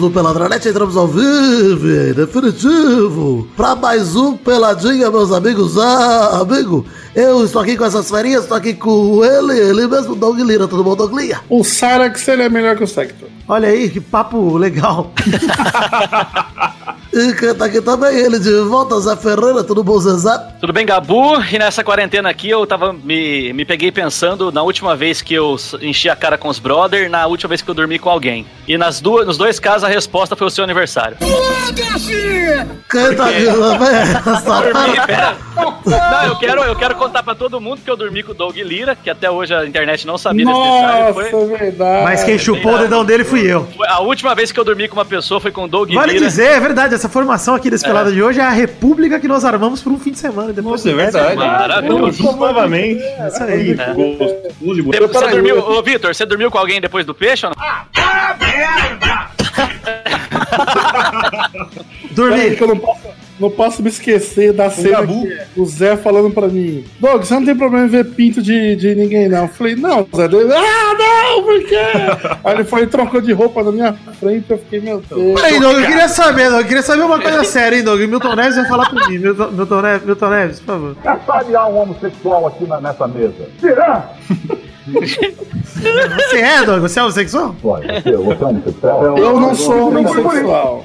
do 0.00 0.10
Peladronete, 0.10 0.68
entramos 0.68 0.96
ao 0.96 1.06
vivo, 1.06 1.86
em 1.86 2.12
definitivo, 2.14 3.46
pra 3.56 3.76
mais 3.76 4.16
um 4.16 4.36
Peladinha, 4.36 5.10
meus 5.10 5.30
amigos. 5.30 5.76
Ah, 5.76 6.40
amigo, 6.40 6.86
eu 7.14 7.44
estou 7.44 7.60
aqui 7.60 7.76
com 7.76 7.84
essas 7.84 8.10
ferinhas, 8.10 8.44
estou 8.44 8.56
aqui 8.56 8.72
com 8.72 9.22
ele, 9.22 9.58
ele 9.58 9.86
mesmo, 9.86 10.14
Doug 10.14 10.38
Lira, 10.38 10.66
tudo 10.66 10.82
bom, 10.82 10.96
Doug 10.96 11.14
Lira? 11.14 11.40
O 11.48 11.62
Sarax, 11.62 12.26
ele 12.28 12.44
é 12.44 12.48
melhor 12.48 12.76
que 12.76 12.84
o 12.84 12.86
Sector. 12.86 13.28
Olha 13.46 13.68
aí, 13.68 13.90
que 13.90 14.00
papo 14.00 14.56
legal. 14.56 15.12
e 17.12 17.32
quem 17.34 17.54
tá 17.54 17.66
aqui 17.66 17.80
também, 17.82 18.16
ele 18.16 18.38
de 18.38 18.60
volta, 18.60 18.98
Zé 19.00 19.16
Ferreira, 19.16 19.62
tudo 19.62 19.84
bom, 19.84 19.98
Zezé? 19.98 20.38
Tudo 20.60 20.74
bem, 20.74 20.84
Gabu? 20.84 21.42
E 21.50 21.58
nessa 21.58 21.82
quarentena 21.82 22.28
aqui 22.28 22.50
eu 22.50 22.66
tava 22.66 22.92
me, 22.92 23.50
me 23.54 23.64
peguei 23.64 23.90
pensando 23.90 24.52
na 24.52 24.62
última 24.62 24.94
vez 24.94 25.22
que 25.22 25.32
eu 25.32 25.56
enchi 25.80 26.10
a 26.10 26.14
cara 26.14 26.36
com 26.36 26.48
os 26.48 26.58
brother, 26.58 27.08
na 27.08 27.26
última 27.26 27.48
vez 27.48 27.62
que 27.62 27.70
eu 27.70 27.74
dormi 27.74 27.98
com 27.98 28.10
alguém. 28.10 28.44
E 28.68 28.76
nas 28.76 29.00
duas, 29.00 29.26
nos 29.26 29.38
dois 29.38 29.58
casos 29.58 29.84
a 29.84 29.88
resposta 29.88 30.36
foi 30.36 30.46
o 30.46 30.50
seu 30.50 30.62
aniversário. 30.62 31.16
Dormi, 32.90 35.00
pera. 35.06 35.36
Não, 35.86 36.26
eu 36.26 36.36
quero, 36.36 36.60
eu 36.62 36.76
quero 36.76 36.94
contar 36.96 37.22
pra 37.22 37.34
todo 37.34 37.60
mundo 37.60 37.80
que 37.82 37.90
eu 37.90 37.96
dormi 37.96 38.22
com 38.22 38.32
o 38.32 38.34
Doug 38.34 38.56
Lira, 38.56 38.96
que 38.96 39.08
até 39.08 39.30
hoje 39.30 39.54
a 39.54 39.64
internet 39.64 40.06
não 40.06 40.18
sabia 40.18 40.44
desse 40.44 40.58
detalhe. 40.58 41.30
Foi, 41.30 41.46
verdade. 41.46 42.04
Mas 42.04 42.24
quem 42.24 42.38
chupou 42.38 42.74
o 42.74 42.78
dedão 42.78 43.04
dele 43.04 43.24
fui 43.24 43.42
eu. 43.42 43.68
a 43.86 44.00
última 44.00 44.34
vez 44.34 44.50
que 44.50 44.58
eu 44.58 44.64
dormi 44.64 44.88
com 44.88 44.96
uma 44.96 45.04
pessoa 45.04 45.40
foi 45.40 45.52
com 45.52 45.64
o 45.64 45.68
Doug 45.68 45.92
Vale 45.92 46.14
Lira. 46.14 46.26
dizer, 46.26 46.46
é 46.46 46.60
verdade, 46.60 46.94
essa 46.94 47.08
formação 47.08 47.54
aqui 47.54 47.70
desse 47.70 47.84
pelada 47.84 48.10
de 48.10 48.22
hoje 48.22 48.40
é 48.40 48.44
a 48.44 48.50
república 48.50 49.20
que 49.20 49.28
nós 49.28 49.44
armamos 49.44 49.82
por 49.82 49.92
um 49.92 49.98
fim 49.98 50.10
de 50.10 50.18
semana. 50.18 50.49
Depois 50.52 50.84
Nossa, 50.84 50.90
é 50.90 50.94
verdade. 50.94 51.36
Maravilhoso. 51.36 52.22
Novamente. 52.22 53.02
É 53.02 53.28
isso 53.28 53.42
aí. 53.42 53.74
Gostoso 53.74 54.74
de 54.74 54.82
Depois, 54.82 55.10
você 55.12 55.28
dormiu, 55.28 55.58
ô 55.58 55.82
Vitor, 55.82 56.14
você 56.14 56.26
dormiu 56.26 56.50
com 56.50 56.58
alguém 56.58 56.80
depois 56.80 57.04
do 57.06 57.14
peixe 57.14 57.46
ou 57.46 57.52
não? 57.52 57.62
Peraí, 62.14 62.50
Dormi. 62.50 62.56
que 62.56 62.62
eu 62.62 62.68
não 62.68 62.78
posso, 62.78 63.02
não 63.40 63.50
posso 63.50 63.82
me 63.82 63.88
esquecer 63.88 64.52
da 64.52 64.68
cena 64.70 65.00
Gabu. 65.00 65.26
que 65.54 65.60
o 65.60 65.66
Zé 65.66 65.96
falando 65.96 66.30
pra 66.30 66.46
mim: 66.48 66.84
Doug, 67.00 67.22
você 67.24 67.34
não 67.34 67.44
tem 67.44 67.56
problema 67.56 67.86
em 67.86 67.88
ver 67.88 68.04
pinto 68.10 68.42
de, 68.42 68.76
de 68.76 68.94
ninguém, 68.94 69.28
não. 69.28 69.42
Eu 69.42 69.48
falei: 69.48 69.74
Não, 69.76 70.06
Zé. 70.14 70.24
Ele, 70.24 70.52
ah, 70.52 70.94
não, 70.98 71.42
por 71.42 71.62
quê? 71.64 71.76
Aí 72.44 72.54
ele 72.54 72.64
foi 72.64 72.82
e 72.82 72.86
trocou 72.86 73.20
de 73.20 73.32
roupa 73.32 73.62
na 73.62 73.72
minha 73.72 73.92
frente. 74.18 74.50
Eu 74.50 74.58
fiquei, 74.58 74.80
meu 74.80 75.00
Deus. 75.00 75.40
Peraí, 75.40 75.58
Doug, 75.58 75.76
eu 75.78 75.86
queria 75.86 76.08
saber, 76.08 76.50
Doug, 76.50 76.60
eu 76.60 76.66
queria 76.66 76.82
saber 76.82 77.02
uma 77.02 77.18
coisa 77.20 77.42
séria, 77.44 77.76
hein, 77.76 77.82
Doug. 77.84 78.00
Milton 78.00 78.34
Neves 78.36 78.56
vai 78.56 78.66
falar 78.68 78.90
mim. 79.08 79.18
Milton, 79.18 79.50
Milton, 79.52 79.80
Neves, 79.82 80.06
Milton 80.06 80.28
Neves, 80.30 80.60
por 80.60 80.66
favor. 80.66 80.96
Sabe, 81.26 81.56
há 81.56 81.66
um 81.66 81.78
homossexual 81.78 82.46
aqui 82.46 82.64
na- 82.66 82.80
nessa 82.80 83.08
mesa. 83.08 83.48
Tirã! 83.58 84.02
Você 84.86 86.36
é, 86.38 86.64
Doug? 86.64 86.80
Você 86.80 86.98
é 86.98 87.02
homossexual? 87.02 87.54
Pode, 87.60 87.86
você, 87.86 88.08
é 88.10 88.16
homossexual? 88.16 89.18
Eu 89.18 89.40
não 89.40 89.54
sou 89.54 89.88
homossexual. 89.88 90.84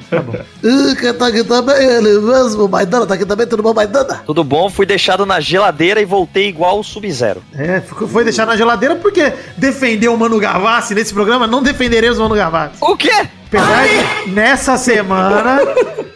E 0.63 0.95
quem 0.95 1.13
tá 1.13 1.27
aqui 1.27 1.43
também, 1.43 1.75
ele 1.75 2.19
mesmo, 2.19 2.67
Maidana, 2.67 3.05
tá 3.05 3.13
aqui 3.13 3.25
também, 3.25 3.47
tudo 3.47 3.63
bom, 3.63 3.73
Maidana? 3.73 4.21
Tudo 4.25 4.43
bom? 4.43 4.69
Fui 4.69 4.85
deixado 4.85 5.25
na 5.25 5.39
geladeira 5.39 6.01
e 6.01 6.05
voltei 6.05 6.47
igual 6.47 6.79
o 6.79 6.83
Sub-Zero. 6.83 7.41
É, 7.53 7.81
foi 7.81 8.23
deixar 8.23 8.45
na 8.45 8.55
geladeira 8.55 8.95
porque 8.95 9.33
defendeu 9.57 10.13
o 10.13 10.17
Mano 10.17 10.39
Gavassi 10.39 10.93
nesse 10.93 11.13
programa, 11.13 11.47
não 11.47 11.63
defenderemos 11.63 12.17
o 12.17 12.23
Mano 12.23 12.35
Gavassi. 12.35 12.77
O 12.81 12.95
quê? 12.95 13.27
Apesar 13.47 13.85
que 13.87 14.29
nessa 14.31 14.77
semana, 14.77 15.59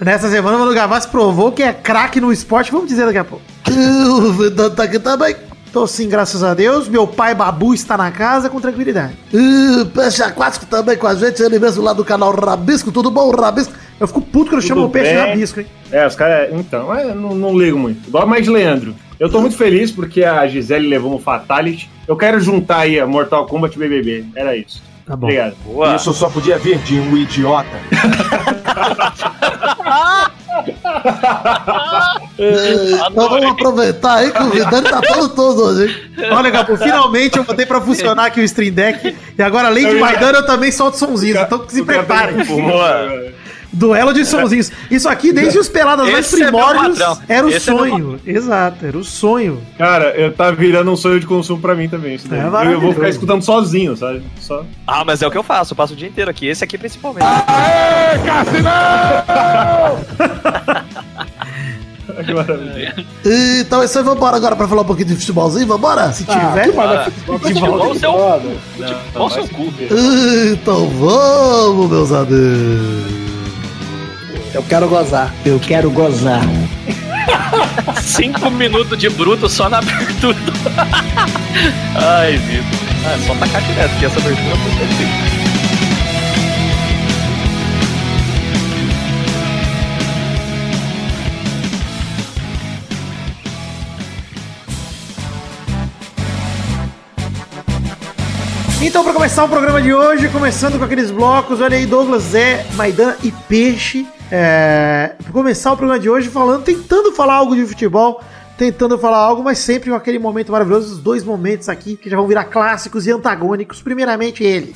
nessa 0.02 0.30
semana 0.30 0.57
o 0.57 0.59
Mano 0.59 0.73
Gavassi 0.73 1.07
provou 1.07 1.52
que 1.52 1.63
é 1.63 1.72
craque 1.72 2.19
no 2.19 2.31
esporte, 2.31 2.72
vamos 2.72 2.88
dizer 2.88 3.06
daqui 3.06 3.19
a 3.19 3.25
pouco. 3.25 3.44
O 4.09 4.34
Vidano 4.34 4.72
tá 4.72 4.84
aqui 4.84 5.00
também. 5.00 5.35
Tô 5.72 5.85
sim, 5.85 6.09
graças 6.09 6.44
a 6.44 6.53
Deus. 6.53 6.88
Meu 6.88 7.06
pai 7.06 7.35
Babu 7.35 7.74
está 7.74 7.96
na 7.96 8.12
casa 8.12 8.50
com 8.50 8.59
tranquilidade. 8.59 9.13
E 9.31 9.85
peixe 9.94 10.24
aquático 10.24 10.66
também 10.66 10.97
com 10.97 11.07
a 11.07 11.13
gente, 11.13 11.41
ele 11.41 11.59
mesmo 11.59 11.84
lá 11.84 11.94
do 11.94 12.03
canal 12.03 12.31
Rabisco, 12.31 12.91
tudo 12.91 13.12
bom, 13.12 13.30
Rabisco? 13.31 13.74
Eu 14.00 14.08
fico 14.08 14.22
puto 14.22 14.52
quando 14.52 14.62
eu 14.62 14.68
chamo 14.68 14.85
o 14.85 14.90
peixe 14.90 15.13
rabisco, 15.13 15.59
hein? 15.59 15.68
É, 15.91 16.08
os 16.08 16.16
caras. 16.16 16.50
Então, 16.53 16.94
é, 16.96 17.13
não, 17.13 17.35
não 17.35 17.58
ligo 17.58 17.78
muito. 17.78 18.08
Igual 18.08 18.25
mais 18.25 18.46
de 18.46 18.50
Leandro. 18.50 18.96
Eu 19.19 19.29
tô 19.29 19.41
muito 19.41 19.58
feliz 19.58 19.91
porque 19.91 20.24
a 20.24 20.47
Gisele 20.47 20.88
levou 20.88 21.13
um 21.13 21.19
Fatality. 21.19 21.90
Eu 22.08 22.16
quero 22.16 22.40
juntar 22.40 22.79
aí 22.79 23.00
a 23.00 23.06
Mortal 23.06 23.46
Kombat 23.46 23.75
e 23.75 23.79
BBB. 23.79 24.25
Era 24.35 24.56
isso. 24.56 24.81
Tá 25.06 25.18
bom. 25.18 25.28
Obrigado. 25.28 25.56
Boa. 25.66 25.96
Isso 25.96 26.13
só 26.13 26.29
podia 26.29 26.58
vir 26.58 26.78
de 26.79 26.97
um 26.97 27.18
idiota. 27.18 27.68
Então 33.12 33.30
vamos 33.30 33.52
aproveitar 33.52 34.16
aí 34.16 34.31
que 34.31 34.44
o 34.44 34.50
Vidano 34.50 34.90
tá 34.90 35.02
todo 35.02 35.30
todo 35.30 35.64
hoje, 35.64 35.88
hein? 36.18 36.31
Olha, 36.31 36.50
Gabu, 36.50 36.78
finalmente 36.78 37.38
eu 37.38 37.44
botei 37.44 37.66
pra 37.66 37.81
funcionar 37.81 38.25
aqui 38.25 38.40
o 38.40 38.44
Stream 38.44 38.74
Deck. 38.74 39.16
E 39.38 39.42
agora, 39.42 39.68
além 39.68 39.88
de 39.88 39.96
Maidana, 39.96 40.40
eu 40.40 40.46
também 40.46 40.72
solto 40.72 40.97
sonzinhos. 40.97 41.40
Então 41.40 41.66
se 41.68 41.84
preparem. 41.84 42.44
Boa. 42.46 43.31
Duelo 43.72 44.13
de 44.13 44.25
sonzinhos. 44.25 44.72
Isso 44.90 45.07
aqui, 45.07 45.31
desde 45.31 45.59
os 45.59 45.69
peladas 45.69 46.09
mais 46.12 46.25
Esse 46.25 46.41
é 46.41 46.46
primórdios, 46.47 46.97
patrão. 46.97 47.19
era 47.28 47.46
o 47.46 47.50
Esse 47.50 47.69
é 47.69 47.74
meu 47.74 47.88
sonho. 47.88 48.19
Exato, 48.25 48.85
era 48.85 48.97
o 48.97 49.03
sonho. 49.03 49.62
Cara, 49.78 50.06
eu 50.16 50.34
tá 50.34 50.50
virando 50.52 50.91
um 50.91 50.96
sonho 50.97 51.19
de 51.19 51.28
consumo 51.28 51.62
pra 51.62 51.75
mim 51.75 51.88
também. 51.88 52.16
Isso 52.16 52.28
daí. 52.28 52.40
É 52.40 52.44
eu 52.46 52.52
maravilhoso. 52.52 52.81
vou 52.85 52.94
ficar 52.96 53.09
escutando 53.09 53.44
sozinho, 53.44 53.96
sabe? 53.96 54.24
Só. 54.41 54.66
Ah, 54.88 55.03
mas 55.06 55.22
é 55.22 55.28
o 55.28 55.31
que 55.31 55.38
eu 55.38 55.44
faço. 55.44 55.74
Eu 55.74 55.78
passo 55.78 55.94
o 55.94 55.96
dia 55.96 56.08
inteiro 56.08 56.31
aqui. 56.31 56.47
Esse 56.47 56.63
aqui 56.63 56.78
principalmente. 56.78 57.25
Que 62.25 62.34
maravilha. 62.34 62.96
E, 63.25 63.59
Então 63.62 63.81
é 63.81 63.85
isso 63.85 63.97
aí, 63.97 64.03
vambora 64.03 64.35
agora 64.35 64.56
pra 64.56 64.68
falar 64.68 64.81
um 64.81 64.85
pouquinho 64.85 65.08
de 65.09 65.16
futebolzinho, 65.16 65.68
vambora? 65.68 66.12
Se 66.12 66.25
Ah, 66.28 66.34
tiver. 66.50 66.69
que 66.69 66.75
manda 66.75 67.03
futebol, 67.06 67.40
Futebol, 67.40 67.96
seu- 67.96 69.47
cu? 69.50 69.74
Então 70.52 70.88
vamos, 70.90 71.90
meus 71.90 72.12
amigos. 72.12 73.28
Eu 74.53 74.63
quero 74.63 74.87
gozar. 74.87 75.33
Eu 75.45 75.59
quero 75.59 75.91
gozar. 75.91 76.41
Cinco 78.01 78.49
minutos 78.49 78.97
de 78.97 79.09
bruto 79.09 79.47
só 79.47 79.69
na 79.69 79.77
abertura. 79.77 80.35
Ai, 81.95 82.37
Vitor. 82.37 82.79
Ah, 83.05 83.13
é 83.13 83.27
só 83.27 83.35
tacar 83.35 83.61
direto, 83.61 83.99
que 83.99 84.05
essa 84.05 84.19
abertura 84.19 84.55
foi 84.55 84.71
perfeita. 84.71 85.39
Então, 98.81 99.03
pra 99.03 99.13
começar 99.13 99.43
o 99.43 99.49
programa 99.49 99.81
de 99.81 99.93
hoje, 99.93 100.29
começando 100.29 100.79
com 100.79 100.85
aqueles 100.85 101.11
blocos, 101.11 101.61
olha 101.61 101.77
aí, 101.77 101.85
Douglas, 101.85 102.23
Zé, 102.23 102.66
Maidana 102.73 103.17
e 103.23 103.31
Peixe. 103.31 104.07
É, 104.31 105.13
começar 105.31 105.72
o 105.72 105.78
programa 105.78 106.00
de 106.00 106.09
hoje 106.09 106.29
falando, 106.29 106.63
tentando 106.63 107.12
falar 107.12 107.35
algo 107.35 107.56
de 107.56 107.66
futebol, 107.66 108.22
tentando 108.57 108.97
falar 108.97 109.17
algo, 109.17 109.44
mas 109.44 109.57
sempre 109.57 109.90
com 109.90 109.95
aquele 109.95 110.19
momento 110.19 110.51
maravilhoso, 110.51 110.94
os 110.94 111.00
dois 111.00 111.23
momentos 111.23 111.67
aqui 111.67 111.95
que 111.95 112.09
já 112.09 112.17
vão 112.17 112.28
virar 112.28 112.45
clássicos 112.45 113.07
e 113.07 113.12
antagônicos. 113.12 113.81
Primeiramente, 113.81 114.44
ele. 114.44 114.75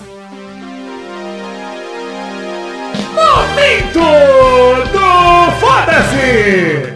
Foda-se 5.59 6.92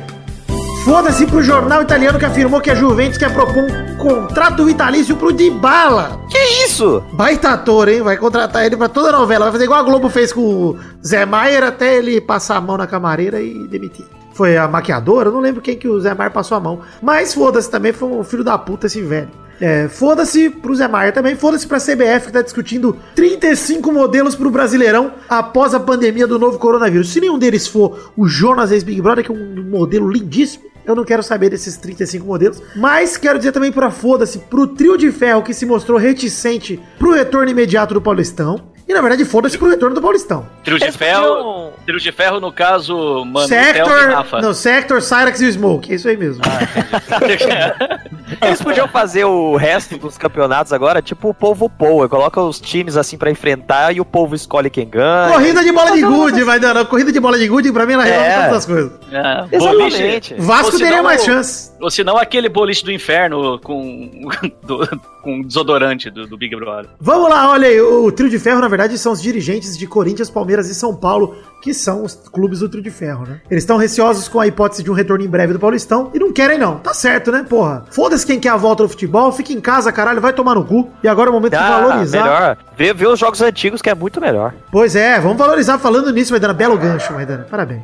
pro 1.30 1.44
jornal 1.44 1.81
italiano 1.81 2.18
que 2.18 2.24
afirmou 2.24 2.62
que 2.62 2.72
a 2.72 2.75
Juventus 2.75 3.18
quer 3.18 3.34
propor 3.34 3.64
um 3.64 3.98
contrato 3.98 4.64
vitalício 4.64 5.18
pro 5.18 5.34
Dybala. 5.34 6.22
Que 6.30 6.66
isso? 6.66 7.03
Baita 7.12 7.50
ator, 7.50 7.90
hein? 7.90 8.02
Vai 8.02 8.16
contratar 8.16 8.66
ele 8.66 8.78
pra 8.78 8.88
toda 8.88 9.10
a 9.10 9.19
novela. 9.19 9.45
Vai 9.45 9.51
fazer 9.51 9.66
igual 9.66 9.81
a 9.81 9.84
Globo 9.84 10.10
fez 10.10 10.31
com 10.31 10.42
o 10.42 10.80
Zé 11.06 11.25
Maier 11.25 11.63
até 11.63 11.98
ele 11.98 12.22
passar 12.22 12.56
a 12.56 12.62
mão 12.62 12.78
na 12.78 12.88
camareira 12.88 13.42
e 13.42 13.68
demitir. 13.68 14.06
Foi 14.34 14.56
a 14.56 14.66
maquiadora? 14.68 15.28
Eu 15.28 15.34
não 15.34 15.42
lembro 15.42 15.62
quem 15.62 15.75
que 15.75 15.89
o 15.89 16.00
Zé 16.00 16.13
Maier 16.13 16.31
passou 16.31 16.56
a 16.56 16.62
mão. 16.62 16.80
Mas 17.01 17.33
foda-se 17.33 17.69
também, 17.69 17.92
foi 17.92 18.07
um 18.07 18.24
filho 18.24 18.44
da 18.44 18.57
puta 18.57 18.88
esse 18.88 19.01
velho. 19.01 19.30
É, 19.59 19.88
foda-se 19.88 20.50
pro 20.50 20.75
Zé 20.75 20.88
Maier 20.88 21.13
também, 21.13 21.36
foda-se 21.36 21.68
pra 21.68 21.80
CBF 21.80 22.27
que 22.27 22.31
tá 22.31 22.42
discutindo 22.42 22.95
35 23.15 23.92
modelos 23.92 24.36
pro 24.36 24.51
Brasileirão 24.51 25.13
após 25.27 25.74
a 25.74 25.80
pandemia 25.80 26.27
do 26.27 26.38
novo 26.38 26.59
coronavírus. 26.59 27.09
Se 27.09 27.19
nenhum 27.19 27.39
deles 27.39 27.68
for 27.68 28.12
o 28.15 28.27
Jonas 28.27 28.71
ex-Big 28.71 29.01
Brother, 29.01 29.25
que 29.25 29.31
é 29.31 29.33
um 29.33 29.63
modelo 29.63 30.09
lindíssimo, 30.09 30.65
eu 30.86 30.95
não 30.95 31.04
quero 31.04 31.21
saber 31.21 31.50
desses 31.50 31.75
35 31.75 32.25
modelos. 32.25 32.62
Mas 32.75 33.18
quero 33.18 33.38
dizer 33.38 33.51
também 33.51 33.71
pra 33.71 33.92
foda-se 33.92 34.39
pro 34.39 34.68
trio 34.68 34.98
de 34.98 35.12
ferro 35.12 35.44
que 35.44 35.54
se 35.54 35.65
mostrou 35.65 35.98
reticente 35.98 36.80
pro 36.98 37.12
retorno 37.12 37.51
imediato 37.51 37.94
do 37.94 38.01
Paulistão. 38.01 38.76
E 38.88 38.94
na 38.94 39.01
verdade, 39.01 39.25
foda-se 39.25 39.57
pro 39.57 39.68
retorno 39.69 39.94
do 39.95 40.01
Paulistão. 40.01 40.48
Trio 40.63 40.80
de 40.80 40.92
ferro. 40.94 41.74
Trio 41.86 42.00
de 42.00 42.12
ferro, 42.12 42.39
no 42.39 42.51
caso, 42.54 43.25
e 43.44 43.48
Sector. 43.48 44.10
Rafa. 44.10 44.42
Não, 44.42 44.54
Sector, 44.54 45.01
Cyrax 45.01 45.42
e 45.42 45.45
o 45.45 45.51
Smoke. 45.51 45.92
É 45.92 45.95
isso 45.95 46.07
aí 46.07 46.16
mesmo. 46.16 46.42
Eles 48.42 48.62
podiam 48.62 48.88
fazer 48.88 49.25
o 49.25 49.56
resto 49.56 49.98
dos 49.98 50.18
campeonatos 50.18 50.72
agora, 50.74 51.01
tipo 51.01 51.30
o 51.30 51.34
povo 51.34 51.69
poa. 51.69 52.07
Coloca 52.07 52.42
os 52.42 52.60
times 52.60 52.95
assim 52.98 53.18
pra 53.18 53.30
enfrentar 53.31 53.94
e 53.95 54.00
o 54.00 54.06
povo 54.06 54.36
escolhe 54.36 54.69
quem 54.69 54.88
ganha. 54.88 55.33
Corrida 55.33 55.63
de 55.63 55.72
bola 55.72 55.92
de 55.92 56.01
gude, 56.04 56.44
vai 56.44 56.60
dando. 56.60 56.86
Corrida 56.86 57.12
de 57.12 57.19
bola 57.19 57.38
de 57.38 57.48
gude, 57.48 57.72
pra 57.72 57.86
mim, 57.86 57.94
ela 57.94 58.04
resolve 58.04 58.25
É. 58.30 58.36
todas 58.44 58.57
as 58.57 58.66
coisas. 58.66 58.92
É, 59.12 59.45
Exatamente. 59.56 60.36
Vasco 60.36 60.66
Ou 60.66 60.72
se 60.72 60.78
teria 60.80 61.04
mais 61.04 61.24
chance. 61.24 61.72
Ou 61.81 61.90
se 61.92 62.04
não, 62.04 62.18
aquele 62.18 62.50
boliche 62.50 62.83
do 62.83 62.92
inferno 62.92 63.60
com, 63.60 64.30
do- 64.63 64.88
com 65.27 65.41
desodorante 65.41 66.09
do, 66.09 66.25
do 66.25 66.38
Big 66.38 66.56
Brother. 66.56 66.89
Vamos 67.01 67.29
lá, 67.29 67.50
olha 67.51 67.68
aí. 67.68 67.81
O 67.81 68.09
Trio 68.13 68.29
de 68.29 68.39
Ferro, 68.39 68.62
na 68.62 68.69
verdade, 68.69 68.97
são 68.97 69.12
os 69.12 69.21
dirigentes 69.21 69.77
de 69.77 69.85
Corinthians, 69.85 70.29
Palmeiras 70.29 70.69
e 70.69 70.74
São 70.74 70.95
Paulo, 70.95 71.35
que 71.62 71.74
são 71.74 72.06
os 72.06 72.15
clubes 72.31 72.59
do 72.59 72.69
Trio 72.69 72.81
de 72.81 72.89
Ferro, 72.89 73.25
né? 73.27 73.41
Eles 73.51 73.63
estão 73.63 73.75
receosos 73.75 74.29
com 74.29 74.39
a 74.39 74.47
hipótese 74.47 74.83
de 74.83 74.89
um 74.89 74.94
retorno 74.94 75.25
em 75.25 75.27
breve 75.27 75.51
do 75.51 75.59
Paulistão 75.59 76.12
e 76.13 76.19
não 76.19 76.31
querem, 76.31 76.57
não. 76.57 76.77
Tá 76.79 76.94
certo, 76.94 77.29
né, 77.29 77.45
porra? 77.47 77.83
Foda-se 77.91 78.25
quem 78.25 78.39
quer 78.39 78.50
a 78.50 78.56
volta 78.56 78.83
do 78.83 78.89
futebol, 78.89 79.29
fica 79.33 79.51
em 79.51 79.59
casa, 79.59 79.91
caralho, 79.91 80.21
vai 80.21 80.31
tomar 80.31 80.56
no 80.56 80.63
cu. 80.63 80.89
E 81.03 81.09
agora 81.09 81.27
é 81.27 81.31
o 81.31 81.33
momento 81.33 81.51
de 81.51 81.57
Ah, 81.57 81.81
valorizar. 81.81 82.23
melhor. 82.23 82.57
Vê, 82.77 82.94
vê 82.94 83.07
os 83.07 83.19
jogos 83.19 83.41
antigos 83.41 83.81
que 83.81 83.89
é 83.89 83.95
muito 83.95 84.21
melhor. 84.21 84.53
Pois 84.71 84.95
é, 84.95 85.19
vamos 85.19 85.38
valorizar 85.38 85.77
falando 85.77 86.09
nisso, 86.13 86.31
Maidana. 86.31 86.53
Belo 86.53 86.77
gancho, 86.77 87.12
Maidana. 87.12 87.45
Parabéns. 87.50 87.83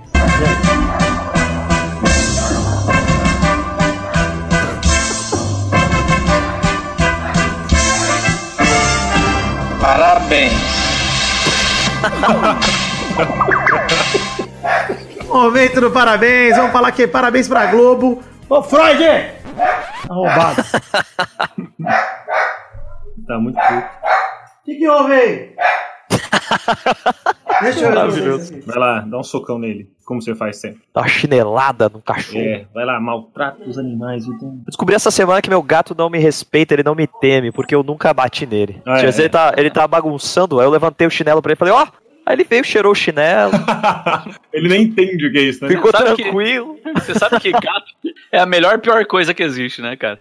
Parabéns. 10.33 10.53
Momento 15.27 15.81
do 15.81 15.91
parabéns. 15.91 16.57
Vamos 16.57 16.71
falar 16.71 16.87
aqui, 16.87 17.05
parabéns 17.05 17.47
pra 17.47 17.67
Globo. 17.67 18.23
Ô, 18.49 18.63
Freud! 18.63 19.03
Arrombado. 20.09 20.63
Tá 23.27 23.37
muito 23.37 23.59
puto. 23.59 23.77
O 23.77 24.65
que, 24.65 24.75
que 24.75 24.87
houve 24.87 25.13
aí? 25.13 25.55
Deixa. 27.63 27.89
Maravilhoso. 27.89 28.53
Vai 28.65 28.77
lá, 28.77 28.99
dá 29.01 29.17
um 29.19 29.23
socão 29.23 29.57
nele, 29.59 29.89
como 30.05 30.21
você 30.21 30.33
faz 30.35 30.57
sempre. 30.57 30.81
Dá 30.93 31.01
uma 31.01 31.07
chinelada 31.07 31.89
no 31.89 32.01
cachorro. 32.01 32.39
É, 32.39 32.65
vai 32.73 32.85
lá, 32.85 32.99
maltrata 32.99 33.63
os 33.65 33.77
animais. 33.77 34.25
Então... 34.25 34.59
Descobri 34.65 34.95
essa 34.95 35.11
semana 35.11 35.41
que 35.41 35.49
meu 35.49 35.61
gato 35.61 35.95
não 35.97 36.09
me 36.09 36.19
respeita, 36.19 36.73
ele 36.73 36.83
não 36.83 36.95
me 36.95 37.07
teme, 37.07 37.51
porque 37.51 37.73
eu 37.75 37.83
nunca 37.83 38.13
bati 38.13 38.45
nele. 38.45 38.81
Ah, 38.85 38.93
Às 38.95 38.99
é? 39.01 39.05
vezes 39.05 39.19
ele, 39.19 39.29
tá, 39.29 39.53
ele 39.57 39.69
tá 39.69 39.87
bagunçando, 39.87 40.59
aí 40.59 40.65
eu 40.65 40.71
levantei 40.71 41.05
o 41.07 41.11
chinelo 41.11 41.41
pra 41.41 41.51
ele 41.51 41.57
e 41.57 41.59
falei, 41.59 41.73
ó. 41.73 41.87
Aí 42.25 42.35
ele 42.35 42.45
veio, 42.45 42.63
cheirou 42.63 42.93
o 42.93 42.95
chinelo, 42.95 43.51
Ele 44.53 44.69
nem 44.69 44.83
entende 44.83 45.27
o 45.27 45.31
que 45.31 45.37
é 45.39 45.41
isso, 45.41 45.61
né? 45.65 45.69
ficou 45.71 45.91
Sabe 45.91 46.15
que- 46.15 46.23
tranquilo. 46.23 46.77
Você 46.95 47.13
sabe 47.19 47.37
que 47.41 47.51
gato 47.51 47.91
é 48.31 48.39
a 48.39 48.45
melhor 48.45 48.79
pior 48.79 49.05
coisa 49.05 49.33
que 49.33 49.43
existe, 49.43 49.81
né, 49.81 49.97
cara? 49.97 50.17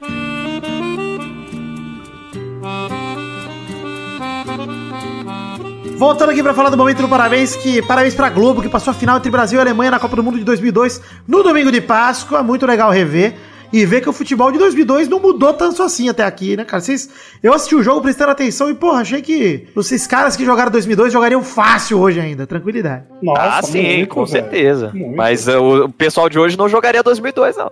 Voltando 5.97 6.31
aqui 6.31 6.43
pra 6.43 6.53
falar 6.53 6.71
do 6.71 6.77
momento 6.77 7.01
do 7.01 7.09
parabéns, 7.09 7.55
que 7.55 7.81
parabéns 7.83 8.15
pra 8.15 8.29
Globo, 8.29 8.61
que 8.61 8.69
passou 8.69 8.91
a 8.91 8.95
final 8.95 9.19
entre 9.19 9.31
Brasil 9.31 9.59
e 9.59 9.61
Alemanha 9.61 9.91
na 9.91 10.01
Copa 10.01 10.17
do 10.17 10.23
Mundo 10.23 10.39
de 10.39 10.45
2002, 10.45 11.01
no 11.27 11.43
domingo 11.43 11.71
de 11.71 11.81
Páscoa, 11.81 12.43
muito 12.43 12.67
legal 12.67 12.91
rever. 12.91 13.35
E 13.73 13.87
ver 13.87 14.03
que 14.03 14.09
o 14.09 14.13
futebol 14.13 14.53
de 14.53 14.59
2002 14.59 15.09
não 15.09 15.19
mudou 15.19 15.55
tanto 15.55 15.83
assim 15.83 16.07
até 16.07 16.25
aqui, 16.25 16.59
né, 16.59 16.65
cara? 16.65 16.83
Vocês, 16.83 17.09
eu 17.43 17.55
assisti 17.55 17.75
o 17.75 17.83
jogo 17.83 18.03
prestando 18.03 18.31
atenção 18.31 18.69
e, 18.69 18.75
porra, 18.75 19.01
achei 19.01 19.23
que 19.23 19.67
esses 19.75 20.07
caras 20.07 20.37
que 20.37 20.45
jogaram 20.45 20.71
2002 20.71 21.11
jogariam 21.11 21.43
fácil 21.43 21.99
hoje 21.99 22.21
ainda, 22.21 22.47
tranquilidade. 22.47 23.05
ah, 23.35 23.63
sim, 23.63 23.97
muito, 23.97 24.09
com 24.11 24.27
velho. 24.27 24.45
certeza. 24.45 24.91
Muito. 24.93 25.17
Mas 25.17 25.49
uh, 25.49 25.85
o, 25.85 25.89
pessoal 25.89 26.29
de 26.29 26.39
hoje 26.39 26.59
não 26.59 26.69
jogaria 26.69 27.03
2002, 27.03 27.57
não. 27.57 27.71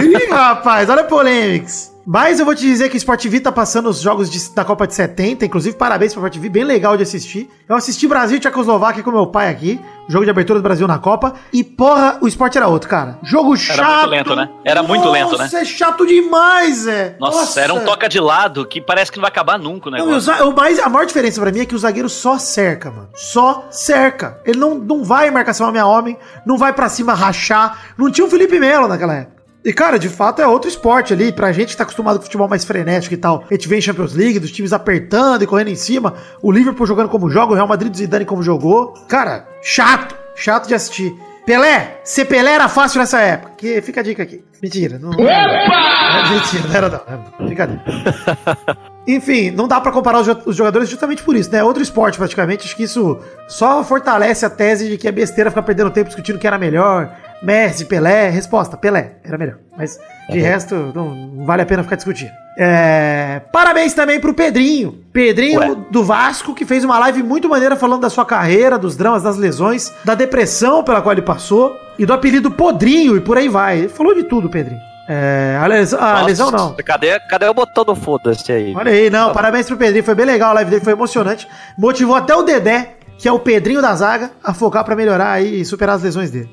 Ih, 0.00 0.30
rapaz, 0.30 0.88
olha 0.88 1.00
a 1.00 1.04
polêmicas. 1.04 1.92
Mas 2.12 2.40
eu 2.40 2.44
vou 2.44 2.56
te 2.56 2.62
dizer 2.62 2.88
que 2.88 2.96
o 2.96 2.98
Sport 2.98 3.22
TV 3.22 3.38
tá 3.38 3.52
passando 3.52 3.88
os 3.88 4.00
jogos 4.00 4.28
de- 4.28 4.52
da 4.52 4.64
Copa 4.64 4.84
de 4.84 4.94
70, 4.96 5.44
inclusive 5.44 5.76
parabéns 5.76 6.12
pro 6.12 6.18
Sport 6.20 6.32
TV, 6.34 6.48
bem 6.48 6.64
legal 6.64 6.96
de 6.96 7.04
assistir. 7.04 7.48
Eu 7.68 7.76
assisti 7.76 8.08
Brasil 8.08 8.36
e 8.36 8.40
Tchecoslováquia 8.40 9.00
com 9.04 9.12
meu 9.12 9.28
pai 9.28 9.48
aqui, 9.48 9.80
jogo 10.08 10.24
de 10.24 10.30
abertura 10.32 10.58
do 10.58 10.62
Brasil 10.64 10.88
na 10.88 10.98
Copa, 10.98 11.34
e 11.52 11.62
porra, 11.62 12.18
o 12.20 12.26
esporte 12.26 12.58
era 12.58 12.66
outro, 12.66 12.88
cara. 12.90 13.16
Jogo 13.22 13.56
chato. 13.56 13.78
muito 14.08 14.10
lento, 14.10 14.34
né? 14.34 14.50
Era 14.64 14.82
muito 14.82 15.08
lento, 15.08 15.38
né? 15.38 15.44
Nossa, 15.44 15.60
é 15.60 15.64
chato 15.64 16.04
demais, 16.04 16.84
é. 16.88 17.14
Nossa, 17.20 17.60
era 17.60 17.72
um 17.72 17.84
toca 17.84 18.08
de 18.08 18.18
lado 18.18 18.66
que 18.66 18.80
parece 18.80 19.12
que 19.12 19.18
não 19.18 19.22
vai 19.22 19.30
acabar 19.30 19.56
nunca 19.56 19.88
o 19.88 19.92
Não, 19.92 19.98
o 20.00 20.06
negócio. 20.06 20.20
za- 20.36 20.44
o 20.46 20.52
mais, 20.52 20.80
a 20.80 20.88
maior 20.88 21.06
diferença 21.06 21.40
pra 21.40 21.52
mim 21.52 21.60
é 21.60 21.64
que 21.64 21.76
o 21.76 21.78
zagueiro 21.78 22.08
só 22.08 22.38
cerca, 22.38 22.90
mano. 22.90 23.08
Só 23.14 23.68
cerca. 23.70 24.40
Ele 24.44 24.58
não, 24.58 24.74
não 24.74 25.04
vai 25.04 25.28
em 25.28 25.30
marcação 25.30 25.68
homem 25.68 25.80
a 25.80 25.86
homem, 25.86 26.18
não 26.44 26.58
vai 26.58 26.72
pra 26.72 26.88
cima 26.88 27.14
rachar. 27.14 27.78
Não 27.96 28.10
tinha 28.10 28.26
o 28.26 28.30
Felipe 28.30 28.58
Melo 28.58 28.88
naquela 28.88 29.14
época. 29.14 29.39
E, 29.64 29.72
cara, 29.72 29.98
de 29.98 30.08
fato 30.08 30.40
é 30.40 30.46
outro 30.46 30.68
esporte 30.68 31.12
ali. 31.12 31.32
Pra 31.32 31.52
gente 31.52 31.70
que 31.70 31.76
tá 31.76 31.82
acostumado 31.82 32.16
com 32.18 32.22
futebol 32.24 32.48
mais 32.48 32.64
frenético 32.64 33.12
e 33.14 33.18
tal. 33.18 33.44
A 33.50 33.54
gente 33.54 33.68
vem 33.68 33.78
em 33.78 33.82
Champions 33.82 34.14
League, 34.14 34.38
dos 34.38 34.50
times 34.50 34.72
apertando 34.72 35.42
e 35.42 35.46
correndo 35.46 35.68
em 35.68 35.76
cima. 35.76 36.14
O 36.42 36.50
Liverpool 36.50 36.86
jogando 36.86 37.08
como 37.08 37.28
joga, 37.30 37.52
o 37.52 37.54
Real 37.54 37.68
Madrid 37.68 37.90
do 37.92 37.98
Zidane 37.98 38.24
como 38.24 38.42
jogou. 38.42 38.94
Cara, 39.08 39.46
chato. 39.62 40.14
Chato 40.34 40.66
de 40.66 40.74
assistir. 40.74 41.14
Pelé, 41.44 42.00
ser 42.04 42.26
Pelé 42.26 42.52
era 42.52 42.68
fácil 42.68 43.00
nessa 43.00 43.20
época. 43.20 43.52
Que 43.56 43.82
fica 43.82 44.00
a 44.00 44.02
dica 44.04 44.22
aqui. 44.22 44.42
Mentira. 44.62 44.98
Não. 44.98 45.12
É, 45.12 46.30
mentira, 46.30 46.68
não 46.68 46.74
era 46.76 46.88
não. 46.88 47.46
Brincadeira. 47.46 47.82
Enfim, 49.08 49.50
não 49.50 49.66
dá 49.66 49.80
pra 49.80 49.90
comparar 49.90 50.20
os 50.20 50.26
jo- 50.26 50.42
os 50.46 50.54
jogadores 50.54 50.88
justamente 50.88 51.22
por 51.22 51.34
isso, 51.34 51.50
né? 51.50 51.58
É 51.58 51.64
outro 51.64 51.82
esporte 51.82 52.18
praticamente. 52.18 52.66
Acho 52.66 52.76
que 52.76 52.82
isso 52.84 53.18
só 53.48 53.82
fortalece 53.82 54.44
a 54.46 54.50
tese 54.50 54.88
de 54.88 54.98
que 54.98 55.08
é 55.08 55.12
besteira 55.12 55.50
ficar 55.50 55.62
perdendo 55.62 55.90
tempo 55.90 56.08
discutindo 56.08 56.38
quem 56.38 56.46
era 56.48 56.58
melhor. 56.58 57.10
Messi, 57.42 57.84
Pelé. 57.84 58.28
Resposta: 58.30 58.76
Pelé 58.76 59.12
era 59.24 59.38
melhor. 59.38 59.56
Mas 59.76 59.98
de 60.28 60.38
resto, 60.38 60.74
não, 60.94 61.14
não 61.14 61.44
vale 61.46 61.62
a 61.62 61.66
pena 61.66 61.82
ficar 61.82 61.96
discutindo. 61.96 62.30
É, 62.58 63.40
Parabéns 63.52 63.94
também 63.94 64.20
pro 64.20 64.34
Pedrinho. 64.34 64.98
Pedrinho 65.12 65.60
Ué. 65.60 65.76
do 65.90 66.04
Vasco, 66.04 66.54
que 66.54 66.66
fez 66.66 66.84
uma 66.84 66.98
live 66.98 67.22
muito 67.22 67.48
maneira 67.48 67.76
falando 67.76 68.02
da 68.02 68.10
sua 68.10 68.24
carreira, 68.24 68.78
dos 68.78 68.96
dramas, 68.96 69.22
das 69.22 69.36
lesões, 69.36 69.92
da 70.04 70.14
depressão 70.14 70.84
pela 70.84 71.00
qual 71.00 71.12
ele 71.12 71.22
passou 71.22 71.74
e 71.98 72.04
do 72.04 72.12
apelido 72.12 72.50
Podrinho 72.50 73.16
e 73.16 73.20
por 73.20 73.38
aí 73.38 73.48
vai. 73.48 73.78
Ele 73.78 73.88
falou 73.88 74.14
de 74.14 74.24
tudo, 74.24 74.50
Pedrinho. 74.50 74.80
É, 75.08 75.58
a 75.60 75.66
lesão, 75.66 75.98
a 75.98 76.12
Nossa, 76.12 76.24
lesão 76.26 76.50
não. 76.50 76.74
Cadê, 76.84 77.18
cadê 77.20 77.46
o 77.46 77.54
botão 77.54 77.84
do 77.84 77.96
foda-se 77.96 78.52
aí? 78.52 78.74
Olha 78.76 78.92
aí, 78.92 79.10
não, 79.10 79.32
parabéns 79.32 79.66
pro 79.66 79.76
Pedrinho, 79.76 80.04
foi 80.04 80.14
bem 80.14 80.26
legal, 80.26 80.50
a 80.50 80.54
live 80.54 80.70
dele 80.70 80.84
foi 80.84 80.92
emocionante. 80.92 81.48
Motivou 81.76 82.14
até 82.14 82.34
o 82.34 82.42
Dedé, 82.42 82.94
que 83.18 83.26
é 83.26 83.32
o 83.32 83.40
Pedrinho 83.40 83.82
da 83.82 83.94
zaga, 83.94 84.30
a 84.44 84.54
focar 84.54 84.84
pra 84.84 84.94
melhorar 84.94 85.32
aí 85.32 85.62
e 85.62 85.64
superar 85.64 85.96
as 85.96 86.02
lesões 86.02 86.30
dele. 86.30 86.48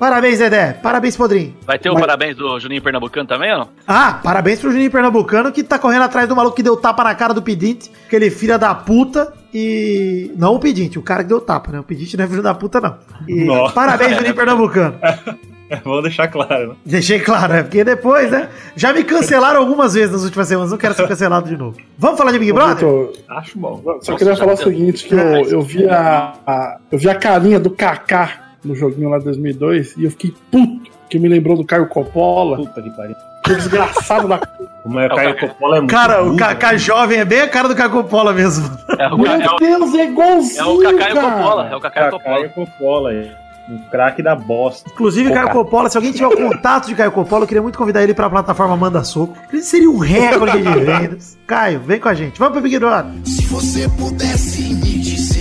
Parabéns, 0.00 0.38
Dedé. 0.38 0.72
Parabéns, 0.82 1.14
Podrinho. 1.16 1.54
Vai 1.66 1.78
ter 1.78 1.90
o 1.90 1.92
Mas- 1.92 2.00
parabéns 2.00 2.34
do 2.34 2.58
Juninho 2.58 2.80
Pernambucano 2.82 3.28
também 3.28 3.52
ou 3.52 3.58
não? 3.58 3.68
Ah, 3.86 4.18
parabéns 4.22 4.58
pro 4.58 4.72
Juninho 4.72 4.90
Pernambucano, 4.90 5.52
que 5.52 5.62
tá 5.62 5.78
correndo 5.78 6.02
atrás 6.04 6.26
do 6.26 6.34
maluco 6.34 6.56
que 6.56 6.62
deu 6.62 6.74
tapa 6.76 7.04
na 7.04 7.14
cara 7.14 7.34
do 7.34 7.42
Pedinte, 7.42 7.92
aquele 8.06 8.30
filho 8.30 8.58
da 8.58 8.74
puta, 8.74 9.32
e... 9.52 10.32
Não 10.38 10.54
o 10.54 10.58
Pedinte, 10.58 10.98
o 10.98 11.02
cara 11.02 11.22
que 11.22 11.28
deu 11.28 11.38
tapa, 11.40 11.70
né? 11.70 11.80
O 11.80 11.82
Pedinte 11.82 12.16
não 12.16 12.24
é 12.24 12.28
filho 12.28 12.42
da 12.42 12.54
puta, 12.54 12.80
não. 12.80 12.96
E 13.28 13.44
Nossa. 13.44 13.74
parabéns, 13.76 14.16
Juninho 14.16 14.34
Pernambucano. 14.34 14.94
É, 15.72 15.76
vamos 15.76 16.02
deixar 16.02 16.26
claro, 16.26 16.70
né? 16.70 16.74
Deixei 16.84 17.20
claro, 17.20 17.52
é 17.52 17.62
porque 17.62 17.84
depois, 17.84 18.28
né? 18.28 18.48
Já 18.74 18.92
me 18.92 19.04
cancelaram 19.04 19.60
algumas 19.60 19.94
vezes 19.94 20.10
nas 20.10 20.24
últimas 20.24 20.48
semanas, 20.48 20.72
não 20.72 20.76
quero 20.78 20.94
ser 20.94 21.06
cancelado 21.06 21.48
de 21.48 21.56
novo. 21.56 21.76
Vamos 21.96 22.18
falar 22.18 22.32
de 22.32 22.40
Big 22.40 22.52
Brother? 22.52 22.88
Acho 23.28 23.56
bom. 23.56 23.80
Só 24.02 24.16
queria 24.16 24.34
falar 24.34 24.54
o 24.54 24.56
seguinte, 24.56 25.04
que 25.06 25.14
eu, 25.14 25.20
eu 25.48 25.62
vi 25.62 25.88
a, 25.88 26.32
a- 26.44 26.76
eu 26.90 26.98
vi 26.98 27.08
a 27.08 27.14
carinha 27.14 27.60
do 27.60 27.70
Kaká 27.70 28.49
no 28.64 28.74
joguinho 28.74 29.08
lá 29.08 29.18
de 29.18 29.24
2002 29.24 29.94
e 29.96 30.04
eu 30.04 30.10
fiquei 30.10 30.34
puto, 30.50 30.90
que 31.08 31.18
me 31.18 31.28
lembrou 31.28 31.56
do 31.56 31.64
Caio 31.64 31.86
Coppola, 31.88 32.56
Puta 32.58 32.82
que 32.82 32.90
pariu. 32.90 33.16
que 33.44 33.54
desgraçado 33.54 34.28
da 34.28 34.38
Como 34.82 34.98
é 34.98 35.06
o 35.08 35.12
o 35.12 35.14
Caio 35.16 35.34
Caio. 35.34 35.48
Coppola 35.50 35.76
é 35.76 35.80
muito 35.80 35.90
Cara, 35.90 36.24
o 36.24 36.36
Kaká 36.36 36.72
né? 36.72 36.78
jovem 36.78 37.18
é 37.18 37.24
bem 37.24 37.40
a 37.40 37.48
cara 37.48 37.68
do 37.68 37.76
Cacopola 37.76 38.32
mesmo. 38.32 38.70
É 38.98 39.08
o, 39.08 39.18
Meu 39.18 39.30
é 39.32 39.46
o, 39.46 39.56
Deus, 39.58 39.94
é 39.94 40.04
igualzinho, 40.06 40.60
é 40.60 40.64
o 40.64 40.78
Cacá 40.78 41.08
e 41.08 41.12
o 41.12 41.14
cara. 41.14 41.30
Coppola. 41.32 41.68
É 41.70 41.76
o 41.76 41.80
Cacá 41.80 42.00
e 42.00 42.08
o 42.08 42.10
Caio 42.10 42.12
Coppola. 42.12 42.48
Coppola, 42.48 43.12
é. 43.14 43.40
Um 43.68 43.78
craque 43.90 44.20
da 44.22 44.34
bosta. 44.34 44.90
Inclusive, 44.90 45.28
Pô, 45.28 45.34
Caio 45.34 45.46
cara. 45.48 45.58
Coppola, 45.58 45.90
se 45.90 45.96
alguém 45.98 46.12
tiver 46.12 46.26
o 46.26 46.36
contato 46.36 46.86
de 46.88 46.94
Caio 46.94 47.12
Coppola, 47.12 47.44
eu 47.44 47.46
queria 47.46 47.62
muito 47.62 47.78
convidar 47.78 48.02
ele 48.02 48.14
pra 48.14 48.28
plataforma 48.30 48.74
Manda 48.76 49.04
Soco. 49.04 49.36
Ele 49.52 49.62
seria 49.62 49.90
um 49.90 49.98
recorde 49.98 50.62
de 50.62 50.80
vendas. 50.80 51.38
Caio, 51.46 51.78
vem 51.80 52.00
com 52.00 52.08
a 52.08 52.14
gente. 52.14 52.38
Vamos 52.38 52.54
pro 52.54 52.62
Big 52.62 52.78
Brother. 52.78 53.12
Se 53.24 53.42
você 53.46 53.86
pudesse 53.90 54.62
me 54.74 54.98
dizer, 54.98 55.39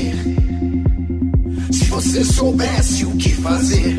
você 2.10 2.24
soubesse 2.26 3.06
o 3.06 3.12
que 3.18 3.30
fazer, 3.36 3.96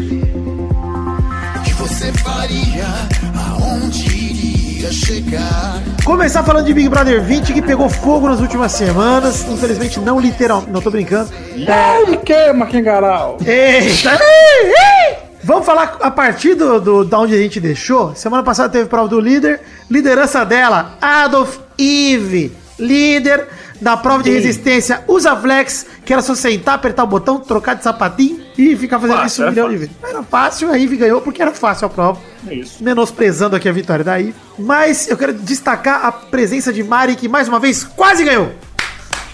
o 1.56 1.62
que 1.62 1.72
você 1.74 2.12
faria, 2.14 2.88
aonde 3.36 4.04
iria 4.04 4.90
chegar? 4.90 5.80
Começar 6.04 6.42
falando 6.42 6.66
de 6.66 6.74
Big 6.74 6.88
Brother 6.88 7.22
20, 7.22 7.52
que 7.52 7.62
pegou 7.62 7.88
fogo 7.88 8.28
nas 8.28 8.40
últimas 8.40 8.72
semanas. 8.72 9.46
Infelizmente, 9.48 10.00
não 10.00 10.18
literalmente. 10.18 10.72
Não 10.72 10.80
tô 10.80 10.90
brincando. 10.90 11.30
Ai, 11.68 12.16
que 12.16 12.52
Maquingaral. 12.52 13.38
Eita! 13.46 14.18
ei, 14.20 14.72
ei! 14.72 15.16
Vamos 15.44 15.64
falar 15.64 15.96
a 16.00 16.10
partir 16.10 16.56
do, 16.56 16.80
do, 16.80 17.04
da 17.04 17.16
onde 17.16 17.34
a 17.34 17.38
gente 17.38 17.60
deixou. 17.60 18.16
Semana 18.16 18.42
passada 18.42 18.70
teve 18.70 18.86
prova 18.88 19.06
do 19.06 19.20
líder. 19.20 19.60
Liderança 19.88 20.44
dela, 20.44 20.96
Adolf 21.00 21.58
Eve. 21.78 22.50
Líder 22.76 23.46
da 23.80 23.96
prova 23.96 24.22
de 24.22 24.30
resistência 24.30 25.02
Usa 25.08 25.34
Flex, 25.36 25.86
que 26.04 26.12
era 26.12 26.20
só 26.22 26.34
sentar, 26.34 26.74
apertar 26.74 27.04
o 27.04 27.06
botão, 27.06 27.38
trocar 27.40 27.74
de 27.74 27.82
sapatinho 27.82 28.40
e 28.58 28.76
ficar 28.76 28.98
fazendo 29.00 29.16
Fácil, 29.16 29.26
isso 29.28 29.40
um 29.40 29.44
era 29.44 29.50
milhão 29.52 29.68
de 29.70 29.76
vezes. 29.76 29.94
Era 30.02 30.22
fácil, 30.22 30.70
a 30.70 30.76
Ivy 30.76 30.96
ganhou 30.96 31.20
porque 31.20 31.40
era 31.40 31.52
fácil 31.52 31.86
a 31.86 31.90
prova. 31.90 32.20
É 32.46 32.54
isso. 32.54 32.82
Menosprezando 32.82 33.56
aqui 33.56 33.68
a 33.68 33.72
vitória 33.72 34.04
da 34.04 34.16
Ivy. 34.16 34.34
Mas 34.58 35.08
eu 35.08 35.16
quero 35.16 35.32
destacar 35.32 36.04
a 36.04 36.12
presença 36.12 36.72
de 36.72 36.82
Mari, 36.82 37.16
que 37.16 37.28
mais 37.28 37.48
uma 37.48 37.58
vez 37.58 37.84
quase 37.84 38.24
ganhou. 38.24 38.52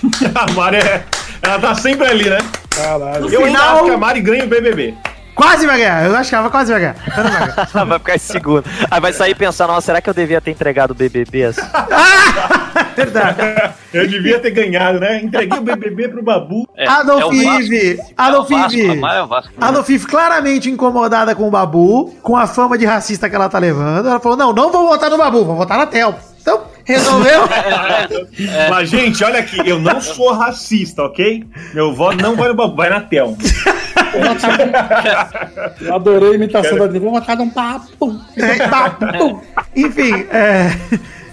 A 0.35 0.53
Mari, 0.53 0.77
é- 0.77 1.05
ela 1.43 1.59
tá 1.59 1.75
sempre 1.75 2.07
ali, 2.07 2.29
né? 2.29 2.39
Caralho. 2.71 3.29
Eu 3.33 3.45
ainda 3.45 3.59
final- 3.59 3.77
acho 3.77 3.85
que 3.87 3.91
a 3.91 3.99
Mari 3.99 4.21
ganha 4.21 4.45
o 4.45 4.49
BBB. 4.49 4.95
Quase 5.37 5.67
vai 5.67 5.77
ganhar. 5.77 6.07
Eu 6.07 6.17
acho 6.17 6.31
que 6.31 6.35
ela 6.35 6.49
quase 6.49 6.73
vai 6.73 6.81
ganhar. 6.81 6.97
Vai 7.15 7.25
ganhar. 7.25 7.69
vai 7.85 7.99
ficar 7.99 8.15
em 8.15 8.19
segundo. 8.19 8.65
Aí 8.91 9.01
vai 9.01 9.13
sair 9.13 9.35
pensando, 9.35 9.69
nossa, 9.69 9.85
será 9.85 10.01
que 10.01 10.09
eu 10.09 10.15
devia 10.15 10.41
ter 10.41 10.51
entregado 10.51 10.93
o 10.93 10.95
BBB 10.95 11.45
assim? 11.45 11.61
Verdade. 12.97 13.75
Eu 13.93 14.09
devia 14.09 14.41
ter 14.41 14.51
ganhado, 14.51 14.99
né? 14.99 15.21
Entreguei 15.23 15.59
o 15.59 15.63
BBB 15.63 16.09
pro 16.09 16.23
Babu. 16.23 16.67
É, 16.75 16.89
Adolf 16.89 17.35
é. 17.35 17.93
É 17.93 17.99
Adolf 18.17 18.49
Vasco, 18.49 18.79
Ivy. 18.79 18.91
a 18.91 18.95
Maia 18.95 19.29
é. 19.29 19.65
Adolf 19.65 19.89
Ivy 19.91 20.07
claramente 20.07 20.71
incomodada 20.71 21.35
com 21.35 21.47
o 21.47 21.51
Babu, 21.51 22.15
com 22.23 22.35
a 22.35 22.47
fama 22.47 22.79
de 22.79 22.87
racista 22.87 23.29
que 23.29 23.37
ela 23.37 23.51
tá 23.51 23.59
levando. 23.59 24.09
Ela 24.09 24.19
falou: 24.19 24.39
não, 24.39 24.55
não 24.55 24.73
vou 24.73 24.89
votar 24.89 25.11
no 25.11 25.19
Babu, 25.19 25.45
vou 25.45 25.57
votar 25.57 25.77
na 25.77 25.87
Tel. 25.87 26.19
Então, 26.41 26.63
resolveu. 26.85 27.43
Mas, 28.71 28.89
gente, 28.89 29.23
olha 29.23 29.41
aqui, 29.41 29.59
eu 29.69 29.79
não 29.79 30.01
sou 30.01 30.33
racista, 30.33 31.03
ok? 31.03 31.45
Meu 31.75 31.93
voto 31.93 32.23
não 32.23 32.37
vai 32.37 32.49
no 32.49 32.55
Babu, 32.55 32.77
vai 32.77 32.89
na 32.89 33.01
Thelma. 33.01 33.37
Eu 35.81 35.95
adorei 35.95 36.33
a 36.33 36.35
imitação 36.35 36.79
da 36.79 36.87
Vou 36.99 37.13
botar 37.13 37.37
num 37.37 37.51
papo. 37.51 37.87
É, 38.37 39.19
pum. 39.19 39.41
Enfim, 39.77 40.27
é, 40.31 40.71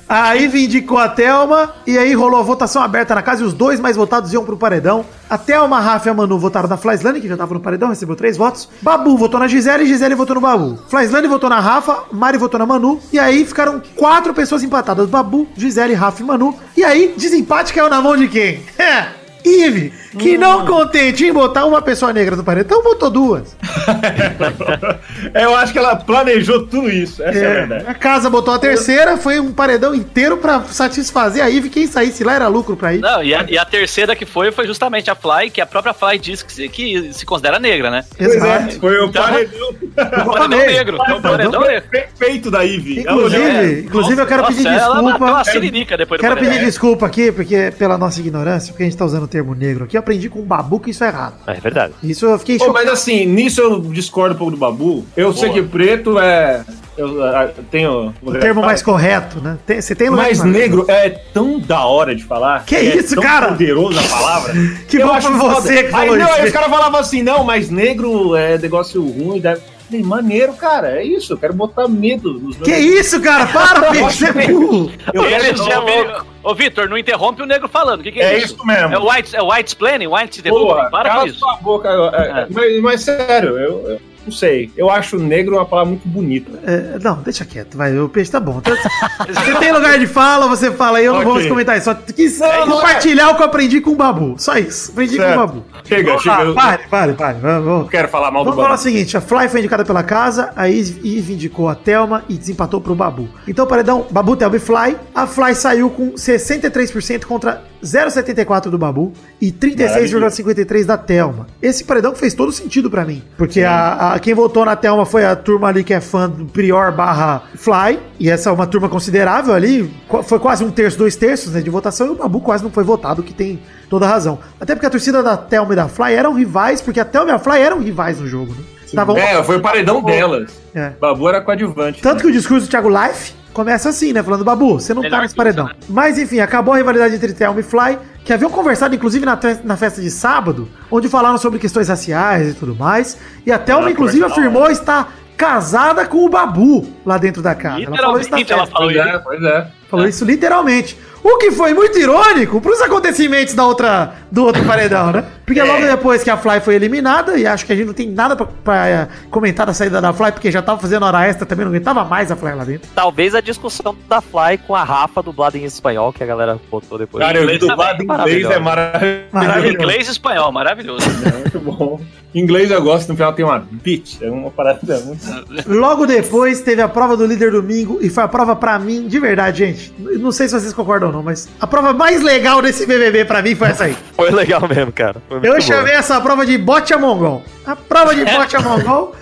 a 0.07 0.33
Ivy 0.33 0.65
indicou 0.65 0.97
a 0.97 1.09
Thelma 1.09 1.73
e 1.87 1.97
aí 1.97 2.13
rolou 2.13 2.39
a 2.39 2.43
votação 2.43 2.83
aberta 2.83 3.15
na 3.15 3.21
casa 3.21 3.41
e 3.41 3.45
os 3.45 3.53
dois 3.53 3.79
mais 3.79 3.95
votados 3.95 4.31
iam 4.33 4.45
pro 4.45 4.57
paredão. 4.57 5.05
A 5.29 5.37
Thelma, 5.37 5.77
a 5.77 5.79
Rafa 5.79 6.07
e 6.07 6.11
a 6.11 6.13
Manu 6.13 6.37
votaram 6.37 6.67
na 6.67 6.77
Flyslane, 6.77 7.21
que 7.21 7.27
já 7.27 7.37
tava 7.37 7.53
no 7.53 7.59
paredão, 7.59 7.89
recebeu 7.89 8.15
três 8.15 8.37
votos. 8.37 8.69
Babu 8.81 9.17
votou 9.17 9.39
na 9.39 9.47
Gisele 9.47 9.85
e 9.85 9.87
Gisele 9.87 10.13
votou 10.13 10.35
no 10.35 10.41
Babu. 10.41 10.77
Flyslane 10.87 11.27
votou 11.27 11.49
na 11.49 11.59
Rafa, 11.59 12.03
Mari 12.11 12.37
votou 12.37 12.59
na 12.59 12.65
Manu. 12.65 12.99
E 13.11 13.17
aí 13.17 13.45
ficaram 13.45 13.81
quatro 13.95 14.33
pessoas 14.33 14.61
empatadas: 14.61 15.09
Babu, 15.09 15.47
Gisele, 15.55 15.93
Rafa 15.93 16.21
e 16.21 16.25
Manu. 16.25 16.55
E 16.77 16.83
aí, 16.83 17.13
desempate 17.17 17.73
caiu 17.73 17.89
na 17.89 18.01
mão 18.01 18.15
de 18.15 18.27
quem? 18.27 18.61
É, 18.77 19.22
Ive, 19.45 19.93
que 20.17 20.37
não 20.37 20.65
contente 20.65 21.25
em 21.25 21.33
botar 21.33 21.65
uma 21.65 21.81
pessoa 21.81 22.13
negra 22.13 22.35
no 22.35 22.43
paredão, 22.43 22.81
botou 22.83 23.09
duas. 23.09 23.55
Eu 25.33 25.55
acho 25.55 25.73
que 25.73 25.79
ela 25.79 25.95
planejou 25.95 26.65
tudo 26.67 26.89
isso, 26.89 27.21
essa 27.23 27.37
é, 27.39 27.45
a 27.45 27.49
É, 27.49 27.53
verdade. 27.53 27.85
a 27.87 27.93
casa 27.93 28.29
botou 28.29 28.53
a 28.53 28.59
terceira, 28.59 29.17
foi 29.17 29.39
um 29.39 29.51
paredão 29.51 29.93
inteiro 29.93 30.37
pra 30.37 30.61
satisfazer 30.63 31.43
a 31.43 31.47
Ivy. 31.47 31.69
Quem 31.69 31.87
saísse 31.87 32.23
lá 32.23 32.33
era 32.33 32.47
lucro 32.47 32.75
pra 32.75 32.91
Ivy. 32.93 33.01
Não, 33.01 33.23
e 33.23 33.33
a, 33.33 33.45
e 33.49 33.57
a 33.57 33.65
terceira 33.65 34.15
que 34.15 34.25
foi 34.25 34.51
foi 34.51 34.65
justamente 34.67 35.09
a 35.09 35.15
Fly, 35.15 35.49
que 35.49 35.61
a 35.61 35.65
própria 35.65 35.93
Fly 35.93 36.17
disse 36.19 36.43
que 36.45 36.53
se, 36.53 36.69
que 36.69 37.13
se 37.13 37.25
considera 37.25 37.59
negra, 37.59 37.89
né? 37.89 38.03
Pois 38.17 38.35
Exato. 38.35 38.69
é, 38.69 38.79
foi 38.79 38.97
o 38.99 39.05
Então- 39.07 39.23
paredão 39.23 39.73
O 39.93 40.31
paredão 40.33 40.47
negro. 40.49 40.97
É 41.07 41.13
o 41.13 41.21
paredão 41.21 41.61
negro. 41.61 41.89
perfeito 41.89 42.49
da 42.51 42.63
Ivy. 42.63 43.03
Ela 43.07 43.17
olhou- 43.17 43.27
Inclusive, 43.29 43.81
inclusive 43.81 44.21
eu 44.21 44.25
quero 44.25 44.41
Nossa, 44.43 44.53
pedir 44.55 44.67
ela 44.67 44.77
desculpa. 44.95 45.11
bateu 45.19 45.27
uma 45.35 45.43
siririca 45.43 45.97
depois 45.97 46.19
do 46.19 46.21
Quero 46.27 46.37
pedir 46.39 46.59
desculpa 46.59 47.05
aqui, 47.05 47.31
porque 47.31 47.73
pela 47.77 47.97
nossa 47.97 48.19
ignorância, 48.19 48.71
porque 48.73 48.83
a 48.83 48.85
gente 48.85 48.97
tá 48.97 49.05
usando 49.05 49.23
o 49.23 49.27
termo 49.33 49.55
negro 49.55 49.85
aqui, 49.85 49.97
eu 49.97 49.99
aprendi 49.99 50.29
com 50.29 50.39
o 50.39 50.45
Babu 50.45 50.79
que 50.79 50.91
isso 50.91 51.03
é 51.03 51.07
errado. 51.07 51.35
É 51.47 51.53
verdade. 51.55 51.93
Isso 52.03 52.25
eu 52.25 52.37
fiquei 52.37 52.57
Pô, 52.59 52.65
chocado. 52.65 52.85
mas 52.85 52.93
assim, 52.93 53.25
nisso 53.25 53.61
eu 53.61 53.81
discordo 53.81 54.35
um 54.35 54.37
pouco 54.37 54.51
do 54.51 54.57
Babu. 54.57 55.03
Eu 55.17 55.33
sei 55.33 55.49
que 55.51 55.63
preto 55.63 56.19
é. 56.19 56.63
Eu, 56.95 57.23
ah, 57.23 57.49
tenho. 57.71 58.13
O 58.21 58.31
termo 58.33 58.61
mais 58.61 58.83
correto, 58.83 59.41
né? 59.41 59.57
Tem- 59.65 59.81
Você 59.81 59.95
tem 59.95 60.09
lugar 60.09 60.27
Mas 60.27 60.43
negro 60.43 60.85
é 60.87 61.09
tão 61.09 61.59
da 61.59 61.83
hora 61.85 62.15
de 62.15 62.23
falar. 62.23 62.63
Que 62.65 62.75
é 62.75 62.95
isso, 62.97 63.15
tão 63.15 63.23
cara? 63.23 63.47
poderoso 63.47 63.99
a 63.99 64.03
palavra. 64.03 64.53
Que 64.87 64.99
bom 64.99 65.19
pra 65.19 65.29
você 65.31 65.83
que 65.83 65.89
falou 65.89 66.13
aí, 66.13 66.19
não, 66.19 66.27
isso. 66.27 66.35
Aí 66.35 66.45
os 66.45 66.53
caras 66.53 66.69
falavam 66.69 66.99
assim, 66.99 67.23
não, 67.23 67.43
mas 67.43 67.71
negro 67.71 68.35
é 68.35 68.59
negócio 68.59 69.01
ruim. 69.01 69.39
Deve... 69.39 69.61
Falei, 69.85 70.03
Maneiro, 70.03 70.53
cara, 70.53 70.99
é 70.99 71.03
isso. 71.03 71.33
Eu 71.33 71.37
quero 71.37 71.53
botar 71.53 71.87
medo 71.87 72.33
nos 72.33 72.57
meus. 72.57 72.67
Que 72.67 72.75
isso, 72.75 73.21
cara? 73.21 73.47
Para, 73.47 73.81
Pedro, 73.91 74.11
você 74.11 74.25
é 74.27 74.47
burro. 74.47 74.91
Eu 75.13 75.23
quero 75.23 76.25
Ô, 76.43 76.53
Vitor, 76.53 76.89
não 76.89 76.97
interrompe 76.97 77.41
o 77.41 77.45
negro 77.45 77.69
falando. 77.69 78.01
O 78.01 78.03
que, 78.03 78.11
que 78.11 78.19
é, 78.19 78.33
É 78.33 78.37
isso? 78.37 78.55
isso 78.55 78.65
mesmo. 78.65 78.93
É 78.93 78.99
o 78.99 79.09
white, 79.09 79.35
é 79.35 79.41
o 79.41 79.51
white 79.51 79.75
planning? 79.75 80.07
White 80.07 80.41
Porra, 80.43 80.89
Para 80.89 81.09
cala 81.09 81.21
com 81.21 81.27
isso. 81.27 81.39
sua 81.39 81.55
boca. 81.57 81.89
é, 81.89 82.41
É. 82.41 82.47
Mas, 82.49 82.81
mas 82.81 83.01
sério, 83.01 83.57
eu, 83.57 83.89
eu 83.89 84.01
não 84.25 84.31
sei. 84.31 84.71
Eu 84.77 84.89
acho 84.89 85.17
negro 85.17 85.55
uma 85.55 85.65
palavra 85.65 85.89
muito 85.91 86.07
bonita. 86.07 86.51
É, 86.65 86.97
não, 87.01 87.15
deixa 87.21 87.45
quieto, 87.45 87.77
vai. 87.77 87.97
O 87.97 88.07
peixe 88.09 88.31
tá 88.31 88.39
bom. 88.39 88.59
Então, 88.59 88.75
Você 88.75 89.55
tem 89.59 89.71
lugar 89.71 89.97
de 89.99 90.07
fala, 90.07 90.47
você 90.47 90.71
fala 90.71 90.97
aí, 90.99 91.05
eu 91.05 91.13
não 91.13 91.19
Ok. 91.19 91.25
vou 91.25 91.35
mais 91.35 91.47
comentar 91.47 91.75
isso. 91.77 91.85
Só 91.85 91.93
quis 91.95 92.39
Não, 92.39 92.65
não 92.65 92.75
compartilhar 92.77 93.29
o 93.31 93.35
que 93.35 93.41
eu 93.41 93.45
aprendi 93.45 93.81
com 93.81 93.91
o 93.91 93.95
Babu. 93.95 94.35
Só 94.37 94.57
isso. 94.57 94.91
Aprendi 94.91 95.17
com 95.17 95.21
o 95.23 95.25
Certo. 95.25 95.37
Babu. 95.39 95.65
Chega, 95.83 96.07
Vamos 96.09 96.23
chega. 96.23 96.43
lá, 96.43 96.53
Pare, 96.53 96.83
pare, 96.89 97.13
pare. 97.13 97.37
Vamos, 97.39 97.65
não 97.65 97.73
vamos. 97.75 97.89
quero 97.89 98.07
falar 98.07 98.31
mal 98.31 98.43
do 98.43 98.49
Vamos 98.51 98.55
falar 98.63 98.75
o 98.75 98.77
Babu. 98.77 98.83
seguinte: 98.83 99.17
a 99.17 99.21
Fly 99.21 99.47
foi 99.49 99.59
indicada 99.59 99.83
pela 99.85 100.03
casa, 100.03 100.51
a 100.55 100.69
Eve 100.69 101.33
indicou 101.33 101.67
a 101.69 101.75
Thelma 101.75 102.23
e 102.29 102.35
desempatou 102.37 102.79
pro 102.81 102.95
Babu. 102.95 103.27
Então, 103.47 103.65
paredão, 103.67 104.05
Babu, 104.09 104.35
Thelma 104.35 104.55
e 104.55 104.59
Fly. 104.59 104.95
A 105.13 105.27
Fly 105.27 105.55
saiu 105.55 105.89
com 105.89 106.11
63% 106.13 107.25
contra 107.25 107.61
0,74% 107.83 108.69
do 108.69 108.77
Babu 108.77 109.11
e 109.45 109.51
36,53% 109.51 110.85
da 110.85 110.97
Thelma. 110.97 111.47
Esse 111.61 111.83
paredão 111.83 112.15
fez 112.15 112.33
todo 112.33 112.51
sentido 112.51 112.89
pra 112.89 113.03
mim. 113.03 113.21
Porque 113.37 113.61
a, 113.61 114.13
a- 114.13 114.19
quem 114.19 114.33
votou 114.33 114.63
na 114.63 114.75
Thelma 114.75 115.05
foi 115.05 115.25
a 115.25 115.35
turma 115.35 115.67
ali 115.67 115.83
que 115.83 115.93
é 115.93 115.99
fã 115.99 116.29
do 116.29 116.45
Prior 116.45 116.91
barra 116.91 117.43
Fly. 117.55 117.99
E 118.19 118.29
essa 118.29 118.49
é 118.49 118.53
uma 118.53 118.65
turma 118.65 118.87
considerável 118.87 119.53
ali. 119.53 119.93
Foi 120.23 120.39
quase 120.39 120.63
um 120.63 120.71
terço, 120.71 120.97
dois 120.97 121.15
terços 121.15 121.53
né, 121.53 121.61
de 121.61 121.69
votação. 121.69 122.07
E 122.07 122.09
o 122.11 122.15
Babu 122.15 122.39
quase 122.39 122.63
não 122.63 122.71
foi 122.71 122.83
votado, 122.83 123.21
que 123.21 123.33
tem 123.33 123.59
toda 123.89 124.05
a 124.05 124.09
razão. 124.09 124.39
Até 124.61 124.75
porque 124.75 124.85
a 124.85 124.89
torcida 124.89 125.21
da 125.21 125.35
Thelma 125.35 125.73
e 125.73 125.75
da 125.75 125.87
Fly 125.87 126.13
eram 126.13 126.33
rivais, 126.33 126.81
porque 126.81 126.99
a 126.99 127.05
Thelma 127.05 127.31
e 127.31 127.33
a 127.33 127.39
Fly 127.39 127.59
eram 127.61 127.79
rivais 127.79 128.19
no 128.19 128.27
jogo, 128.27 128.53
né? 128.53 128.59
Estavam- 128.85 129.17
É, 129.17 129.43
foi 129.43 129.57
o 129.57 129.61
paredão 129.61 130.03
delas. 130.03 130.51
É. 130.73 130.91
Babu 131.01 131.27
era 131.27 131.41
coadjuvante. 131.41 131.99
Tanto 132.01 132.21
que 132.21 132.27
o 132.27 132.31
discurso 132.31 132.67
do 132.67 132.69
Thiago 132.69 132.89
Life 132.89 133.33
começa 133.53 133.89
assim, 133.89 134.11
né? 134.13 134.21
Falando, 134.23 134.43
Babu, 134.43 134.79
você 134.79 134.93
não 134.93 135.01
Melhor 135.01 135.17
tá 135.17 135.21
nesse 135.23 135.35
paredão. 135.35 135.65
isso, 135.67 135.75
né? 135.75 135.85
Mas 135.89 136.17
enfim, 136.17 136.39
acabou 136.39 136.73
a 136.73 136.77
rivalidade 136.77 137.15
entre 137.15 137.33
Thelma 137.33 137.59
e 137.59 137.63
Fly, 137.63 137.97
que 138.25 138.33
haviam 138.33 138.49
conversado, 138.49 138.95
inclusive, 138.95 139.25
na, 139.25 139.39
na 139.63 139.77
festa 139.77 140.01
de 140.01 140.09
sábado, 140.11 140.67
onde 140.89 141.07
falaram 141.07 141.37
sobre 141.37 141.59
questões 141.59 141.87
raciais 141.89 142.49
e 142.49 142.53
tudo 142.53 142.75
mais. 142.75 143.17
E 143.45 143.51
a 143.51 143.59
Thelma, 143.59 143.91
inclusive, 143.91 144.23
afirmou 144.25 144.69
estar 144.71 145.13
casada 145.37 146.05
com 146.05 146.25
o 146.25 146.29
Babu 146.29 146.87
lá 147.05 147.17
dentro 147.17 147.41
da 147.41 147.53
casa. 147.55 147.83
Ela 147.83 147.97
falou 147.97 148.19
isso 148.19 148.31
na 148.31 148.37
Literalmente, 148.37 148.53
ela 148.53 148.61
festa. 148.65 148.73
falou 148.77 148.91
Pois 148.91 149.05
isso. 149.05 149.15
é, 149.15 149.19
pois 149.19 149.43
é. 149.43 149.67
Falou 149.89 150.07
isso 150.07 150.25
literalmente. 150.25 150.97
O 151.23 151.37
que 151.37 151.51
foi 151.51 151.73
muito 151.73 151.97
irônico 151.97 152.59
pros 152.59 152.81
acontecimentos 152.81 153.53
da 153.53 153.65
outra, 153.65 154.13
do 154.29 154.43
outro 154.43 154.63
paredão, 154.65 155.11
né? 155.11 155.23
Porque 155.45 155.59
É. 155.59 155.63
logo 155.63 155.85
depois 155.85 156.21
que 156.23 156.29
a 156.29 156.35
Fly 156.37 156.59
foi 156.59 156.75
eliminada, 156.75 157.37
e 157.37 157.45
acho 157.47 157.65
que 157.65 157.71
a 157.73 157.75
gente 157.75 157.85
não 157.87 157.93
tem 157.93 158.09
nada 158.09 158.35
pra, 158.35 158.45
pra, 158.45 158.87
eh, 158.89 159.07
comentar 159.29 159.65
da 159.65 159.73
saída 159.73 160.01
da 160.01 160.11
Fly, 160.13 160.31
porque 160.33 160.51
já 160.51 160.61
tava 160.61 160.79
fazendo 160.81 161.05
hora 161.05 161.25
extra 161.25 161.45
também, 161.45 161.65
não 161.65 161.71
aguentava 161.71 162.03
mais 162.03 162.29
a 162.31 162.35
Fly 162.35 162.53
lá 162.55 162.63
dentro. 162.65 162.89
Talvez 162.93 163.33
a 163.35 163.41
discussão 163.41 163.95
da 164.09 164.19
Fly 164.21 164.57
com 164.67 164.75
a 164.75 164.83
Rafa 164.83 165.21
dublada 165.23 165.57
em 165.57 165.63
espanhol, 165.63 166.11
que 166.13 166.23
a 166.23 166.27
galera 166.27 166.59
botou 166.69 166.97
depois. 166.97 167.23
Cara, 167.25 167.39
eu 167.39 167.47
vi 167.47 167.57
dublado 167.57 168.03
em 168.03 168.07
também, 168.07 168.39
inglês, 168.39 168.55
é 168.55 168.59
maravilhoso. 168.59 169.23
maravilhoso. 169.31 169.73
Inglês 169.75 170.07
e 170.07 170.11
espanhol, 170.11 170.51
maravilhoso. 170.51 171.05
É 171.23 171.31
muito 171.31 171.59
bom. 171.59 172.01
Em 172.35 172.39
inglês 172.41 172.71
eu 172.71 172.81
gosto, 172.81 173.09
no 173.09 173.15
final 173.15 173.31
tem 173.33 173.45
uma 173.45 173.59
bitch. 173.59 174.19
É 174.21 174.29
uma 174.29 174.49
parada 174.49 174.99
muito. 175.01 175.23
Logo 175.67 176.05
depois 176.07 176.61
teve 176.61 176.81
a 176.81 176.87
prova 176.87 177.15
do 177.15 177.25
líder 177.25 177.51
domingo 177.51 177.99
e 178.01 178.09
foi 178.09 178.23
a 178.23 178.27
prova 178.27 178.55
pra 178.55 178.79
mim, 178.79 179.07
de 179.07 179.19
verdade, 179.19 179.59
gente. 179.59 179.93
Não 179.99 180.31
sei 180.31 180.47
se 180.47 180.59
vocês 180.59 180.73
concordam 180.73 181.11
não, 181.13 181.21
mas 181.21 181.47
a 181.61 181.67
prova 181.67 181.93
mais 181.93 182.23
legal 182.23 182.59
desse 182.59 182.87
BBB 182.87 183.25
pra 183.25 183.43
mim 183.43 183.53
foi 183.53 183.67
essa 183.67 183.83
aí. 183.83 183.95
Foi 184.15 184.31
legal 184.31 184.67
mesmo, 184.67 184.91
cara. 184.91 185.21
Eu 185.29 185.39
boa. 185.39 185.61
chamei 185.61 185.93
essa 185.93 186.19
prova 186.19 186.45
de 186.45 186.57
bote 186.57 186.93
a 186.93 186.97
mongol. 186.97 187.43
A 187.65 187.75
prova 187.75 188.15
de 188.15 188.25
bote 188.33 188.55
a 188.55 188.59
mongol, 188.59 189.15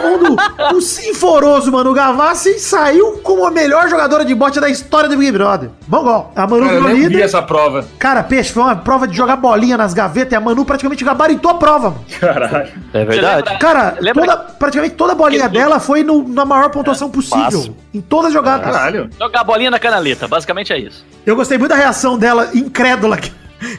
quando 0.00 0.76
o 0.76 0.80
sinforoso 0.80 1.70
Manu 1.72 1.92
Gavassi 1.92 2.58
saiu 2.58 3.18
como 3.22 3.46
a 3.46 3.50
melhor 3.50 3.88
jogadora 3.88 4.24
de 4.24 4.34
bote 4.34 4.60
da 4.60 4.68
história 4.68 5.08
do 5.08 5.16
Big 5.16 5.32
Brother. 5.32 5.70
Mongol. 5.86 6.32
A 6.34 6.46
Manu 6.46 6.62
Cara, 6.64 6.74
eu 6.74 6.80
virou 6.80 6.88
nem 6.92 7.02
vi 7.02 7.08
líder. 7.08 7.22
essa 7.24 7.42
prova. 7.42 7.84
Cara, 7.98 8.22
peixe, 8.22 8.52
foi 8.52 8.62
uma 8.62 8.76
prova 8.76 9.06
de 9.08 9.16
jogar 9.16 9.36
bolinha 9.36 9.76
nas 9.76 9.92
gavetas 9.94 10.32
e 10.32 10.36
a 10.36 10.40
Manu 10.40 10.64
praticamente 10.64 11.04
gabaritou 11.04 11.50
a 11.50 11.54
prova, 11.54 11.90
mano. 11.90 12.04
Caralho. 12.20 12.68
É 12.92 13.04
verdade. 13.04 13.58
Cara, 13.58 13.96
Lembra 14.00 14.24
toda- 14.24 14.36
praticamente 14.58 14.94
toda 14.94 15.12
a 15.12 15.16
bolinha 15.16 15.48
dela 15.48 15.78
foi 15.80 16.02
no- 16.02 16.26
na 16.28 16.44
maior 16.44 16.70
pontuação 16.70 17.10
possível. 17.10 17.38
máximo. 17.38 17.76
Em 17.94 18.00
todas 18.00 18.26
as 18.26 18.32
jogadas. 18.32 18.70
Caralho. 18.70 19.10
Jogar 19.18 19.40
a 19.40 19.44
bolinha 19.44 19.70
na 19.70 19.78
canaleta, 19.78 20.26
basicamente 20.28 20.72
é 20.72 20.78
isso. 20.78 21.04
Eu 21.26 21.36
gostei 21.36 21.58
muito 21.58 21.70
da 21.70 21.76
reação 21.76 22.16
dela, 22.18 22.48
incrédula. 22.54 23.18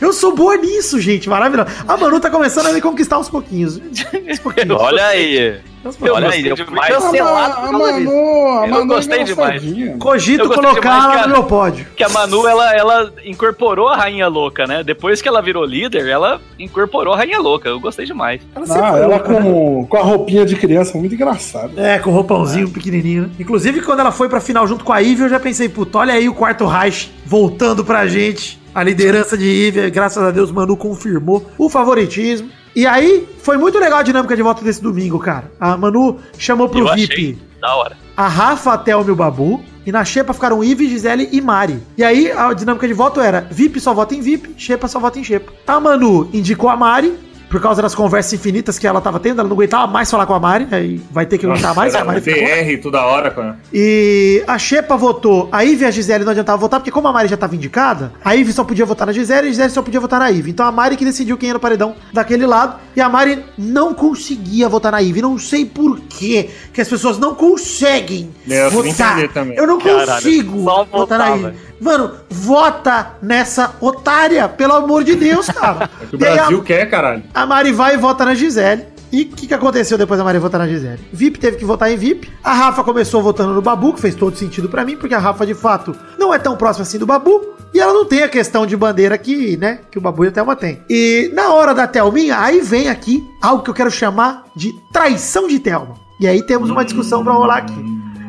Eu 0.02 0.12
sou 0.14 0.36
boa 0.36 0.58
nisso, 0.58 1.00
gente. 1.00 1.30
Maravilhoso. 1.30 1.70
A 1.88 1.98
Manu 1.98 2.20
tá 2.20 2.30
começando 2.30 2.68
a 2.68 2.74
me 2.74 2.82
conquistar 2.82 3.16
aos 3.16 3.30
pouquinhos. 3.30 3.80
Aos 4.28 4.40
pouquinos. 4.40 4.78
Olha 4.80 5.06
aí. 5.06 5.60
Pouquinhos. 5.82 6.12
Olha 6.12 6.30
aí, 6.30 6.46
eu 6.46 6.56
demais. 6.56 6.94
cancelado 6.94 7.68
a. 7.68 7.72
Manu, 7.72 8.60
a 8.60 8.68
Eu 8.68 8.72
Manu 8.74 8.88
gostei 8.88 9.20
é 9.22 9.24
demais. 9.24 9.64
Cogito 9.98 10.44
Eu 10.44 10.48
gostei 10.48 10.66
colocar 10.66 10.82
demais, 10.82 11.04
ela 11.06 11.14
cara. 11.14 11.28
no 11.28 11.34
meu 11.34 11.44
pódio. 11.44 11.88
Que 11.96 12.04
a 12.04 12.10
Manu, 12.10 12.46
ela, 12.46 12.76
ela 12.76 13.14
incorporou 13.24 13.88
a 13.88 13.96
Rainha 13.96 14.28
Louca, 14.28 14.68
né? 14.68 14.84
Depois 14.84 15.22
que 15.22 15.28
ela 15.30 15.42
virou 15.42 15.64
líder, 15.64 16.06
ela 16.06 16.42
incorporou 16.60 17.14
a 17.14 17.18
Rainha 17.18 17.40
Louca. 17.40 17.70
Eu 17.70 17.80
gostei 17.80 18.06
demais. 18.06 18.42
Ah, 18.70 18.98
ela 18.98 19.20
com, 19.22 19.86
com 19.86 19.98
a 19.98 20.02
roupinha 20.02 20.46
de 20.46 20.58
criança, 20.58 20.98
muito 20.98 21.16
engraçado. 21.16 21.80
É, 21.80 21.98
com 21.98 22.10
o 22.10 22.14
roupãozinho 22.14 22.70
pequenininho, 22.70 23.24
né? 23.24 23.30
Inclusive, 23.40 23.82
quando 23.82 24.02
ela 24.02 24.12
foi 24.12 24.28
pra 24.28 24.42
final 24.42 24.68
junto 24.68 24.84
com 24.84 24.92
a 24.92 25.00
Ivy, 25.00 25.24
eu 25.24 25.30
já 25.30 25.40
pensei, 25.40 25.70
puta, 25.70 26.00
olha 26.00 26.14
aí 26.14 26.28
o 26.28 26.34
quarto 26.34 26.66
Reich 26.66 27.10
voltando 27.26 27.86
pra 27.86 28.06
gente. 28.06 28.59
A 28.74 28.84
liderança 28.84 29.38
de 29.38 29.46
Ivy, 29.46 29.90
graças 29.90 30.22
a 30.22 30.32
Deus, 30.32 30.52
Manu 30.52 30.78
confirmou 30.78 31.46
o 31.58 31.70
favoritismo. 31.70 32.50
E 32.76 32.86
aí, 32.86 33.28
foi 33.42 33.58
muito 33.58 33.80
legal 33.80 34.00
a 34.00 34.04
dinâmica 34.04 34.36
de 34.36 34.42
voto 34.44 34.64
desse 34.64 34.82
domingo, 34.82 35.18
cara. 35.20 35.52
A 35.60 35.76
Manu 35.76 36.18
chamou 36.38 36.70
pro 36.70 36.80
Eu 36.80 36.94
VIP 36.94 37.14
achei 37.14 37.38
da 37.60 37.76
hora. 37.76 37.98
a 38.16 38.28
Rafa, 38.28 38.74
a 38.74 38.78
Thelma 38.78 39.10
e 39.10 39.12
o 39.12 39.16
Babu. 39.16 39.64
E 39.86 39.92
na 39.92 40.06
Xepa 40.06 40.34
ficaram 40.34 40.64
Ive, 40.64 40.88
Gisele 40.88 41.30
e 41.32 41.42
Mari. 41.42 41.82
E 41.98 42.04
aí 42.04 42.32
a 42.32 42.54
dinâmica 42.54 42.88
de 42.88 42.94
voto 42.94 43.20
era 43.20 43.48
VIP 43.50 43.80
só 43.80 43.92
vota 43.92 44.14
em 44.14 44.22
VIP, 44.22 44.54
Xepa 44.56 44.88
só 44.88 45.00
vota 45.00 45.18
em 45.18 45.24
Xepa. 45.24 45.52
A 45.66 45.80
Manu 45.80 46.30
indicou 46.32 46.70
a 46.70 46.78
Mari, 46.78 47.18
por 47.50 47.60
causa 47.62 47.82
das 47.82 47.96
conversas 47.96 48.34
infinitas 48.34 48.78
que 48.78 48.86
ela 48.86 49.02
tava 49.02 49.20
tendo, 49.20 49.40
ela 49.40 49.50
não 49.50 49.56
aguentava 49.56 49.88
mais 49.88 50.10
falar 50.10 50.26
com 50.26 50.34
a 50.34 50.40
Mari, 50.40 50.68
aí 50.72 51.02
vai 51.12 51.26
ter 51.26 51.38
que 51.38 51.46
aguentar 51.46 51.74
mais, 51.74 51.96
a 51.96 52.06
Mari. 52.06 52.22
BR 52.22 52.82
toda 52.82 53.04
hora, 53.04 53.32
cara. 53.32 53.58
E 53.74 54.44
a 54.48 54.58
Xepa 54.58 54.96
votou, 54.96 55.50
a 55.52 55.66
Ive 55.66 55.84
e 55.84 55.88
a 55.88 55.92
Gisele 55.92 56.24
não 56.24 56.32
adiantava 56.32 56.58
votar, 56.58 56.80
porque 56.80 56.92
como 56.92 57.08
a 57.08 57.14
Mari 57.14 57.28
já 57.28 57.36
estava 57.36 57.56
indicada, 57.56 58.14
a 58.24 58.36
Ive 58.36 58.54
só 58.54 58.64
podia 58.64 58.86
votar 58.86 59.08
na 59.08 59.14
Gisele 59.14 59.48
e 59.48 59.50
a 59.50 59.52
Gisele 59.52 59.70
só 59.72 59.82
podia 59.82 60.00
votar 60.00 60.20
na 60.20 60.30
Ive. 60.32 60.52
Então 60.52 60.66
a 60.66 60.72
Mari 60.72 60.96
que 60.96 61.06
decidiu 61.06 61.38
quem 61.38 61.50
era 61.50 61.58
o 61.58 61.62
paredão 61.62 61.96
daquele 62.14 62.46
lado, 62.46 62.80
e 62.96 63.02
a 63.02 63.10
Mari 63.10 63.44
não 63.58 63.94
conseguia 63.94 64.70
votar 64.70 64.92
na 64.92 65.02
Ive. 65.02 65.22
Não 65.22 65.38
sei 65.38 65.66
por 65.66 66.00
quê, 66.02 66.50
que 66.72 66.82
as 66.82 66.88
pessoas 66.88 67.18
não 67.18 67.34
conseguem 67.34 68.30
Eu 68.48 68.72
fui 68.72 68.90
entender 68.90 69.30
também. 69.30 69.58
Eu 69.58 69.66
não 69.66 69.80
Caralho, 69.80 70.12
consigo 70.12 70.60
votar 70.60 71.20
na 71.20 71.26
votava. 71.26 71.56
Mano, 71.80 72.12
vota 72.30 73.14
nessa 73.22 73.76
otária, 73.80 74.48
pelo 74.50 74.74
amor 74.74 75.04
de 75.04 75.16
Deus, 75.16 75.48
cara. 75.48 75.90
É 76.02 76.06
que 76.10 76.16
o 76.16 76.26
aí 76.28 76.32
a- 76.34 76.36
Brasil 76.42 76.64
quer, 76.64 76.90
caralho. 76.90 77.24
a 77.34 77.46
Mari 77.46 77.72
vai 77.72 77.94
e 77.94 77.98
vota 77.98 78.26
na 78.26 78.34
Gisele. 78.34 78.84
E 79.12 79.24
o 79.24 79.26
que, 79.30 79.48
que 79.48 79.54
aconteceu 79.54 79.98
depois 79.98 80.18
da 80.20 80.24
Mari 80.24 80.38
votar 80.38 80.60
na 80.60 80.68
Gisele? 80.68 81.00
VIP 81.12 81.40
teve 81.40 81.58
que 81.58 81.66
votar 81.66 81.92
em 81.92 81.96
VIP. 81.98 82.30
A 82.44 82.54
Rafa 82.54 82.84
começou 82.84 83.24
votando 83.24 83.54
no 83.56 83.62
Babu, 83.62 83.94
que 83.94 84.00
fez 84.02 84.14
todo 84.14 84.36
sentido 84.38 84.70
pra 84.70 84.86
mim, 84.86 84.96
porque 84.98 85.16
a 85.16 85.20
Rafa, 85.20 85.46
de 85.48 85.56
fato, 85.56 85.96
não 86.18 86.32
é 86.34 86.38
tão 86.38 86.56
próxima 86.56 86.84
assim 86.84 87.00
do 87.00 87.08
Babu. 87.08 87.42
E 87.74 87.80
ela 87.80 87.94
não 87.94 88.06
tem 88.06 88.22
a 88.24 88.28
questão 88.30 88.66
de 88.68 88.76
bandeira 88.78 89.18
que, 89.18 89.56
né, 89.58 89.80
que 89.92 89.98
o 89.98 90.02
Babu 90.02 90.26
e 90.26 90.28
a 90.28 90.32
Thelma 90.32 90.56
tem. 90.56 90.82
E 90.90 91.32
na 91.34 91.54
hora 91.54 91.74
da 91.74 91.88
Thelminha, 91.88 92.40
aí 92.40 92.62
vem 92.62 92.88
aqui 92.90 93.24
algo 93.42 93.64
que 93.64 93.70
eu 93.70 93.74
quero 93.76 93.90
chamar 93.92 94.44
de 94.56 94.74
traição 94.92 95.48
de 95.48 95.60
Thelma. 95.60 95.96
E 96.20 96.28
aí 96.28 96.42
temos 96.44 96.70
uma 96.70 96.84
discussão 96.84 97.24
pra 97.24 97.34
rolar 97.34 97.58
aqui. 97.58 97.86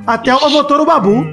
A 0.07 0.16
Thelma 0.19 0.49
votou 0.49 0.78
no 0.78 0.87
Babu. 0.87 1.26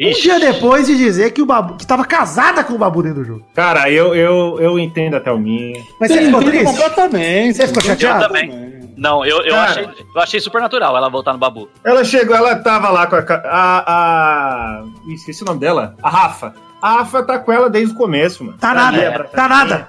Um 0.00 0.08
Ixi. 0.08 0.22
dia 0.22 0.40
depois 0.40 0.86
de 0.86 0.96
dizer 0.96 1.30
que 1.32 1.40
o 1.40 1.46
Babu, 1.46 1.76
que 1.76 1.86
tava 1.86 2.04
casada 2.04 2.64
com 2.64 2.72
o 2.74 2.78
Babu 2.78 3.02
dentro 3.02 3.20
do 3.20 3.24
jogo. 3.24 3.46
Cara, 3.54 3.88
eu, 3.90 4.14
eu, 4.14 4.58
eu 4.60 4.78
entendo 4.78 5.14
até 5.16 5.30
o 5.30 5.38
minha. 5.38 5.80
Mas 6.00 6.10
você 6.10 6.22
ficou 6.24 6.42
triste? 6.42 6.64
completamente. 6.64 7.56
Você 7.56 7.66
ficou 7.68 7.82
chateado? 7.82 8.22
Eu 8.24 8.26
também. 8.28 8.74
Não, 8.96 9.24
eu, 9.24 9.38
eu, 9.44 9.52
Cara. 9.54 9.70
achei, 9.70 9.84
eu 10.14 10.20
achei 10.20 10.40
super 10.40 10.60
natural 10.60 10.96
ela 10.96 11.08
voltar 11.08 11.32
no 11.32 11.38
Babu. 11.38 11.68
Ela 11.84 12.04
chegou, 12.04 12.34
ela 12.36 12.56
tava 12.56 12.90
lá 12.90 13.06
com 13.06 13.16
a. 13.16 13.20
a, 13.44 13.84
a 13.86 14.82
esqueci 15.12 15.42
o 15.42 15.46
nome 15.46 15.60
dela. 15.60 15.94
A 16.02 16.08
Rafa. 16.08 16.54
A 16.82 16.96
Rafa 16.98 17.22
tá 17.22 17.38
com 17.38 17.50
ela 17.50 17.70
desde 17.70 17.94
o 17.94 17.96
começo, 17.96 18.44
mano. 18.44 18.58
Tá 18.58 18.70
Ali, 18.70 18.76
nada, 18.98 19.08
abraçadinha. 19.08 19.28
tá 19.32 19.48
nada. 19.48 19.88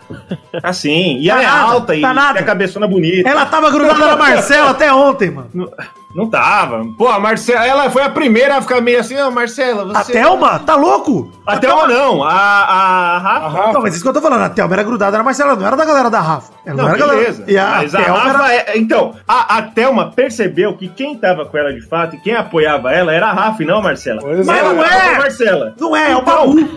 Assim. 0.64 1.18
E 1.20 1.28
Tá 1.28 1.34
ela 1.34 1.42
é 1.44 1.46
nada, 1.46 1.62
alta 1.74 1.96
e 1.96 2.02
tá 2.02 2.14
nada. 2.14 2.34
tem 2.36 2.44
a 2.44 2.46
cabeçona 2.46 2.88
bonita. 2.88 3.28
Ela 3.30 3.46
tava 3.46 3.70
grudada 3.70 4.00
na 4.06 4.16
Marcela 4.16 4.70
até 4.72 4.94
ontem, 4.94 5.30
mano. 5.30 5.50
Não, 5.54 5.70
não 6.16 6.30
tava. 6.30 6.82
Pô, 6.98 7.08
a 7.10 7.20
Marcela, 7.20 7.66
ela 7.68 7.90
foi 7.92 8.02
a 8.02 8.10
primeira 8.10 8.56
a 8.58 8.62
ficar 8.62 8.80
meio 8.82 9.00
assim, 9.00 9.18
ó, 9.18 9.30
Marcela, 9.30 9.84
você. 9.86 10.12
A 10.12 10.24
Thelma? 10.24 10.60
Tá 10.60 10.76
louco? 10.76 11.30
A 11.46 11.58
Thelma 11.58 11.88
não, 11.88 12.24
a, 12.24 12.32
a 12.32 13.18
Rafa. 13.20 13.74
Não, 13.74 13.82
mas 13.82 13.94
isso 13.94 14.04
que 14.04 14.10
eu 14.10 14.14
tô 14.14 14.22
falando. 14.22 14.44
A 14.44 14.50
Thelma 14.50 14.74
era 14.76 14.84
grudada 14.84 15.18
na 15.18 15.24
Marcela, 15.24 15.56
não 15.56 15.68
era 15.68 15.76
da 15.76 15.86
galera 15.86 16.10
da 16.10 16.22
Rafa. 16.22 16.54
Ela 16.66 16.78
Não, 16.82 16.90
era 16.90 16.98
da 16.98 17.08
beleza. 17.08 17.44
galera. 17.46 17.52
E 17.52 17.58
a, 17.58 17.70
mas 17.82 17.94
a, 17.96 18.02
Thelma 18.02 18.20
Rafa 18.20 18.54
era... 18.54 18.54
é- 18.72 18.78
Então, 18.78 19.14
a, 19.28 19.58
a 19.58 19.62
Thelma 19.64 20.12
percebeu 20.16 20.74
que 20.78 20.88
quem 20.88 21.16
tava 21.18 21.46
com 21.46 21.58
ela 21.58 21.74
de 21.74 21.82
fato 21.82 22.16
e 22.16 22.20
quem 22.20 22.34
apoiava 22.36 22.92
ela 22.92 23.14
era 23.14 23.28
a 23.28 23.34
Rafa 23.34 23.62
e 23.62 23.66
não 23.66 23.80
a 23.80 23.82
Marcela. 23.82 24.22
Pois 24.22 24.40
é. 24.40 24.44
Mas 24.44 24.64
não 24.64 24.84
é. 24.84 25.00
com 25.10 25.16
a 25.16 25.20
Marcela. 25.20 25.76
Não 25.80 25.96
é, 25.96 26.12
é 26.12 26.16
o 26.16 26.20
Então, 26.22 26.56
Babu. 26.56 26.70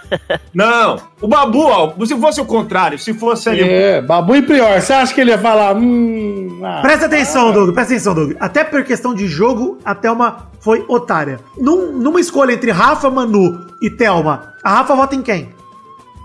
Não, 0.56 0.96
o 1.20 1.28
Babu, 1.28 1.66
ó, 1.66 1.92
se 2.06 2.16
fosse 2.18 2.40
o 2.40 2.46
contrário, 2.46 2.98
se 2.98 3.12
fosse 3.12 3.46
ali. 3.50 3.60
É, 3.60 4.00
Babu 4.00 4.34
e 4.34 4.40
Prior, 4.40 4.80
você 4.80 4.94
acha 4.94 5.12
que 5.12 5.20
ele 5.20 5.30
ia 5.30 5.36
falar? 5.38 5.76
Hum, 5.76 6.60
ah, 6.64 6.78
Presta 6.80 7.04
atenção, 7.04 7.52
Doug, 7.52 7.74
presta 7.74 7.92
atenção, 7.92 8.14
Doug. 8.14 8.32
Até 8.40 8.64
por 8.64 8.82
questão 8.82 9.14
de 9.14 9.26
jogo, 9.28 9.76
a 9.84 9.94
Thelma 9.94 10.48
foi 10.60 10.82
otária. 10.88 11.38
Num- 11.58 11.92
numa 11.92 12.18
escolha 12.18 12.52
entre 12.54 12.70
Rafa, 12.70 13.10
Manu 13.10 13.66
e 13.82 13.90
Thelma, 13.90 14.54
a 14.64 14.70
Rafa 14.76 14.94
vota 14.96 15.14
em 15.14 15.20
quem? 15.20 15.54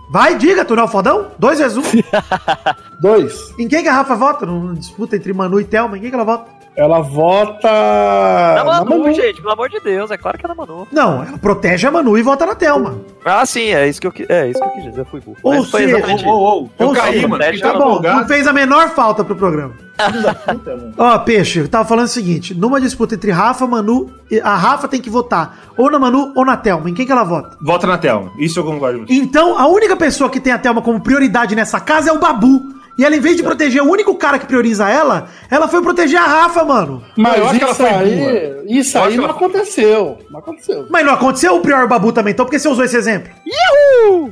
Vai, 0.10 0.36
diga, 0.38 0.64
tu 0.64 0.76
não 0.78 0.84
é 0.84 0.86
o 0.86 0.90
fodão? 0.90 1.28
Dois 1.38 1.60
vezes 1.60 1.76
um. 1.78 1.82
Dois. 3.02 3.54
em 3.60 3.68
quem 3.68 3.82
que 3.84 3.90
a 3.90 3.94
Rafa 3.94 4.16
vota? 4.16 4.46
Numa 4.46 4.76
disputa 4.76 5.18
entre 5.18 5.34
Manu 5.34 5.60
e 5.60 5.66
Thelma, 5.66 5.98
em 5.98 6.02
quem 6.02 6.10
que 6.10 6.16
ela 6.16 6.24
vota? 6.26 6.50
Ela 6.76 7.02
vota. 7.02 7.68
Na 7.70 8.64
na 8.64 8.64
Manu, 8.86 9.00
Manu. 9.04 9.14
gente, 9.14 9.42
pelo 9.42 9.52
amor 9.54 9.70
de 9.70 9.80
Deus, 9.82 10.10
é 10.10 10.18
claro 10.18 10.38
que 10.38 10.46
é 10.46 10.48
na 10.48 10.56
Manu. 10.56 10.88
Não, 10.92 11.22
ela 11.24 11.38
protege 11.38 11.86
a 11.86 11.92
Manu 11.92 12.18
e 12.18 12.22
vota 12.22 12.46
na 12.46 12.56
Thelma. 12.56 12.98
Ah, 13.26 13.46
sim, 13.46 13.74
é 13.74 13.88
isso 13.90 14.00
que 14.00 14.08
eu, 14.08 14.14
é 14.30 14.48
isso 14.50 14.60
que 14.60 14.66
eu 14.66 14.72
quis 14.72 14.84
dizer, 14.86 15.02
eu 15.02 15.06
fui 15.06 15.20
burro. 15.20 15.38
Ou 15.44 15.66
seja, 15.66 15.98
exatamente 15.98 16.26
Ô, 16.26 16.30
ô, 16.32 16.62
ô, 16.64 16.70
eu 16.80 16.88
Ou 16.88 16.94
caí, 16.94 17.28
mano. 17.28 17.44
Tá 17.60 17.74
bom, 17.74 17.80
não 17.80 17.88
empolgado. 17.92 18.28
fez 18.28 18.48
a 18.48 18.54
menor 18.54 18.90
falta 18.92 19.24
pro 19.24 19.36
programa. 19.36 19.74
Ó, 20.98 21.18
Peixe, 21.20 21.60
eu 21.60 21.68
tava 21.68 21.88
falando 21.88 22.06
o 22.06 22.10
seguinte: 22.10 22.56
numa 22.56 22.80
disputa 22.82 23.16
entre 23.16 23.32
Rafa, 23.32 23.68
Manu, 23.68 24.10
e- 24.32 24.40
a 24.40 24.56
Rafa 24.56 24.88
tem 24.88 25.02
que 25.02 25.10
votar 25.10 25.60
ou 25.78 25.92
na 25.92 26.00
Manu 26.00 26.32
ou 26.36 26.46
na 26.46 26.58
Thelma. 26.58 26.90
Em 26.90 26.94
quem 26.94 27.06
que 27.06 27.12
ela 27.12 27.24
vota? 27.24 27.58
Vota 27.62 27.86
na 27.86 27.98
Thelma. 27.98 28.32
Isso 28.40 28.60
eu 28.60 28.64
concordo. 28.64 29.06
Então, 29.10 29.60
a 29.60 29.68
única 29.68 29.96
pessoa 29.96 30.30
que 30.30 30.40
tem 30.40 30.54
a 30.54 30.58
Thelma 30.58 30.82
como 30.82 31.00
prioridade 31.02 31.54
nessa 31.56 31.80
casa 31.80 32.10
é 32.10 32.14
o 32.14 32.20
Babu. 32.20 32.80
E 32.98 33.06
ela, 33.06 33.16
em 33.16 33.20
vez 33.20 33.36
de 33.38 33.42
proteger 33.44 33.82
o 33.82 33.90
único 33.90 34.14
cara 34.16 34.38
que 34.38 34.46
prioriza 34.46 34.88
ela, 34.90 35.28
ela 35.50 35.68
foi 35.68 35.82
proteger 35.82 36.20
a 36.20 36.26
Rafa, 36.26 36.64
mano. 36.64 37.04
Mas 37.18 37.38
Eu 37.38 37.48
acho 37.48 37.58
que 37.58 37.64
ela 37.64 37.72
isso 37.74 37.82
foi 37.82 37.90
aí, 37.90 38.16
burra. 38.18 38.64
isso 38.68 38.98
Eu 38.98 39.04
aí 39.06 39.18
não 39.18 39.24
ela- 39.24 39.34
aconteceu. 39.34 40.20
Não 40.30 40.40
aconteceu. 40.40 40.86
Mas 40.90 41.06
não 41.06 41.14
aconteceu 41.14 41.56
o 41.56 41.62
prior 41.62 41.88
Babu 41.88 42.12
também, 42.12 42.34
então 42.34 42.46
por 42.46 42.52
que 42.52 42.60
você 42.60 42.68
usou 42.68 42.84
esse 42.84 42.98
exemplo? 42.98 43.32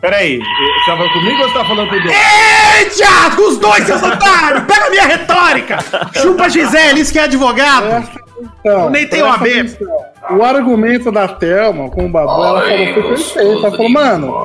Peraí, 0.02 0.38
você 0.40 0.92
tá 0.92 0.98
falando 0.98 1.14
comigo 1.14 1.42
ou 1.42 1.48
você 1.48 1.54
tá 1.54 1.66
falando 1.66 1.90
com 1.90 1.96
o 1.96 2.04
Dom? 2.04 2.10
Ei, 2.10 2.86
Thiago, 2.90 3.42
os 3.44 3.58
dois, 3.58 3.84
seus 3.86 4.02
otários! 4.04 4.64
Pega 4.66 4.86
a 4.86 4.90
minha 4.90 5.06
retórica! 5.06 5.78
Chupa 6.22 6.46
a 6.46 6.50
Gisele, 6.50 7.02
isso 7.02 7.12
que 7.12 7.20
é 7.20 7.24
advogado! 7.24 8.08
Então, 8.62 8.84
Eu 8.86 8.90
nem 8.90 9.06
tenho 9.08 9.26
AB. 9.26 9.50
atenção. 9.52 9.88
O 10.32 10.44
argumento 10.44 11.12
da 11.12 11.28
Thelma 11.28 11.90
com 11.90 12.06
o 12.06 12.10
Babu, 12.10 12.32
ela 12.44 12.62
falou 12.62 12.94
foi 12.94 13.04
perfeito. 13.04 13.66
Ela 13.66 13.72
falou, 13.72 13.90
mano, 13.90 14.36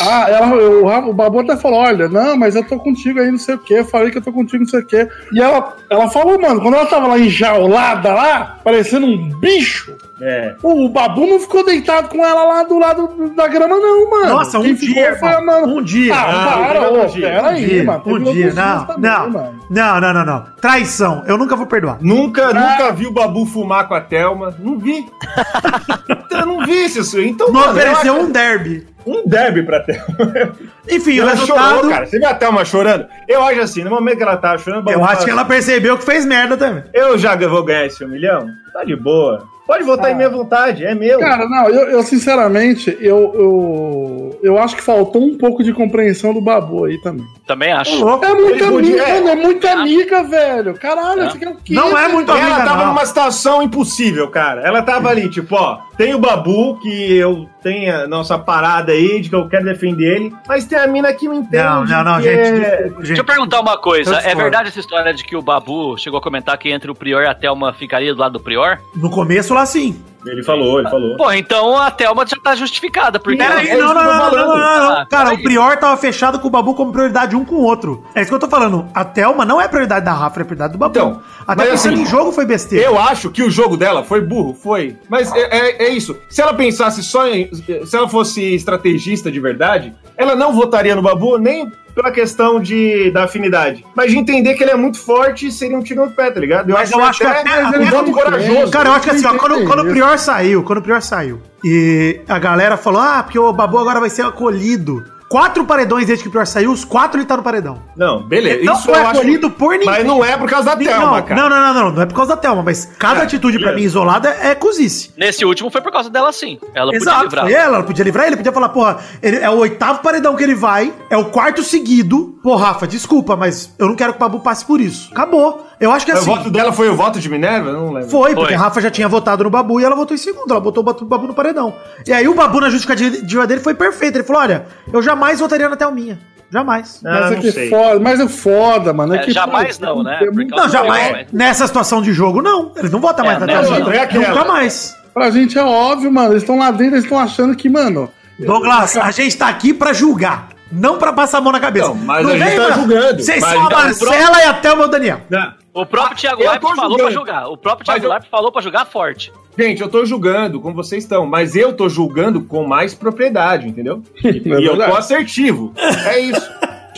ah, 0.00 0.26
ela, 0.28 0.46
o, 0.54 1.10
o 1.10 1.12
Babu 1.12 1.40
até 1.40 1.56
falou: 1.56 1.80
olha, 1.80 2.08
não, 2.08 2.36
mas 2.36 2.54
eu 2.54 2.64
tô 2.64 2.78
contigo 2.78 3.20
aí, 3.20 3.30
não 3.30 3.38
sei 3.38 3.56
o 3.56 3.58
quê. 3.58 3.74
Eu 3.74 3.84
falei 3.84 4.10
que 4.10 4.18
eu 4.18 4.22
tô 4.22 4.32
contigo, 4.32 4.62
não 4.62 4.70
sei 4.70 4.80
o 4.80 4.86
quê. 4.86 5.08
E 5.32 5.40
ela, 5.40 5.76
ela 5.90 6.08
falou, 6.10 6.40
mano, 6.40 6.60
quando 6.60 6.74
ela 6.74 6.86
tava 6.86 7.08
lá 7.08 7.18
enjaulada 7.18 8.12
lá, 8.12 8.58
parecendo 8.62 9.06
um 9.06 9.30
bicho, 9.38 9.96
É. 10.24 10.54
o 10.62 10.88
Babu 10.88 11.26
não 11.26 11.40
ficou 11.40 11.64
deitado 11.64 12.08
com 12.08 12.24
ela 12.24 12.44
lá 12.44 12.62
do 12.62 12.78
lado 12.78 13.32
da 13.34 13.48
grama, 13.48 13.76
não, 13.76 14.08
mano. 14.08 14.28
Nossa, 14.34 14.58
um 14.60 14.62
Quem 14.62 14.74
dia, 14.76 15.16
foi. 15.16 15.40
Manu. 15.40 15.78
Um 15.78 15.82
dia. 15.82 16.14
Ah, 16.14 16.54
Ah, 16.54 16.68
para, 16.68 16.90
um 16.92 17.02
ô, 17.02 17.06
dia. 17.06 17.26
pera 17.28 17.42
Um 17.42 17.46
aí, 17.46 17.64
dia, 17.66 17.84
mano. 17.84 18.02
um 18.06 18.18
dia, 18.32 18.54
não, 18.54 18.86
também, 18.86 19.10
não, 19.10 19.30
mano. 19.30 19.60
não, 19.68 20.00
não, 20.00 20.14
não, 20.14 20.24
não. 20.24 20.44
Traição, 20.60 21.24
eu 21.26 21.36
nunca 21.36 21.56
vou 21.56 21.66
perdoar. 21.66 21.98
Nunca, 22.00 22.52
nunca 22.54 22.92
vi 22.92 23.06
o 23.06 23.12
Babu 23.12 23.44
fumar 23.46 23.88
com 23.88 23.94
a 23.94 24.00
Thelma. 24.00 24.54
Não 24.60 24.78
vi. 24.78 25.04
eu 26.30 26.46
não 26.46 26.64
vi 26.64 26.84
isso. 26.84 27.20
Então, 27.20 27.48
Não 27.48 27.54
mano, 27.60 27.72
ofereceu 27.72 28.14
um 28.14 28.30
derby. 28.30 28.86
um 29.04 29.22
derby 29.26 29.62
pra 29.64 29.80
Thelma. 29.80 30.52
Enfim, 30.88 31.18
o 31.18 31.22
ela 31.22 31.32
resultado. 31.32 31.74
chorou, 31.74 31.90
cara. 31.90 32.06
Você 32.06 32.18
viu 32.20 32.28
a 32.28 32.34
Thelma 32.34 32.64
chorando? 32.64 33.06
Eu 33.28 33.42
acho 33.42 33.60
assim, 33.60 33.82
no 33.82 33.90
momento 33.90 34.18
que 34.18 34.22
ela 34.22 34.36
tava 34.36 34.58
chorando, 34.58 34.82
o 34.82 34.84
Babu 34.84 34.98
Eu 34.98 35.04
acho 35.04 35.24
que 35.24 35.30
ela 35.30 35.42
assim, 35.42 35.50
percebeu 35.50 35.98
que 35.98 36.04
fez 36.04 36.24
merda 36.24 36.56
também. 36.56 36.84
Eu 36.94 37.18
já 37.18 37.34
vou 37.34 37.64
ganhar 37.64 37.86
esse 37.86 38.04
um 38.04 38.08
milhão? 38.08 38.46
Tá 38.72 38.84
de 38.84 38.94
boa. 38.96 39.50
Pode 39.66 39.84
votar 39.84 40.10
em 40.10 40.14
minha 40.16 40.28
vontade, 40.28 40.84
é 40.84 40.94
meu. 40.94 41.20
Cara, 41.20 41.48
não, 41.48 41.68
eu, 41.68 41.88
eu, 41.90 42.02
sinceramente, 42.02 42.96
eu, 43.00 43.32
eu, 43.34 44.40
eu 44.42 44.58
acho 44.58 44.74
que 44.74 44.82
faltou 44.82 45.22
um 45.22 45.38
pouco 45.38 45.62
de 45.62 45.72
compreensão 45.72 46.34
do 46.34 46.40
Babu 46.40 46.84
aí 46.84 47.00
também. 47.00 47.24
Também 47.46 47.72
acho. 47.72 47.94
É 47.94 48.34
muita 48.34 48.66
amiga, 48.66 49.02
é. 49.02 49.14
mano, 49.14 49.28
é 49.28 49.36
muita 49.36 49.72
amiga, 49.72 50.22
velho. 50.24 50.74
Caralho, 50.74 51.30
você 51.30 51.38
quer 51.38 51.48
o 51.48 51.56
quê? 51.56 51.74
Não 51.74 51.96
é 51.96 52.08
muito 52.08 52.30
ela 52.30 52.40
amiga, 52.40 52.64
tava 52.64 52.84
não. 52.84 52.86
numa 52.88 53.06
situação 53.06 53.62
impossível, 53.62 54.28
cara. 54.28 54.62
Ela 54.62 54.82
tava 54.82 55.08
ali, 55.08 55.28
tipo, 55.30 55.54
ó, 55.54 55.78
tem 56.02 56.14
o 56.14 56.18
Babu, 56.18 56.80
que 56.80 57.14
eu 57.14 57.48
tenho 57.62 57.94
a 57.94 58.08
nossa 58.08 58.36
parada 58.36 58.90
aí, 58.90 59.20
de 59.20 59.28
que 59.28 59.34
eu 59.36 59.48
quero 59.48 59.64
defender 59.64 60.16
ele, 60.16 60.34
mas 60.48 60.64
tem 60.64 60.76
a 60.76 60.86
mina 60.88 61.12
que 61.12 61.28
me 61.28 61.36
entende. 61.36 61.62
Não, 61.62 61.84
não, 61.84 62.02
não, 62.04 62.16
que 62.16 62.24
gente. 62.24 62.38
é- 62.38 62.50
desculpa, 62.50 62.88
gente. 62.96 63.06
Deixa 63.06 63.20
eu 63.22 63.24
perguntar 63.24 63.60
uma 63.60 63.78
coisa. 63.78 64.16
É 64.16 64.34
verdade 64.34 64.68
essa 64.68 64.80
história 64.80 65.14
de 65.14 65.22
que 65.22 65.36
o 65.36 65.42
Babu 65.42 65.96
chegou 65.96 66.18
a 66.18 66.22
comentar 66.22 66.58
que 66.58 66.70
entre 66.70 66.90
o 66.90 66.94
Prior 66.94 67.22
e 67.22 67.26
a 67.26 67.34
Thelma 67.34 67.72
ficaria 67.72 68.12
do 68.12 68.20
lado 68.20 68.32
do 68.32 68.40
Prior? 68.40 68.78
No 68.96 69.10
começo 69.10 69.54
lá 69.54 69.64
sim. 69.64 70.02
Ele 70.24 70.42
falou, 70.42 70.78
ele 70.78 70.88
falou. 70.88 71.16
Pô, 71.16 71.32
então 71.32 71.76
a 71.76 71.90
Thelma 71.90 72.24
já 72.26 72.36
tá 72.36 72.54
justificada, 72.54 73.18
porque... 73.18 73.38
Peraí, 73.38 73.68
é 73.68 73.74
isso 73.74 73.82
não, 73.82 73.88
que 73.88 73.94
não, 73.94 74.02
eu 74.02 74.04
tô 74.04 74.06
não, 74.06 74.14
não, 74.14 74.30
falando. 74.30 74.48
não, 74.48 74.56
não, 74.58 74.84
não. 74.84 74.92
Ah, 75.00 75.06
Cara, 75.10 75.34
o 75.34 75.42
Prior 75.42 75.76
tava 75.78 75.96
fechado 75.96 76.38
com 76.38 76.46
o 76.48 76.50
Babu 76.50 76.74
como 76.74 76.92
prioridade 76.92 77.34
um 77.34 77.44
com 77.44 77.56
o 77.56 77.62
outro. 77.62 78.04
É 78.14 78.20
isso 78.20 78.30
que 78.30 78.34
eu 78.34 78.38
tô 78.38 78.48
falando. 78.48 78.86
A 78.94 79.04
Thelma 79.04 79.44
não 79.44 79.60
é 79.60 79.66
prioridade 79.66 80.04
da 80.04 80.12
Rafa, 80.12 80.40
é 80.40 80.44
prioridade 80.44 80.72
do 80.74 80.78
Babu. 80.78 80.96
Então, 80.96 81.20
Até 81.46 81.66
pensando 81.66 81.94
assim, 81.94 82.02
em 82.02 82.06
jogo 82.06 82.30
foi 82.32 82.46
besteira. 82.46 82.84
Eu 82.86 82.98
acho 82.98 83.30
que 83.30 83.42
o 83.42 83.50
jogo 83.50 83.76
dela 83.76 84.04
foi 84.04 84.20
burro, 84.20 84.54
foi. 84.54 84.96
Mas 85.08 85.32
é, 85.34 85.40
é- 85.40 85.84
é 85.86 85.88
isso. 85.90 86.16
Se 86.28 86.40
ela 86.40 86.54
pensasse 86.54 87.02
só 87.02 87.26
em. 87.26 87.50
Se 87.84 87.96
ela 87.96 88.08
fosse 88.08 88.54
estrategista 88.54 89.30
de 89.30 89.40
verdade, 89.40 89.92
ela 90.16 90.36
não 90.36 90.52
votaria 90.52 90.94
no 90.94 91.02
Babu 91.02 91.36
nem 91.38 91.70
pela 91.94 92.10
questão 92.10 92.60
de, 92.60 93.10
da 93.10 93.24
afinidade. 93.24 93.84
Mas 93.94 94.10
de 94.10 94.18
entender 94.18 94.54
que 94.54 94.62
ele 94.64 94.70
é 94.72 94.76
muito 94.76 94.98
forte 94.98 95.50
seria 95.52 95.76
um 95.76 95.82
tiro 95.82 96.04
no 96.04 96.10
pé, 96.10 96.30
tá 96.30 96.40
ligado? 96.40 96.72
Mas 96.72 96.90
eu 96.90 97.02
acho 97.02 97.18
que 97.20 97.26
até- 97.26 97.62
um 97.64 97.68
até- 97.68 97.78
voto 97.84 98.12
corajoso. 98.12 98.70
Cara, 98.72 98.88
eu 98.88 98.92
acho 98.92 99.04
que 99.04 99.10
assim, 99.10 99.26
ó, 99.26 99.34
quando, 99.36 99.64
quando 99.66 99.82
o. 99.86 99.90
Prior 99.90 100.18
saiu, 100.18 100.62
quando 100.62 100.78
o 100.78 100.82
Prior 100.82 101.02
saiu, 101.02 101.40
e 101.64 102.20
a 102.28 102.38
galera 102.38 102.76
falou, 102.76 103.00
ah, 103.00 103.22
porque 103.22 103.38
o 103.38 103.52
Babu 103.52 103.78
agora 103.78 104.00
vai 104.00 104.08
ser 104.10 104.22
acolhido 104.22 105.04
quatro 105.32 105.64
paredões 105.64 106.06
desde 106.06 106.22
que 106.22 106.28
o 106.28 106.32
pior 106.32 106.46
saiu, 106.46 106.70
os 106.70 106.84
quatro 106.84 107.18
ele 107.18 107.26
tá 107.26 107.36
no 107.36 107.42
paredão. 107.42 107.78
Não, 107.96 108.22
beleza. 108.22 108.64
Não 108.64 108.74
isso 108.74 108.82
foi 108.84 108.94
eu 108.98 109.06
acho. 109.06 109.10
acolhido 109.20 109.50
por 109.50 109.72
ninguém. 109.72 109.86
Mas 109.88 110.04
não 110.06 110.22
é 110.24 110.36
por 110.36 110.48
causa 110.48 110.66
da 110.70 110.76
Não, 110.76 110.84
Thelma, 110.84 111.22
cara. 111.22 111.40
não, 111.40 111.48
não, 111.48 111.60
não, 111.60 111.74
não, 111.84 111.92
não 111.92 112.02
é 112.02 112.06
por 112.06 112.14
causa 112.14 112.34
da 112.34 112.40
Thelma, 112.40 112.62
mas 112.62 112.84
cada 112.98 113.20
É, 113.20 113.22
atitude 113.24 113.58
pra 113.58 113.68
beleza. 113.68 113.80
mim 113.80 113.86
isolada 113.86 114.28
é 114.28 114.54
cozice. 114.54 115.10
Nesse 115.16 115.44
último 115.44 115.70
foi 115.70 115.80
por 115.80 115.90
causa 115.90 116.10
dela 116.10 116.32
sim. 116.32 116.58
Ela 116.74 116.86
podia 116.92 116.98
Exato, 116.98 117.22
livrar. 117.24 117.44
foi 117.44 117.52
ela, 117.54 117.76
ela 117.76 117.84
podia 117.84 118.04
livrar 118.04 118.26
ele, 118.26 118.36
podia 118.36 118.52
falar, 118.52 118.68
porra, 118.68 118.98
ele 119.22 119.38
é 119.38 119.48
o 119.48 119.56
oitavo 119.56 120.00
paredão 120.00 120.36
que 120.36 120.44
ele 120.44 120.54
vai, 120.54 120.92
é 121.08 121.16
o 121.16 121.24
quarto 121.26 121.62
seguido. 121.62 122.38
Pô, 122.42 122.56
Rafa, 122.56 122.86
desculpa, 122.86 123.36
mas 123.36 123.72
eu 123.78 123.86
não 123.88 123.94
quero 123.96 124.12
que 124.12 124.16
o 124.18 124.20
Babu 124.20 124.40
passe 124.40 124.64
por 124.64 124.80
isso. 124.80 125.08
Acabou. 125.12 125.66
Eu 125.80 125.90
acho 125.90 126.06
que 126.06 126.12
O 126.12 126.14
assim. 126.14 126.26
voto 126.26 126.48
dela 126.50 126.72
foi 126.72 126.88
o 126.88 126.94
voto 126.94 127.18
de 127.18 127.28
Minerva? 127.28 127.70
Eu 127.70 127.72
Não 127.74 127.92
lembro. 127.92 128.08
Foi, 128.10 128.34
porque 128.34 128.48
Foi. 128.52 128.54
a 128.54 128.58
Rafa 128.58 128.80
já 128.80 128.90
tinha 128.90 129.08
votado 129.08 129.42
no 129.42 129.50
Babu 129.50 129.80
e 129.80 129.84
ela 129.84 129.96
votou 129.96 130.14
em 130.14 130.18
segundo. 130.18 130.48
Ela 130.50 130.60
botou 130.60 130.80
o 130.88 131.04
Babu 131.04 131.26
no 131.26 131.34
paredão. 131.34 131.74
E 132.06 132.12
aí 132.12 132.28
o 132.28 132.34
Babu 132.34 132.60
na 132.60 132.70
justificativa 132.70 133.46
dele 133.48 133.60
foi 133.60 133.74
perfeito. 133.74 134.16
Ele 134.16 134.22
falou: 134.24 134.42
olha, 134.42 134.66
eu 134.92 135.02
jamais 135.22 135.40
votaria 135.40 135.68
na 135.68 135.76
Thelminha. 135.76 136.18
Jamais. 136.50 137.00
Ah, 137.04 137.08
Mas 137.10 137.32
é 137.32 137.34
não 137.36 137.40
que 137.40 137.52
sei. 137.52 137.70
foda, 137.70 137.98
mas 138.00 138.20
é 138.20 138.28
foda, 138.28 138.92
mano. 138.92 139.14
É, 139.14 139.18
É, 139.18 139.20
que, 139.22 139.30
jamais 139.32 139.78
pô, 139.78 139.86
não, 139.86 140.02
né? 140.02 140.18
é 140.20 140.30
Não, 140.54 140.68
jamais. 140.68 141.16
Não, 141.32 141.38
Nessa 141.38 141.66
situação 141.66 142.02
de 142.02 142.12
jogo, 142.12 142.42
não. 142.42 142.72
Eles 142.76 142.90
não 142.90 143.00
votam 143.00 143.24
mais 143.24 143.38
É, 143.38 143.40
na 143.40 143.46
né, 143.46 143.52
Thelminha. 143.54 143.80
não, 143.80 143.90
é. 143.92 144.28
Nunca 144.28 144.44
mais. 144.44 144.94
Pra 145.14 145.30
gente 145.30 145.58
é 145.58 145.62
óbvio, 145.64 146.12
mano. 146.12 146.32
Eles 146.32 146.42
estão 146.42 146.58
lá 146.58 146.70
dentro, 146.70 146.94
eles 146.96 147.04
estão 147.04 147.18
achando 147.18 147.56
que, 147.56 147.70
mano. 147.70 148.10
Douglas, 148.38 148.96
a 148.98 149.10
gente 149.10 149.34
tá 149.36 149.48
aqui 149.48 149.72
pra 149.72 149.92
julgar. 149.94 150.48
Não 150.70 150.98
pra 150.98 151.12
passar 151.12 151.38
a 151.38 151.40
mão 151.40 151.52
na 151.52 151.60
cabeça. 151.60 151.88
Não, 151.88 151.94
mas 151.94 152.26
a 152.26 152.36
gente 152.36 152.56
tá 152.56 152.66
pra- 152.66 152.74
julgando. 152.74 153.22
Vocês 153.22 153.40
são 153.40 153.48
a 153.50 153.66
então, 153.66 153.70
Marcela 153.70 154.44
e 154.44 154.54
Thelma 154.54 154.82
e 154.82 154.86
o 154.86 154.88
Daniel. 154.88 155.20
Não. 155.30 155.52
O 155.74 155.86
próprio 155.86 156.16
Thiago 156.18 156.42
falou 156.42 156.60
julgando. 156.76 156.96
pra 156.98 157.10
julgar. 157.10 157.46
O 157.48 157.56
próprio 157.56 157.84
Thiago 157.86 158.06
eu- 158.06 158.22
falou 158.30 158.52
pra 158.52 158.60
julgar 158.60 158.86
forte. 158.86 159.32
Gente, 159.58 159.82
eu 159.82 159.88
tô 159.88 160.04
julgando 160.04 160.60
como 160.60 160.74
vocês 160.74 161.04
estão, 161.04 161.26
mas 161.26 161.54
eu 161.54 161.72
tô 161.74 161.88
julgando 161.88 162.40
com 162.42 162.66
mais 162.66 162.94
propriedade, 162.94 163.68
entendeu? 163.68 164.02
E, 164.24 164.28
É 164.50 164.60
e 164.60 164.64
eu 164.64 164.76
tô 164.76 164.94
assertivo. 164.96 165.72
É 166.06 166.18
isso. 166.20 166.50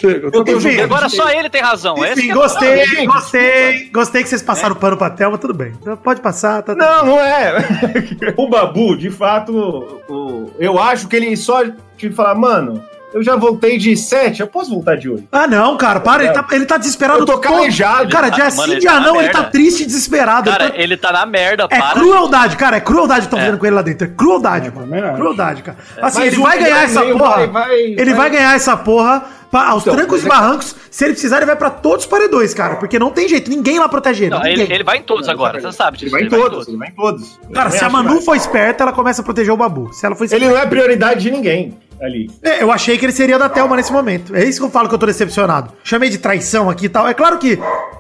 Eu 0.03 0.31
tô 0.31 0.45
julgando. 0.45 0.69
Enfim, 0.69 0.81
Agora 0.83 1.09
só 1.09 1.31
ele 1.31 1.49
tem 1.49 1.63
razão. 1.63 2.05
Esse 2.05 2.21
Enfim, 2.21 2.31
é- 2.31 2.35
gostei, 2.35 2.83
Ah, 2.83 2.85
gente, 2.87 3.07
gostei. 3.07 3.85
Gostei 3.91 4.23
que 4.23 4.29
vocês 4.29 4.43
passaram 4.43 4.75
pano 4.77 4.97
pra 4.97 5.09
Thelma, 5.11 5.39
tudo 5.39 5.55
bem. 5.55 5.73
Então, 5.81 5.97
Pode 5.97 6.21
passar, 6.21 6.63
tá 6.63 6.75
tudo 6.75 6.85
Não, 6.85 7.07
não 7.07 7.21
é. 7.21 7.57
o 8.37 8.49
Babu, 8.49 8.97
de 8.97 9.11
fato, 9.11 10.01
o- 10.09 10.51
eu 10.59 10.79
acho 10.79 11.09
que 11.09 11.17
ele 11.17 11.35
só 11.37 11.63
te 11.97 12.11
falar, 12.11 12.35
mano, 12.35 12.83
eu 13.15 13.23
já 13.23 13.37
voltei 13.37 13.79
de 13.79 13.97
7, 13.97 14.41
eu 14.41 14.47
posso 14.47 14.71
voltar 14.71 14.97
de 14.97 15.09
8. 15.09 15.29
Ah, 15.33 15.47
não, 15.47 15.77
cara, 15.77 16.01
para. 16.01 16.25
Ele 16.25 16.33
tá, 16.33 16.47
ele 16.53 16.67
tá 16.67 16.77
desesperado. 16.77 17.21
Eu 17.21 17.27
tô 17.27 17.39
calejado. 17.39 18.11
Cara, 18.11 18.29
dia 18.29 18.45
Mano, 18.45 18.53
sim, 18.65 18.71
ele 18.73 18.81
dia 18.81 18.91
tá 18.93 19.01
não, 19.01 19.21
ele 19.21 19.31
tá 19.31 19.45
triste 19.45 19.83
e 19.85 19.87
desesperado. 19.87 20.51
Cara, 20.51 20.65
Ele 20.65 20.73
tá- 20.73 20.79
ele 20.83 20.97
tá 20.97 21.13
na 21.13 21.25
merda, 21.27 21.67
É 21.71 21.79
para. 21.79 21.93
crueldade, 22.01 22.57
cara. 22.57 22.77
É 22.77 22.81
crueldade 22.81 23.21
que 23.21 23.27
estão 23.27 23.39
É. 23.39 23.43
fazendo 23.43 23.59
com 23.59 23.67
ele 23.67 23.75
lá 23.77 23.83
dentro. 23.83 24.07
É 24.07 24.11
crueldade, 24.11 24.69
É, 24.69 24.71
mano. 24.71 25.07
acho. 25.07 25.17
Crueldade, 25.17 25.63
cara. 25.63 25.79
Assim, 26.03 26.19
Mas 26.21 26.33
ele 26.33 26.43
vai 26.43 26.59
ganhar 26.59 26.83
essa 26.85 27.01
meio 27.01 27.19
porra. 27.19 27.31
vai- 27.37 27.47
vai- 27.49 27.81
ele 27.81 28.05
vai 28.07 28.15
vai- 28.15 28.31
ganhar 28.31 28.55
essa 28.57 28.77
porra 28.77 29.25
pra- 29.51 29.69
aos 29.69 29.83
Então, 29.83 29.95
trancos 29.97 30.23
e 30.23 30.27
é- 30.27 30.29
barrancos. 30.29 30.75
Se 30.91 31.05
ele 31.05 31.13
precisar, 31.15 31.37
ele 31.39 31.47
vai 31.47 31.57
pra 31.57 31.71
todos 31.71 32.05
os 32.05 32.11
paredões, 32.11 32.53
cara. 32.55 32.77
Porque 32.77 32.99
não 32.99 33.11
tem 33.11 33.29
jeito. 33.29 33.51
Ninguém 33.51 33.79
lá 33.79 33.89
protege 33.89 34.25
ele. 34.25 34.31
Não, 34.35 34.45
ele, 34.47 34.63
ele 34.63 34.85
vai 34.85 34.99
em 34.99 35.03
todos 35.03 35.29
agora, 35.29 35.61
você 35.61 35.73
sabe 35.73 35.97
Ele 35.97 36.05
disso. 36.05 36.11
vai 36.13 36.23
em 36.23 36.29
todos, 36.29 36.69
ele 36.69 36.77
vai 36.77 36.89
em 36.89 36.93
todos. 36.95 37.39
Cara, 37.53 37.71
se 37.71 37.85
a 37.85 37.89
Manu 37.89 38.15
vai. 38.15 38.21
for 38.23 38.37
esperta, 38.37 38.83
ela 38.85 38.93
começa 38.93 39.23
a 39.23 39.25
proteger 39.25 39.53
o 39.53 39.57
Babu. 39.57 39.93
Se 39.93 40.05
ela 40.07 40.15
for 40.15 40.27
Ele 40.33 40.49
não 40.49 40.57
é 40.59 40.67
prioridade 40.67 41.21
de 41.23 41.31
ninguém 41.31 41.77
ali. 42.01 42.31
É, 42.43 42.63
eu 42.63 42.71
achei 42.71 42.97
que 42.99 43.05
ele 43.05 43.13
seria 43.13 43.39
da 43.39 43.49
Thelma 43.49 43.77
nesse 43.77 43.93
momento. 43.93 44.35
É 44.35 44.45
isso 44.45 44.59
que 44.61 44.67
eu 44.67 44.71
falo 44.71 44.89
que 44.89 44.95
eu 44.95 44.99
tô 44.99 45.07
decepcionado. 45.07 45.73
Chamei 45.83 46.09
de 46.11 46.19
traição 46.19 46.69
aqui 46.71 46.87
e 46.87 46.89
tal. 46.89 47.07
É 47.09 47.15
claro 47.15 47.39
que 47.39 47.59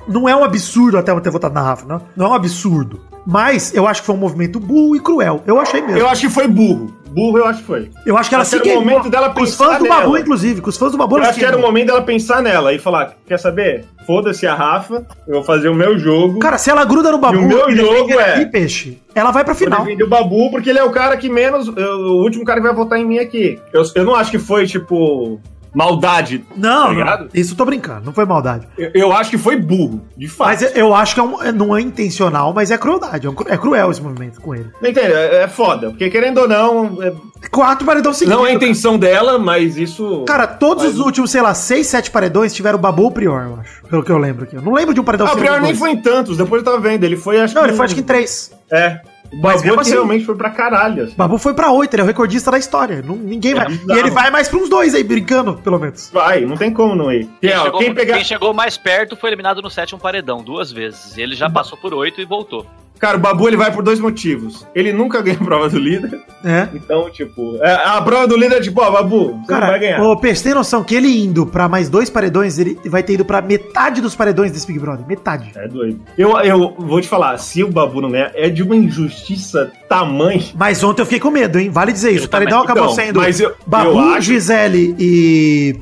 não 0.09 0.28
é 0.28 0.35
um 0.37 0.44
absurdo 0.44 0.98
a 0.98 1.02
Thelma 1.02 1.20
ter 1.20 1.30
votado 1.30 1.54
na 1.54 1.62
Rafa, 1.62 1.87
não. 1.87 2.02
Não 2.16 2.26
é 2.26 2.28
um 2.30 2.35
absurdo. 2.35 3.00
Mas 3.26 3.72
eu 3.74 3.87
acho 3.87 4.02
que 4.02 4.07
foi 4.07 4.14
um 4.14 4.18
movimento 4.18 4.61
burro 4.61 4.94
e 4.96 5.00
cruel. 5.00 5.42
Eu 5.46 5.59
achei 5.59 5.80
mesmo. 5.80 5.96
Eu 5.98 6.09
acho 6.09 6.20
que 6.22 6.28
foi 6.28 6.46
burro. 6.46 6.94
Burro 7.09 7.38
eu 7.38 7.46
acho 7.46 7.61
que 7.61 7.66
foi. 7.66 7.90
Eu 8.04 8.18
acho 8.18 8.28
que 8.28 8.35
ela 8.35 8.44
se 8.44 8.57
o 8.57 8.74
momento 8.74 9.09
dela 9.09 9.30
com 9.30 9.40
os 9.42 9.54
fãs 9.57 9.78
do 9.78 9.87
Babu, 9.88 10.07
nela. 10.09 10.20
inclusive. 10.20 10.61
Com 10.61 10.68
os 10.68 10.76
fãs 10.76 10.90
do 10.92 10.98
Babu, 10.98 11.16
Eu 11.16 11.22
acho 11.22 11.38
que 11.38 11.44
era 11.44 11.57
o 11.57 11.61
momento 11.61 11.87
dela 11.87 12.02
pensar 12.02 12.42
nela 12.42 12.72
e 12.74 12.78
falar: 12.78 13.14
quer 13.26 13.38
saber? 13.38 13.85
Foda-se 14.04 14.46
a 14.46 14.54
Rafa, 14.54 15.07
eu 15.26 15.35
vou 15.35 15.44
fazer 15.44 15.68
o 15.68 15.74
meu 15.74 15.96
jogo. 15.98 16.40
Cara, 16.40 16.59
se 16.59 16.70
ela 16.70 16.85
gruda 16.85 17.11
no 17.12 17.18
Babu 17.18 17.37
E 17.37 17.44
o 17.44 17.48
meu 17.48 17.74
jogo 17.74 18.12
é- 18.12 18.35
aqui, 18.35 18.46
peixe, 18.46 18.98
ela 19.14 19.31
vai 19.31 19.44
pra 19.44 19.55
final. 19.55 19.85
defender 19.85 20.05
o 20.05 20.09
Babu, 20.09 20.50
porque 20.50 20.70
ele 20.70 20.79
é 20.79 20.85
o 20.85 20.90
cara 20.90 21.16
que 21.16 21.29
menos. 21.29 21.68
eu- 21.68 21.98
o 21.98 22.22
último 22.22 22.44
cara 22.44 22.61
que 22.61 22.66
vai 22.66 22.74
votar 22.74 22.98
em 22.98 23.05
mim 23.05 23.18
aqui. 23.18 23.61
Eu, 23.72 23.83
eu 23.94 24.05
não 24.05 24.14
acho 24.14 24.31
que 24.31 24.38
foi, 24.38 24.66
tipo, 24.66 25.40
maldade. 25.74 26.44
Não, 26.56 26.94
tá 26.94 27.18
não, 27.20 27.28
isso 27.34 27.52
eu 27.52 27.56
tô 27.56 27.64
brincando, 27.64 28.04
não 28.06 28.12
foi 28.12 28.24
maldade. 28.24 28.66
Eu, 28.78 28.90
eu 28.94 29.12
acho 29.12 29.30
que 29.30 29.38
foi 29.38 29.56
burro, 29.56 30.02
de 30.16 30.28
fato. 30.28 30.48
Mas 30.48 30.76
eu- 30.76 30.94
acho 30.94 31.14
que 31.14 31.20
é 31.20 31.22
um- 31.22 31.42
é- 31.42 31.52
não 31.52 31.76
é 31.76 31.80
intencional, 31.80 32.52
mas 32.54 32.70
é 32.70 32.78
crueldade. 32.78 33.26
É, 33.26 33.30
um 33.30 33.34
é 33.46 33.56
cruel 33.56 33.90
esse 33.90 34.00
movimento 34.02 34.40
com 34.40 34.54
ele. 34.54 34.70
Não 34.80 34.88
entende? 34.90 35.12
É, 35.12 35.42
é 35.42 35.48
foda. 35.48 35.90
Porque 35.90 36.08
querendo 36.10 36.38
ou 36.38 36.48
não, 36.48 37.02
é- 37.02 37.12
Quatro 37.50 37.84
paredão 37.84 38.12
seguidos. 38.14 38.38
não 38.38 38.46
é 38.46 38.50
a 38.50 38.54
intenção 38.54 38.96
dela, 38.98 39.38
mas 39.38 39.76
isso. 39.76 40.24
Cara, 40.26 40.46
todos 40.46 40.84
os 40.84 40.98
últimos, 40.98 41.30
sei 41.30 41.42
lá, 41.42 41.52
seis, 41.54 41.87
sete 41.88 42.10
paredões 42.10 42.54
tiveram 42.54 42.78
o 42.78 42.80
Babu 42.80 43.02
ou 43.02 43.08
o 43.08 43.12
Prior, 43.12 43.42
eu 43.42 43.58
acho. 43.60 43.82
Pelo 43.88 44.02
que 44.02 44.10
eu 44.10 44.18
lembro 44.18 44.44
aqui. 44.44 44.56
Eu 44.56 44.62
não 44.62 44.72
lembro 44.72 44.94
de 44.94 45.00
um 45.00 45.04
paredão 45.04 45.26
Ah, 45.26 45.30
o 45.30 45.34
seguido 45.34 45.48
pior 45.50 45.60
nem 45.60 45.70
dois. 45.72 45.78
foi 45.78 45.90
em 45.90 45.96
tantos, 46.00 46.37
depois 46.38 46.60
eu 46.62 46.64
tava 46.64 46.80
vendo. 46.80 47.04
Ele 47.04 47.16
foi, 47.16 47.40
acho 47.40 47.54
Não, 47.54 47.62
que. 47.62 47.68
ele 47.68 47.76
foi 47.76 47.84
acho 47.84 47.94
que 47.94 48.00
em 48.00 48.04
três. 48.04 48.50
É. 48.70 49.00
O 49.32 49.40
Mas 49.42 49.62
Babu 49.62 49.74
que 49.74 49.80
assim- 49.80 49.90
realmente 49.92 50.24
foi 50.24 50.37
pra 50.37 50.50
caralho. 50.50 51.04
assim. 51.04 51.14
Babu 51.16 51.38
foi 51.38 51.54
pra 51.54 51.72
oito, 51.72 51.92
ele 51.94 52.02
é 52.02 52.04
o 52.04 52.06
recordista 52.06 52.50
da 52.50 52.58
história. 52.58 53.02
Não- 53.02 53.16
ninguém 53.16 53.54
vai. 53.54 53.66
bizarro. 53.66 53.92
E 53.96 53.98
ele 53.98 54.10
vai 54.10 54.30
mais 54.30 54.48
pra 54.48 54.58
uns 54.58 54.68
dois 54.68 54.94
aí, 54.94 55.02
brincando, 55.02 55.54
pelo 55.54 55.78
menos. 55.78 56.10
Vai, 56.12 56.42
não 56.42 56.56
tem 56.56 56.72
como 56.72 56.94
não 56.94 57.10
ir. 57.12 57.28
Quem, 57.40 57.50
chegou, 57.50 57.80
quem 57.80 57.94
pegar. 57.94 58.14
quem 58.14 58.24
chegou 58.24 58.54
mais 58.54 58.76
perto 58.76 59.16
foi 59.16 59.30
eliminado 59.30 59.60
no 59.60 59.70
sétimo 59.70 59.98
paredão, 60.00 60.42
duas 60.42 60.70
vezes. 60.70 61.18
Ele 61.18 61.34
já 61.34 61.50
passou 61.50 61.76
por 61.76 61.92
oito 61.94 62.20
e 62.20 62.24
voltou. 62.24 62.64
Cara, 62.98 63.16
o 63.16 63.20
Babu 63.20 63.46
ele 63.48 63.57
vai 63.57 63.70
por 63.72 63.83
dois 63.83 63.98
motivos. 64.00 64.66
Ele 64.74 64.92
nunca 64.92 65.20
ganha 65.22 65.37
a 65.40 65.44
prova 65.44 65.68
do 65.68 65.78
líder. 65.78 66.20
É. 66.44 66.68
Então, 66.74 67.11
tipo, 67.11 67.59
é, 67.62 67.72
a 67.74 68.00
prova 68.02 68.26
do 68.26 68.37
líder 68.37 68.57
é 68.57 68.61
tipo, 68.61 68.80
ó, 68.80 68.90
Babu, 68.90 69.26
você 69.26 69.30
não 69.30 69.37
vai 69.46 69.46
Cara, 69.61 69.78
ganhar. 69.78 70.02
o 70.02 70.16
Peixe 70.16 70.42
tem 70.42 70.54
noção 70.54 70.83
que 70.85 70.94
ele 70.94 71.22
indo 71.24 71.44
pra 71.46 71.68
mais 71.68 71.88
dois 71.88 72.09
paredões, 72.11 72.59
ele 72.59 72.78
vai 72.87 73.02
ter 73.02 73.14
ido 73.14 73.24
pra 73.24 73.40
metade 73.42 74.00
dos 74.00 74.14
paredões 74.14 74.52
desse 74.52 74.66
Big 74.66 74.78
Brother. 74.78 75.07
Metade. 75.07 75.52
É 75.57 75.66
doido. 75.68 76.00
Eu, 76.16 76.38
eu 76.40 76.74
vou 76.78 77.00
te 77.00 77.09
falar, 77.09 77.37
se 77.38 77.62
o 77.64 77.70
Babu 77.70 78.00
não 78.00 78.11
ganhar, 78.11 78.30
é 78.35 78.48
de 78.48 78.62
uma 78.62 78.76
injustiça 78.76 79.70
tamanha. 79.88 80.42
Mas 80.54 80.83
ontem 80.83 81.02
eu 81.02 81.07
fiquei 81.07 81.20
com 81.20 81.30
medo, 81.30 81.59
hein? 81.59 81.70
Vale 81.70 81.92
dizer 81.92 82.11
isso. 82.12 82.24
Eu 82.24 82.26
o 82.26 82.30
paredão 82.30 82.61
também. 82.64 82.72
acabou 82.72 82.92
Então, 82.92 83.04
sendo 83.04 83.20
mas 83.20 83.40
eu- 83.40 83.54
Babu, 83.66 83.90
eu 83.90 83.98
acho- 84.00 84.22
Gisele 84.22 84.94
e. 84.98 85.76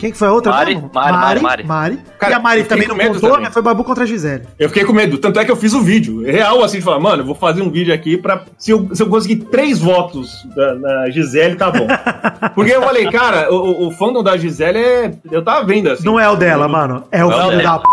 Quem 0.00 0.10
que 0.10 0.16
foi 0.16 0.28
a 0.28 0.32
outra? 0.32 0.50
Mari, 0.50 0.74
mesmo? 0.74 0.90
Mari, 0.94 1.40
Mari, 1.40 1.64
Mari. 1.64 1.98
Cara, 2.18 2.32
e 2.32 2.34
a 2.34 2.38
Mari 2.40 2.64
também 2.64 2.88
não 2.88 2.96
contou, 2.96 3.30
também. 3.30 3.44
né? 3.44 3.50
Foi 3.50 3.60
Babu 3.60 3.84
contra 3.84 4.04
a 4.04 4.06
Gisele. 4.06 4.44
Eu 4.58 4.68
fiquei 4.70 4.84
com 4.84 4.92
medo. 4.94 5.18
Tanto 5.18 5.38
é 5.38 5.44
que 5.44 5.50
eu 5.50 5.56
fiz 5.56 5.74
o 5.74 5.82
vídeo. 5.82 6.22
Real, 6.24 6.64
assim, 6.64 6.78
de 6.78 6.84
falar, 6.84 6.98
mano, 6.98 7.22
eu 7.22 7.26
vou 7.26 7.34
fazer 7.34 7.60
um 7.60 7.70
vídeo 7.70 7.92
aqui 7.92 8.16
pra. 8.16 8.44
Se 8.56 8.70
eu, 8.70 8.88
se 8.94 9.02
eu 9.02 9.08
conseguir 9.08 9.36
três 9.44 9.78
votos 9.78 10.30
da, 10.56 10.74
na 10.74 11.10
Gisele, 11.10 11.54
tá 11.56 11.70
bom. 11.70 11.86
Porque 12.56 12.72
eu 12.72 12.82
falei, 12.82 13.10
cara, 13.10 13.52
o, 13.52 13.88
o- 13.88 13.90
fandom 13.92 14.22
da 14.22 14.36
Gisele 14.38 14.78
é. 14.78 15.10
Eu 15.30 15.44
tava 15.44 15.64
vendo 15.66 15.90
assim. 15.90 16.04
Não 16.04 16.18
é 16.18 16.28
o 16.28 16.34
dela, 16.36 16.66
mano. 16.66 17.04
É 17.12 17.22
o 17.24 17.28
Não 17.28 17.52
é 17.52 17.62
da 17.62 17.78
p. 17.78 17.84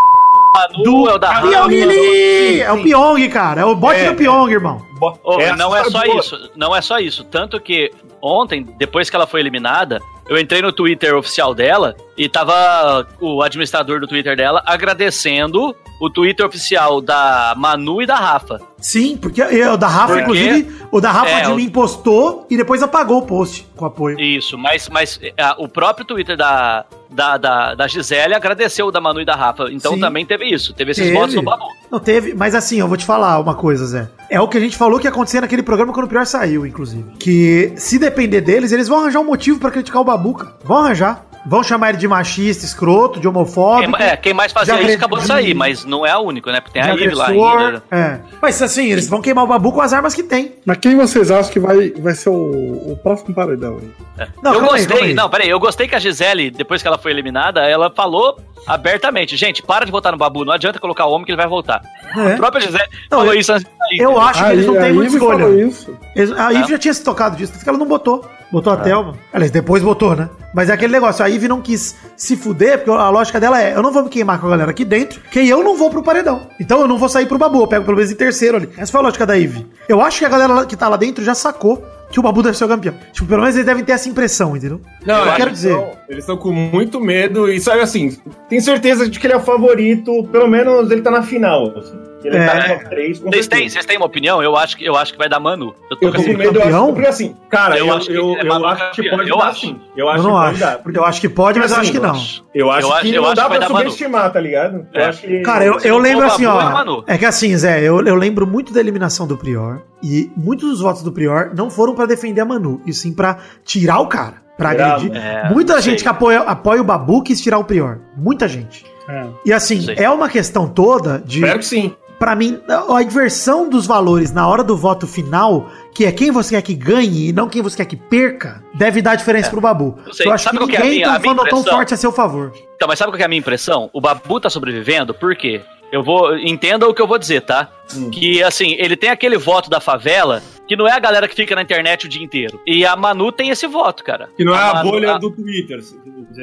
Manu 0.55 0.83
Do 0.83 1.09
é 1.09 1.13
o 1.13 1.17
da. 1.19 1.41
Pyong. 1.41 1.67
Lee! 1.85 2.61
É 2.61 2.71
o 2.71 2.81
Pyong, 2.81 3.29
cara. 3.29 3.61
É 3.61 3.65
o 3.65 3.75
bot 3.75 3.95
É, 3.95 4.09
do 4.09 4.15
Pyong, 4.15 4.49
irmão. 4.51 4.81
Bo- 4.99 5.19
Ô, 5.23 5.37
não 5.57 5.75
é 5.75 5.83
só 5.83 6.03
isso, 6.05 6.49
não 6.55 6.75
é 6.75 6.81
só 6.81 6.97
isso. 6.99 7.23
Tanto 7.25 7.59
que 7.59 7.91
ontem, 8.21 8.65
depois 8.79 9.09
que 9.09 9.15
ela 9.15 9.27
foi 9.27 9.39
eliminada, 9.41 9.99
eu 10.29 10.37
entrei 10.37 10.61
no 10.61 10.71
Twitter 10.71 11.15
oficial 11.15 11.53
dela 11.53 11.95
e 12.17 12.27
tava 12.27 13.07
o 13.21 13.41
administrador 13.43 13.99
do 13.99 14.07
Twitter 14.07 14.35
dela 14.35 14.63
agradecendo 14.65 15.75
o 16.01 16.09
Twitter 16.09 16.45
oficial 16.45 16.99
da 17.01 17.53
Manu 17.57 18.01
e 18.01 18.05
da 18.05 18.15
Rafa. 18.15 18.59
Sim, 18.79 19.17
porque 19.17 19.41
eu, 19.41 19.73
o 19.73 19.77
da 19.77 19.87
Rafa, 19.87 20.07
Porque- 20.07 20.21
inclusive, 20.23 20.75
o 20.91 21.01
da 21.01 21.11
Rafa 21.11 21.29
É, 21.29 21.41
de 21.41 21.53
mim 21.53 21.69
postou 21.69 22.45
e 22.49 22.55
depois 22.57 22.81
apagou 22.83 23.19
o 23.19 23.25
post 23.25 23.67
com 23.75 23.85
apoio. 23.85 24.19
Isso, 24.19 24.57
mas, 24.57 24.87
mas 24.89 25.19
é, 25.21 25.33
o 25.57 25.67
próprio 25.67 26.05
Twitter 26.05 26.37
da, 26.37 26.85
da, 27.09 27.37
da, 27.37 27.73
da 27.75 27.87
Gisele 27.87 28.35
agradeceu 28.35 28.85
o 28.87 28.91
da 28.91 29.01
Manu 29.01 29.19
e 29.21 29.25
da 29.25 29.35
Rafa. 29.35 29.69
Então 29.71 29.93
Sim. 29.95 29.99
também 29.99 30.25
teve 30.25 30.45
isso. 30.45 30.73
Teve 30.73 30.91
esses 30.91 31.03
Teve. 31.05 31.17
votos 31.17 31.33
no 31.33 31.41
Babu. 31.41 31.65
Não 31.91 31.99
teve, 31.99 32.33
mas 32.35 32.53
assim, 32.53 32.79
eu 32.79 32.87
vou 32.87 32.97
te 32.97 33.05
falar 33.05 33.39
uma 33.39 33.55
coisa, 33.55 33.85
Zé. 33.85 34.07
É 34.29 34.39
o 34.39 34.47
que 34.47 34.57
a 34.57 34.61
gente 34.61 34.77
falou 34.77 34.99
que 34.99 35.07
ia 35.07 35.11
acontecer 35.11 35.41
naquele 35.41 35.63
programa 35.63 35.91
quando 35.93 36.05
o 36.05 36.09
pior 36.09 36.25
saiu, 36.25 36.65
inclusive. 36.65 37.03
Que 37.19 37.73
se 37.77 37.97
depender 37.97 38.41
deles, 38.41 38.71
eles 38.71 38.87
vão 38.87 38.99
arranjar 38.99 39.19
um 39.19 39.25
motivo 39.25 39.59
pra 39.59 39.71
criticar 39.71 40.01
o 40.01 40.05
Babuca. 40.05 40.53
Vão 40.63 40.77
arranjar. 40.77 41.23
Vão 41.49 41.63
chamar 41.63 41.89
ele 41.89 41.97
de 41.97 42.07
machista, 42.07 42.65
escroto, 42.65 43.15
de 43.15 43.21
Quem, 43.21 43.29
homofóbico. 43.29 43.95
é, 43.95 44.17
quem 44.17 44.33
mais 44.33 44.51
fazia 44.51 44.81
isso 44.81 44.95
acabou 44.97 45.17
de 45.19 45.25
sair, 45.25 45.53
mas 45.53 45.85
não 45.85 46.05
é 46.05 46.11
a 46.11 46.19
única, 46.19 46.51
né? 46.51 46.59
Porque 46.59 46.79
tem 46.79 46.81
a 46.89 46.93
Ive 46.93 47.15
lá 47.15 47.25
agressor. 47.25 47.57
ainda. 47.59 47.83
É. 47.89 48.19
Mas 48.41 48.61
assim, 48.61 48.91
eles 48.91 49.07
vão 49.07 49.21
queimar 49.21 49.45
o 49.45 49.47
Babu 49.47 49.71
com 49.71 49.79
as 49.81 49.93
armas 49.93 50.13
que 50.13 50.23
tem. 50.23 50.55
Mas 50.65 50.77
quem 50.77 50.97
vocês 50.97 51.31
acham 51.31 51.51
que 51.51 51.59
vai, 51.59 51.91
vai 51.91 52.13
ser 52.13 52.29
o, 52.29 52.91
o 52.91 52.99
próximo 53.01 53.33
paredão 53.33 53.77
aí? 53.81 54.27
Não, 54.43 54.53
eu 54.55 54.61
aí, 54.61 54.67
gostei, 54.85 55.01
aí. 55.07 55.13
não, 55.13 55.29
peraí, 55.29 55.49
eu 55.49 55.59
gostei 55.59 55.87
que 55.87 55.95
a 55.95 55.99
Gisele, 55.99 56.51
depois 56.51 56.81
que 56.81 56.87
ela 56.87 56.97
foi 56.97 57.11
eliminada, 57.11 57.61
ela 57.61 57.89
falou 57.89 58.37
abertamente, 58.65 59.37
gente, 59.37 59.63
para 59.63 59.85
de 59.85 59.91
votar 59.91 60.11
no 60.11 60.17
Babu, 60.17 60.43
não 60.43 60.51
adianta 60.53 60.79
colocar 60.79 61.05
o 61.05 61.11
homem 61.11 61.25
que 61.25 61.31
ele 61.31 61.37
vai 61.37 61.47
voltar. 61.47 61.81
É. 62.15 62.33
A 62.33 62.35
própria 62.37 62.61
Gisele 62.61 62.89
Não, 63.09 63.19
falou 63.19 63.33
eu- 63.33 63.39
isso 63.39 63.53
antes 63.53 63.63
de 63.65 63.71
sair. 63.77 63.99
Eu 64.01 64.19
acho 64.19 64.43
que 64.45 64.51
eles 64.51 64.65
não 64.65 64.73
Aí- 64.73 64.79
têm 64.79 64.87
aí 64.89 64.93
muita 64.93 65.13
escolha. 65.13 65.45
isso. 65.65 65.97
Eles- 66.15 66.31
a 66.37 66.49
Ivy 66.51 66.63
É. 66.63 66.67
já 66.69 66.77
tinha 66.77 66.93
se 66.93 67.03
tocado 67.03 67.35
disso, 67.37 67.53
tanto 67.53 67.63
que 67.63 67.69
ela 67.69 67.77
não 67.77 67.85
botou. 67.87 68.25
Botou 68.51 68.73
a 68.73 68.77
Thelma. 68.77 69.13
Aliás, 69.33 69.51
depois 69.51 69.83
botou, 69.83 70.15
né? 70.15 70.29
Mas 70.53 70.69
é 70.69 70.73
aquele 70.73 70.93
negócio, 70.93 71.23
a 71.23 71.27
Ivy 71.27 71.47
não 71.47 71.61
quis 71.61 71.95
se 72.15 72.35
fuder, 72.37 72.77
porque 72.77 72.89
a 72.89 73.09
lógica 73.09 73.39
dela 73.39 73.61
é, 73.61 73.75
eu 73.75 73.83
não 73.83 73.91
vou 73.91 74.03
me 74.03 74.09
queimar 74.09 74.39
com 74.39 74.47
a 74.47 74.49
galera 74.49 74.71
aqui 74.71 74.85
dentro, 74.85 75.21
que 75.29 75.47
eu 75.47 75.63
não 75.63 75.75
vou 75.75 75.89
pro 75.89 76.01
paredão. 76.01 76.47
Então 76.59 76.79
eu 76.79 76.87
não 76.87 76.97
vou 76.97 77.09
sair 77.09 77.25
pro 77.25 77.37
Babu, 77.37 77.61
eu 77.61 77.67
pego 77.67 77.85
pelo 77.85 77.97
menos 77.97 78.11
em 78.11 78.15
terceiro 78.15 78.57
ali. 78.57 78.69
Essa 78.77 78.91
foi 78.91 78.99
a 78.99 79.03
lógica 79.03 79.25
da 79.25 79.35
Ivy. 79.35 79.67
Eu 79.87 80.01
acho 80.01 80.19
que 80.19 80.25
a 80.25 80.29
galera 80.29 80.65
que 80.65 80.75
tá 80.75 80.87
lá 80.87 80.97
dentro 80.97 81.23
já 81.23 81.35
sacou 81.35 81.83
que 82.09 82.19
o 82.19 82.23
Babu 82.23 82.41
deve 82.41 82.57
ser 82.57 82.63
o 82.65 82.67
campeão. 82.67 82.95
Tipo, 83.11 83.27
pelo 83.27 83.41
menos 83.41 83.55
eles 83.55 83.65
devem 83.65 83.83
ter 83.83 83.91
essa 83.91 84.07
impressão, 84.07 84.55
entendeu? 84.55 84.79
Não, 85.05 85.25
eu 85.25 85.35
quero 85.35 85.51
dizer. 85.51 85.77
eles 86.07 86.23
estão 86.23 86.37
com 86.37 86.51
muito 86.51 87.01
medo 87.01 87.49
e 87.49 87.59
sabe 87.59 87.81
assim, 87.81 88.17
tem 88.47 88.59
certeza 88.61 89.09
de 89.09 89.19
que 89.19 89.27
ele 89.27 89.33
é 89.33 89.37
o 89.37 89.41
favorito, 89.41 90.23
pelo 90.31 90.47
menos 90.47 90.89
ele 90.89 91.01
tá 91.01 91.11
na 91.11 91.21
final. 91.21 91.73
Assim. 91.77 91.97
Ele 92.23 92.35
É. 92.37 92.45
tá 92.45 92.55
no 92.55 92.73
top 92.75 92.89
3, 92.89 93.19
com 93.19 93.29
Vocês 93.31 93.47
têm, 93.47 93.69
vocês 93.69 93.85
têm 93.85 93.97
uma 93.97 94.05
opinião? 94.05 94.41
Eu 94.41 94.55
acho 94.55 94.75
que, 94.75 94.83
eu 94.85 94.95
acho 94.95 95.11
que 95.13 95.17
vai 95.17 95.29
dar 95.29 95.39
Manu. 95.39 95.73
Eu 95.89 95.97
tô 95.97 96.07
Eu 96.07 96.11
tô 96.13 96.23
com 96.23 96.29
medo, 96.33 96.43
eu 96.43 96.53
campeão? 96.61 96.83
acho, 96.85 96.93
porque 96.93 97.07
assim, 97.07 97.35
cara, 97.49 97.77
Eu 97.77 97.87
eu, 97.87 97.93
acho 97.95 98.07
que 98.07 98.13
eu, 98.15 98.35
é 98.37 98.41
eu 98.47 98.65
acho 98.65 98.91
que 98.91 99.09
pode 99.09 99.29
Eu 99.29 99.37
dar 99.37 99.45
acho. 99.47 99.59
sim. 99.61 99.79
Eu 99.95 100.05
Eu 100.05 100.09
acho 100.09 100.23
não 100.23 100.29
que 100.31 100.35
pode 100.37 100.49
acho. 100.51 100.59
dar. 100.59 100.77
Porque 100.79 100.99
eu 100.99 101.05
acho 101.05 101.21
que 101.21 101.29
pode, 101.29 101.59
mas 101.59 101.71
eu 101.71 101.77
acho 101.77 101.91
que 101.91 101.97
eu 101.97 102.01
não. 102.01 102.15
Eu 102.55 102.71
acho 102.71 102.87
Eu 102.87 102.95
que 103.01 103.13
eu 103.13 103.21
não 103.21 103.33
dá 103.33 103.49
pra 103.49 103.67
subestimar, 103.67 104.31
tá 104.33 104.39
ligado? 104.39 104.87
Eu 104.93 105.01
É. 105.01 105.05
acho 105.05 105.21
que... 105.21 105.41
Cara, 105.41 105.63
eu, 105.65 105.79
eu 105.79 105.93
não 105.93 105.99
lembro 105.99 106.25
assim, 106.25 106.45
é 106.45 106.49
ó. 106.49 106.69
Manu. 106.71 107.03
É 107.07 107.17
que 107.17 107.25
assim, 107.25 107.55
Zé, 107.55 107.81
eu, 107.81 108.01
eu 108.05 108.15
lembro 108.15 108.47
muito 108.47 108.73
da 108.73 108.79
eliminação 108.79 109.27
do 109.27 109.37
Prior. 109.37 109.81
E 110.03 110.29
muitos 110.35 110.69
dos 110.69 110.81
votos 110.81 111.03
do 111.03 111.11
Prior 111.11 111.51
não 111.55 111.69
foram 111.69 111.93
pra 111.95 112.05
defender 112.05 112.41
a 112.41 112.45
Manu, 112.45 112.81
e 112.85 112.93
sim 112.93 113.13
pra 113.13 113.37
tirar 113.63 113.99
o 113.99 114.07
cara. 114.07 114.35
Pra 114.57 114.71
agredir. 114.71 115.15
é, 115.15 115.49
Muita 115.51 115.73
sei. 115.73 115.83
gente 115.91 116.01
que 116.01 116.09
apoia, 116.09 116.39
apoia 116.39 116.81
o 116.81 116.83
Babu 116.83 117.21
quis 117.21 117.39
tirar 117.39 117.59
o 117.59 117.63
Prior. 117.63 117.99
Muita 118.15 118.47
gente. 118.47 118.83
É. 119.07 119.25
E 119.45 119.53
assim, 119.53 119.85
é 119.95 120.09
uma 120.09 120.27
questão 120.27 120.67
toda 120.67 121.19
de. 121.23 121.39
Espero 121.41 121.59
que 121.59 121.65
sim. 121.65 121.93
Pra 122.19 122.35
mim, 122.35 122.59
a 122.93 123.01
inversão 123.03 123.69
dos 123.69 123.85
valores 123.85 124.31
na 124.31 124.47
hora 124.47 124.63
do 124.63 124.75
voto 124.75 125.05
final, 125.05 125.69
que 125.93 126.03
é 126.05 126.11
quem 126.11 126.31
você 126.31 126.55
quer 126.55 126.61
que 126.63 126.73
ganhe 126.73 127.29
e 127.29 127.33
não 127.33 127.47
quem 127.47 127.61
você 127.61 127.77
quer 127.77 127.85
que 127.85 127.95
perca, 127.95 128.63
deve 128.73 129.01
dar 129.03 129.13
diferença 129.15 129.51
pro 129.51 129.61
Babu. 129.61 129.97
Sei, 130.11 130.25
Eu 130.27 130.31
acho 130.33 130.45
sabe 130.45 130.57
que 130.57 130.63
qual 130.63 130.67
que 130.69 130.75
é 130.75 130.79
ninguém 130.79 130.95
minha- 131.01 131.13
tá 131.13 131.19
falando 131.19 131.47
tão 131.49 131.63
forte 131.63 131.93
a 131.93 131.97
seu 131.97 132.11
favor. 132.11 132.51
Então, 132.75 132.87
mas 132.87 132.97
sabe 132.97 133.11
qual 133.11 133.17
que 133.17 133.23
é 133.23 133.25
a 133.25 133.29
minha 133.29 133.39
impressão? 133.39 133.89
O 133.93 134.01
Babu 134.01 134.39
tá 134.39 134.49
sobrevivendo, 134.49 135.13
por 135.13 135.35
quê? 135.35 135.61
Eu 135.91 136.03
vou. 136.03 136.35
Entenda 136.37 136.87
o 136.87 136.93
que 136.93 137.01
eu 137.01 137.07
vou 137.07 137.17
dizer, 137.19 137.41
tá? 137.41 137.69
Hum. 137.95 138.09
Que, 138.09 138.43
assim, 138.43 138.75
ele 138.77 138.95
tem 138.97 139.09
aquele 139.09 139.37
voto 139.37 139.69
da 139.69 139.79
favela, 139.79 140.41
que 140.67 140.75
não 140.75 140.87
é 140.87 140.91
a 140.91 140.99
galera 140.99 141.27
que 141.27 141.35
fica 141.35 141.55
na 141.55 141.61
internet 141.61 142.05
o 142.05 142.09
dia 142.09 142.23
inteiro. 142.23 142.59
E 142.67 142.85
a 142.85 142.95
Manu 142.95 143.31
tem 143.31 143.49
esse 143.49 143.65
voto, 143.67 144.03
cara. 144.03 144.29
Que 144.35 144.43
não 144.43 144.53
é 144.53 144.59
a 144.59 144.73
Manu- 144.75 144.91
bolha 144.91 145.15
a- 145.15 145.17
do 145.17 145.29
Twitter. 145.31 145.79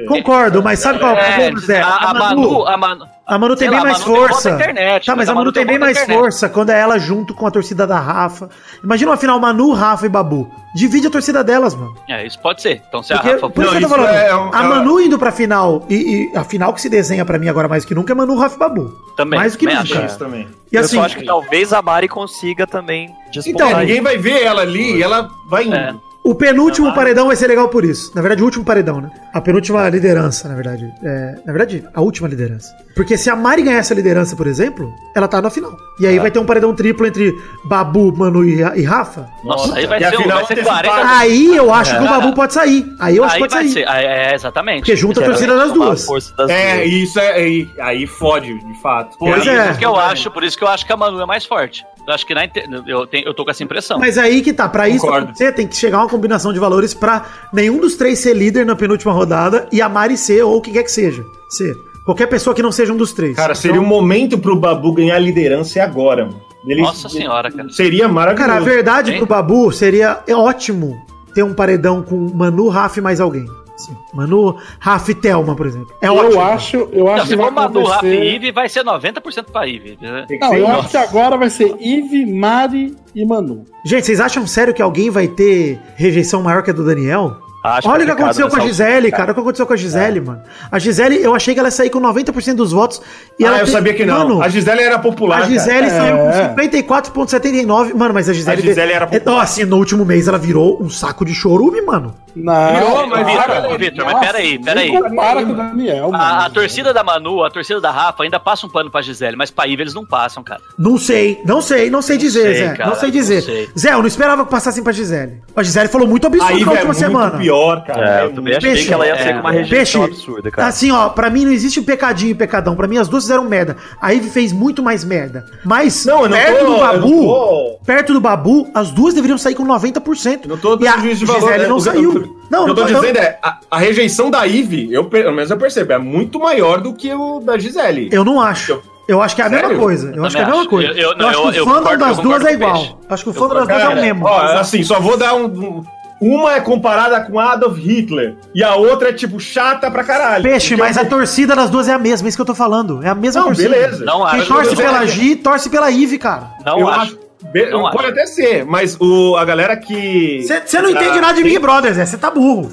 Concordo, 0.08 0.62
mas 0.62 0.78
sabe 0.78 0.98
qual 0.98 1.12
é 1.12 1.14
o 1.14 1.18
É, 1.18 1.24
problema, 1.32 1.60
Zé? 1.60 1.80
a, 1.80 1.96
a 1.96 2.14
Manu, 2.14 2.66
a 2.66 2.76
Manu. 2.76 3.06
A 3.26 3.38
Manu 3.38 3.56
tem 3.56 3.70
bem 3.70 3.78
lá, 3.78 3.84
a 3.84 3.88
mais 3.90 4.00
Manu 4.00 4.12
tem 4.12 4.28
força. 4.28 4.50
na 4.50 4.56
internet, 4.56 5.06
tá, 5.06 5.16
mas 5.16 5.28
a 5.30 5.34
Manu 5.34 5.50
tem 5.50 5.64
bem 5.64 5.78
voto 5.78 5.86
na 5.88 5.94
mais 5.94 6.06
força 6.06 6.46
quando 6.48 6.70
é 6.70 6.78
ela 6.78 6.98
junto 6.98 7.32
com 7.32 7.46
a 7.46 7.50
torcida 7.50 7.86
da 7.86 7.98
Rafa. 7.98 8.50
Imagina 8.82 9.10
uma 9.12 9.16
final 9.16 9.40
Manu, 9.40 9.72
Rafa 9.72 10.04
e 10.04 10.08
Babu. 10.10 10.50
Divide 10.76 11.06
a 11.06 11.10
torcida 11.10 11.42
delas, 11.42 11.74
mano. 11.74 11.94
É, 12.08 12.26
isso 12.26 12.38
pode 12.40 12.60
ser. 12.60 12.82
Então, 12.86 13.02
se 13.02 13.12
a 13.14 13.16
Porque, 13.18 13.32
Rafa 13.32 13.48
por 13.48 13.62
isso 13.64 13.72
Não, 13.72 13.78
que 13.78 13.84
eu 13.84 13.88
tô 13.88 13.94
isso 13.96 14.04
falando. 14.04 14.16
é 14.28 14.36
um- 14.36 14.54
a 14.54 14.64
é- 14.64 14.68
Manu 14.68 15.00
indo 15.00 15.18
pra 15.18 15.32
final, 15.32 15.86
e, 15.88 16.28
e 16.34 16.36
a 16.36 16.44
final 16.44 16.74
que 16.74 16.80
se 16.82 16.88
desenha 16.90 17.24
pra 17.24 17.38
mim 17.38 17.48
agora 17.48 17.66
mais 17.68 17.84
que 17.84 17.94
nunca 17.94 18.12
é 18.12 18.14
Manu, 18.16 18.36
Rafa 18.36 18.56
e 18.56 18.58
Babu. 18.58 18.92
também. 19.16 19.38
mais 19.38 19.52
do 19.52 19.58
que 19.58 19.66
nunca. 19.66 19.80
acho. 19.80 20.04
Isso 20.04 20.18
também. 20.18 20.48
E 20.70 20.76
eu 20.76 20.80
assim, 20.82 20.96
só 20.96 21.04
acho 21.04 21.16
que 21.16 21.24
talvez 21.40 21.72
a 21.72 21.82
Mari 21.82 22.08
consiga 22.08 22.66
também 22.66 23.14
Então, 23.46 23.68
aí. 23.68 23.86
ninguém 23.86 24.00
vai 24.00 24.16
ver 24.16 24.42
ela 24.42 24.62
ali, 24.62 25.02
ela 25.02 25.28
vai 25.46 25.64
indo. 25.64 25.74
É. 25.74 25.94
o 26.24 26.34
penúltimo 26.34 26.86
Não, 26.88 26.94
paredão 26.94 27.26
vai 27.26 27.36
ser 27.36 27.46
legal 27.48 27.68
por 27.68 27.84
isso. 27.84 28.10
Na 28.14 28.22
verdade, 28.22 28.40
o 28.42 28.44
último 28.46 28.64
paredão, 28.64 29.00
né? 29.00 29.10
A 29.32 29.40
penúltima 29.40 29.88
liderança, 29.88 30.48
na 30.48 30.54
verdade. 30.54 30.90
É, 31.02 31.34
na 31.44 31.52
verdade, 31.52 31.84
a 31.92 32.00
última 32.00 32.26
liderança. 32.28 32.74
Porque 32.96 33.18
se 33.18 33.28
a 33.28 33.36
Mari 33.36 33.62
ganhar 33.62 33.78
essa 33.78 33.92
liderança, 33.92 34.34
por 34.36 34.46
exemplo, 34.46 34.90
ela 35.14 35.28
tá 35.28 35.42
na 35.42 35.50
final. 35.50 35.76
E 36.00 36.06
aí 36.06 36.18
vai 36.18 36.30
ter 36.30 36.38
um 36.38 36.46
paredão 36.46 36.74
triplo 36.74 37.06
entre 37.06 37.34
Babu, 37.64 38.16
Manu 38.16 38.44
e, 38.44 38.60
e 38.60 38.82
Rafa. 38.82 39.28
Nossa, 39.44 39.74
aí 39.76 39.86
vai 39.86 40.00
E 40.02 40.08
ser, 40.08 40.16
um- 40.18 40.22
final 40.22 40.36
vai 40.38 40.46
ser 40.46 40.52
antecipada. 40.54 40.88
40. 40.88 41.18
Aí 41.18 41.56
eu 41.56 41.74
acho 41.74 41.96
que 41.96 42.02
o 42.02 42.06
É. 42.06 42.08
Babu 42.08 42.32
pode 42.34 42.52
sair. 42.54 42.86
Aí 43.00 43.16
eu 43.16 43.24
acho 43.24 43.34
Aí 43.34 43.42
que 43.42 43.48
pode 43.48 43.52
sair. 43.52 43.72
ser. 43.72 43.88
É, 43.88 44.30
é, 44.30 44.34
exatamente. 44.34 44.78
Porque 44.80 44.96
junta 44.96 45.20
a 45.20 45.24
torcida 45.24 45.56
das 45.56 45.72
duas. 45.72 46.06
das 46.38 46.48
É, 46.50 46.76
duas. 46.78 46.88
isso 46.92 47.18
é. 47.20 47.32
Aí, 47.34 47.68
aí 47.80 48.06
fode, 48.06 48.54
de 48.58 48.80
fato. 48.80 49.18
Por 49.18 49.28
Pois 49.30 49.42
isso 49.42 49.50
é. 49.50 49.74
que 49.74 49.84
eu 49.84 49.96
acho, 49.96 50.30
por 50.30 50.42
isso 50.44 50.56
que 50.56 50.64
eu 50.64 50.68
acho 50.68 50.86
que 50.86 50.92
a 50.92 50.96
Manu 50.96 51.20
é 51.20 51.26
mais 51.26 51.44
forte. 51.44 51.84
Eu 52.06 52.12
acho 52.14 52.26
que 52.26 52.34
na 52.34 52.42
eu, 52.86 53.06
tenho, 53.06 53.26
eu 53.26 53.32
tô 53.34 53.44
com 53.44 53.50
essa 53.50 53.62
impressão. 53.64 53.98
Mas 53.98 54.18
aí 54.18 54.42
que 54.42 54.52
tá, 54.52 54.68
pra 54.68 54.88
isso 54.88 55.06
acontecer, 55.08 55.52
tem 55.52 55.66
que 55.66 55.74
chegar 55.76 55.98
uma 55.98 56.08
combinação 56.08 56.52
de 56.52 56.58
valores 56.58 56.92
pra 56.92 57.24
nenhum 57.52 57.78
dos 57.80 57.94
três 57.96 58.18
ser 58.18 58.34
líder 58.34 58.66
na 58.66 58.76
penúltima 58.76 59.12
rodada 59.12 59.66
e 59.72 59.80
a 59.80 59.88
Mari 59.88 60.16
ser, 60.16 60.42
ou 60.42 60.56
o 60.56 60.60
que 60.60 60.70
quer 60.70 60.82
que 60.82 60.90
seja. 60.92 61.24
Ser. 61.48 61.74
Qualquer 62.04 62.26
pessoa 62.26 62.54
que 62.54 62.62
não 62.62 62.70
seja 62.70 62.92
um 62.92 62.96
dos 62.96 63.12
três. 63.14 63.34
Cara, 63.34 63.54
seria 63.54 63.76
Então, 63.78 63.84
um 63.84 63.88
momento 63.88 64.36
pro 64.38 64.54
Babu 64.54 64.92
ganhar 64.92 65.16
a 65.16 65.18
liderança 65.18 65.78
e 65.78 65.80
agora, 65.80 66.26
mano. 66.26 66.40
Ele- 66.66 66.82
Nossa 66.82 67.08
senhora, 67.08 67.50
cara. 67.50 67.68
Seria 67.70 68.06
maravilhoso. 68.08 68.48
Cara, 68.50 68.60
a 68.60 68.64
verdade 68.64 69.12
Hein? 69.12 69.16
pro 69.18 69.26
Babu 69.26 69.72
seria 69.72 70.20
é 70.26 70.34
ótimo 70.34 70.96
ter 71.34 71.42
um 71.42 71.54
paredão 71.54 72.02
com 72.02 72.16
Manu, 72.34 72.68
Rafa 72.68 72.98
e 72.98 73.02
mais 73.02 73.20
alguém. 73.20 73.46
Assim, 73.74 73.96
Manu, 74.12 74.56
Rafa 74.78 75.10
e 75.10 75.14
Thelma, 75.14 75.56
por 75.56 75.66
exemplo. 75.66 75.92
É 76.00 76.08
eu 76.08 76.14
ótimo. 76.14 76.40
acho, 76.40 76.76
eu 76.92 77.04
Não, 77.06 77.12
acho 77.12 77.22
se 77.26 77.30
que 77.30 77.36
vai 77.36 77.46
for 77.46 77.52
Manu, 77.52 77.84
Rafa 77.84 78.06
e 78.06 78.12
acontecer... 78.12 78.34
Ive, 78.36 78.52
vai 78.52 78.68
ser 78.68 78.84
90% 78.84 79.44
pra 79.52 79.66
Ive. 79.66 79.98
né? 80.00 80.26
Não, 80.40 80.54
eu 80.54 80.68
nossa. 80.68 80.78
acho 80.78 80.88
que 80.90 80.96
agora 80.96 81.36
vai 81.36 81.50
ser 81.50 81.74
Ive, 81.80 82.24
Mari 82.26 82.96
e 83.14 83.26
Manu. 83.26 83.64
Gente, 83.84 84.06
vocês 84.06 84.20
acham 84.20 84.46
sério 84.46 84.72
que 84.72 84.80
alguém 84.82 85.10
vai 85.10 85.26
ter 85.28 85.80
rejeição 85.96 86.42
maior 86.42 86.62
que 86.62 86.70
a 86.70 86.72
do 86.72 86.84
Daniel? 86.84 87.36
Acho 87.64 87.88
Olha 87.88 88.02
o 88.02 88.04
que 88.04 88.12
aconteceu 88.12 88.46
com 88.50 88.56
a 88.56 88.58
nessa 88.58 88.68
Gisele, 88.68 89.10
cara. 89.10 89.22
Olha 89.22 89.30
o 89.32 89.34
que 89.36 89.40
aconteceu 89.40 89.66
com 89.66 89.72
a 89.72 89.76
Gisele, 89.76 90.20
mano. 90.20 90.42
A 90.70 90.78
Gisele, 90.78 91.22
eu 91.22 91.34
achei 91.34 91.54
que 91.54 91.60
ela 91.60 91.68
ia 91.68 91.72
sair 91.72 91.88
com 91.88 91.98
90% 91.98 92.56
dos 92.56 92.72
votos. 92.72 93.00
E 93.38 93.44
ah, 93.44 93.48
ela 93.48 93.58
eu 93.60 93.64
te- 93.64 93.70
sabia 93.70 93.94
que 93.94 94.04
não. 94.04 94.18
Mano, 94.28 94.42
a 94.42 94.48
Gisele 94.50 94.82
era 94.82 94.98
popular. 94.98 95.36
a 95.36 95.40
cara. 95.40 95.50
Gisele 95.52 95.88
saiu 95.88 96.16
É. 96.16 96.48
com 96.48 96.54
54,79. 96.60 97.94
Mano, 97.94 98.12
mas 98.12 98.28
a 98.28 98.32
Gisele. 98.34 98.60
A 98.60 98.64
Gisele 98.66 98.92
era 98.92 99.04
Então, 99.06 99.18
popular. 99.18 99.42
assim, 99.42 99.64
no 99.64 99.76
último 99.78 100.04
mês 100.04 100.28
ela 100.28 100.36
virou 100.38 100.78
um 100.82 100.90
saco 100.90 101.24
de 101.24 101.32
chorume, 101.34 101.80
mano. 101.80 102.14
Não, 102.36 102.74
Virou, 102.74 103.06
mas 103.06 103.26
Vitor, 103.28 103.44
cara, 103.44 103.78
Vitor, 103.78 104.04
mas 104.06 104.18
peraí, 104.26 104.58
peraí. 104.58 104.88
compara 104.90 105.44
com 105.46 105.52
o 105.52 105.54
Daniel, 105.54 106.10
mano. 106.10 106.16
A, 106.24 106.46
a 106.46 106.50
torcida 106.50 106.92
da 106.92 107.04
Manu, 107.04 107.44
a 107.44 107.48
torcida 107.50 107.80
da 107.80 107.92
Rafa 107.92 108.24
ainda 108.24 108.40
passa 108.40 108.66
um 108.66 108.68
pano 108.68 108.90
pra 108.90 109.00
Gisele, 109.02 109.36
mas 109.36 109.52
pra 109.52 109.68
Ive 109.68 109.84
eles 109.84 109.94
não 109.94 110.04
passam, 110.04 110.42
cara. 110.42 110.60
Não 110.76 110.98
sei, 110.98 111.40
não 111.46 111.62
sei, 111.62 111.88
não 111.90 112.02
sei 112.02 112.18
dizer, 112.18 112.42
sei, 112.42 112.54
Zé. 112.66 112.74
cara, 112.74 112.90
não 112.90 112.96
sei 112.96 113.10
dizer. 113.12 113.36
não 113.36 113.42
sei. 113.42 113.68
Zé, 113.78 113.92
eu 113.92 113.98
não 114.00 114.06
esperava 114.08 114.44
que 114.44 114.50
passassem 114.50 114.82
pra 114.82 114.92
Gisele. 114.92 115.40
A 115.54 115.62
Gisele 115.62 115.88
falou 115.88 116.08
muito 116.08 116.26
absurdo 116.26 116.50
na 116.50 116.56
é 116.56 116.58
última 116.58 116.84
muito 116.86 116.98
semana. 116.98 117.38
pior, 117.38 117.53
cara. 117.82 118.08
É, 118.08 118.20
É 118.22 118.24
eu 118.24 118.28
também 118.30 118.42
muito- 118.52 118.56
achei 118.58 118.70
Peixe, 118.72 118.86
que 118.88 118.92
ela 118.94 119.06
ia 119.06 119.14
é, 119.14 119.18
ser 119.22 119.32
com 119.34 119.40
uma 119.40 119.50
é. 119.54 119.58
rejeição 119.58 120.02
Peixe, 120.04 120.14
absurda, 120.20 120.50
cara. 120.50 120.68
assim, 120.68 120.90
ó, 120.90 121.08
pra 121.08 121.30
mim 121.30 121.44
não 121.44 121.52
existe 121.52 121.80
pecadinho 121.82 122.30
e 122.30 122.34
pecadão. 122.34 122.74
Pra 122.76 122.86
mim 122.88 122.98
as 122.98 123.08
duas 123.08 123.24
fizeram 123.24 123.44
merda. 123.44 123.76
A 124.00 124.10
Ivy 124.12 124.30
fez 124.30 124.52
muito 124.52 124.82
mais 124.82 125.04
merda. 125.04 125.44
Mas, 125.64 126.04
Não, 126.04 126.22
eu 126.22 126.28
não 126.28 126.36
perto 126.36 126.58
tô- 126.58 126.64
do 126.66 126.72
eu 126.72 126.78
Babu, 126.80 127.08
não 127.10 127.26
tô- 127.26 127.78
perto 127.86 128.12
do 128.12 128.20
Babu, 128.20 128.70
as 128.74 128.90
duas 128.90 129.14
deveriam 129.14 129.38
sair 129.38 129.54
com 129.54 129.64
90%. 129.64 130.44
Eu 130.44 130.50
não 130.50 130.56
tô 130.58 130.78
e 130.80 130.86
a 130.88 130.92
dando 130.92 131.02
juízo 131.02 131.20
de 131.20 131.26
valor. 131.26 131.40
Gisele 131.42 131.62
né? 131.62 131.68
não 131.68 131.76
O 131.76 131.82
que 131.82 131.88
eu- 131.88 131.92
saiu. 131.92 132.10
o 132.10 132.36
Não, 132.50 132.64
que 132.64 132.70
eu 132.70 132.74
tô 132.74 132.80
não, 132.86 133.00
dizendo 133.00 133.18
é, 133.18 133.38
a, 133.42 133.58
a 133.70 133.78
rejeição 133.78 134.30
da 134.30 134.44
Ivy, 134.44 134.92
eu, 134.92 135.04
pelo 135.04 135.32
menos 135.32 135.50
eu 135.50 135.56
percebo, 135.56 135.92
é 135.92 135.98
muito 135.98 136.38
maior 136.38 136.80
do 136.80 136.92
que 136.92 137.12
o 137.12 137.40
da 137.40 137.58
Gisele. 137.58 138.08
Eu 138.12 138.24
não 138.24 138.40
acho. 138.40 138.80
Eu 139.06 139.20
acho 139.20 139.36
que 139.36 139.42
é 139.42 139.44
a 139.44 139.50
mesma 139.50 139.66
Sério? 139.68 139.82
coisa. 139.82 140.08
Eu, 140.10 140.14
Eu 140.16 140.24
acho 140.24 140.34
que 140.34 140.40
é 140.40 140.44
a 140.44 140.46
também 140.46 140.60
mesma 140.60 140.60
acho. 140.62 140.70
coisa. 140.70 140.88
Eu- 140.98 141.10
eu- 141.10 141.18
não, 141.18 141.28
acho 141.28 141.38
eu- 141.38 141.42
que 141.42 141.48
o 141.48 141.54
eu 141.60 141.64
fandom 141.66 141.96
das 141.98 142.16
eu 142.16 142.22
duas 142.24 142.44
é 142.46 142.52
igual. 142.54 142.98
Acho 143.10 143.22
que 143.24 143.28
o 143.28 143.32
Eu 143.32 143.34
fandom 143.34 143.54
das 143.54 143.68
duas 143.68 143.82
é 143.82 143.88
o 143.88 143.94
mesmo. 143.96 144.24
ó, 144.26 144.40
assim, 144.58 144.82
só 144.82 144.98
vou 144.98 145.16
dar 145.18 145.34
um, 145.34 145.44
um- 145.44 145.84
Uma 146.26 146.54
é 146.54 146.60
comparada 146.60 147.20
com 147.20 147.38
a 147.38 147.52
Adolf 147.52 147.76
Hitler 147.78 148.34
e 148.54 148.62
a 148.62 148.74
outra 148.76 149.10
é, 149.10 149.12
tipo, 149.12 149.38
chata 149.38 149.90
pra 149.90 150.02
caralho. 150.04 150.42
Peixe, 150.42 150.74
mas 150.76 150.96
eu- 150.96 151.02
a 151.02 151.06
torcida 151.06 151.54
das 151.54 151.68
duas 151.70 151.86
é 151.88 151.92
a 151.92 151.98
mesma, 151.98 152.26
é 152.26 152.28
isso 152.28 152.38
que 152.38 152.42
eu 152.42 152.46
tô 152.46 152.54
falando. 152.54 153.00
É 153.02 153.08
a 153.08 153.14
mesma 153.14 153.40
Não, 153.42 153.48
torcida. 153.48 153.68
beleza. 153.68 154.04
Não 154.04 154.26
Quem 154.30 154.40
acho. 154.40 154.48
torce 154.48 154.76
pela 154.76 155.02
eu- 155.02 155.08
Gi, 155.08 155.36
torce 155.36 155.68
pela 155.68 155.90
Ivy, 155.90 156.18
cara. 156.18 156.50
Não 156.64 156.80
eu 156.80 156.88
acho. 156.88 157.00
acho. 157.00 157.18
be- 157.52 157.66
Não 157.70 157.82
pode 157.90 158.04
acho. 158.04 158.12
até 158.12 158.26
ser, 158.26 158.64
mas 158.64 158.96
o, 158.98 159.36
a 159.36 159.44
galera 159.44 159.76
que. 159.76 160.40
Você 160.46 160.80
não 160.80 160.88
entende 160.90 161.18
Ah, 161.18 161.20
nada 161.20 161.34
de 161.34 161.42
Big 161.42 161.58
Brother, 161.58 161.92
Zé. 161.92 162.06
Você 162.06 162.16
tá 162.16 162.30
burro. 162.30 162.70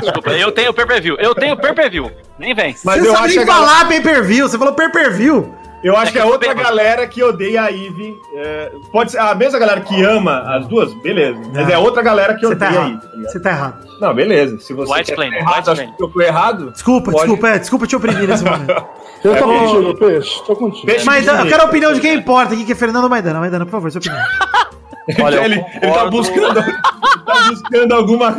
Desculpa, 0.00 0.30
eu 0.34 0.50
tenho 0.52 0.74
pay-per-view. 0.74 1.16
Eu 1.18 1.34
tenho 1.34 1.56
pay-per-view. 1.56 2.10
Nem 2.38 2.54
vem. 2.54 2.74
Mas 2.84 3.00
Você 3.02 3.08
eu 3.08 3.12
sabe 3.12 3.26
acho 3.26 3.36
nem 3.36 3.44
que 3.46 3.50
a 3.50 3.54
galera- 3.54 3.72
falar 3.72 3.88
pay-per-view. 3.88 4.48
Você 4.48 4.58
falou 4.58 4.74
pay-per-view. 4.74 5.54
Eu 5.82 5.96
acho 5.96 6.10
É 6.10 6.12
que 6.12 6.18
a 6.18 6.22
que 6.22 6.28
eu 6.28 6.32
outra 6.32 6.48
bebo. 6.54 6.62
galera 6.62 7.06
que 7.06 7.22
odeia 7.22 7.62
a 7.62 7.68
Ivy. 7.68 8.16
é, 8.36 8.72
pode 8.92 9.10
ser 9.12 9.18
a 9.18 9.34
mesma 9.34 9.58
galera 9.58 9.80
que 9.80 10.02
ama 10.02 10.40
as 10.56 10.66
duas, 10.68 10.92
beleza. 10.94 11.40
Mas 11.52 11.68
é 11.68 11.76
outra 11.76 12.02
galera 12.02 12.34
que 12.34 12.42
tá 12.42 12.48
odeia 12.48 12.68
a 12.70 12.72
tá 12.72 12.86
ligado? 12.88 13.32
Você 13.32 13.40
tá 13.40 13.50
errado. 13.50 13.86
Não, 14.00 14.14
beleza. 14.14 14.58
Se 14.60 14.72
você 14.72 14.92
White 14.92 15.12
errado, 15.12 15.68
White 15.70 15.94
que 15.96 16.02
eu 16.02 16.08
tô 16.08 16.20
errado. 16.20 16.70
Desculpa, 16.70 17.10
pode- 17.10 17.24
desculpa, 17.26 17.48
é, 17.48 17.58
desculpa 17.58 17.86
te 17.86 17.96
oprimir 17.96 18.28
nesse 18.28 18.44
momento. 18.46 18.84
Eu 19.24 19.36
tô 19.36 19.52
É, 19.52 19.58
contigo, 19.58 19.94
Peixe. 19.96 20.42
Tô 20.46 20.56
contigo. 20.56 20.86
Peixe- 20.86 21.04
Mas 21.04 21.26
eu 21.26 21.46
quero 21.46 21.62
a 21.62 21.66
opinião 21.66 21.92
de 21.92 22.00
quem 22.00 22.14
importa 22.14 22.54
aqui, 22.54 22.64
que 22.64 22.72
é 22.72 22.74
Fernando 22.76 23.08
Maidana. 23.10 23.40
Maidana, 23.40 23.64
por 23.64 23.72
favor, 23.72 23.90
sua 23.90 23.98
opinião. 24.00 24.20
Olha, 25.20 25.44
ele, 25.44 25.64
ele 25.82 25.92
tá 25.92 26.06
buscando. 26.06 26.62
tá 26.62 27.34
buscando 27.48 27.92
alguma. 27.94 28.36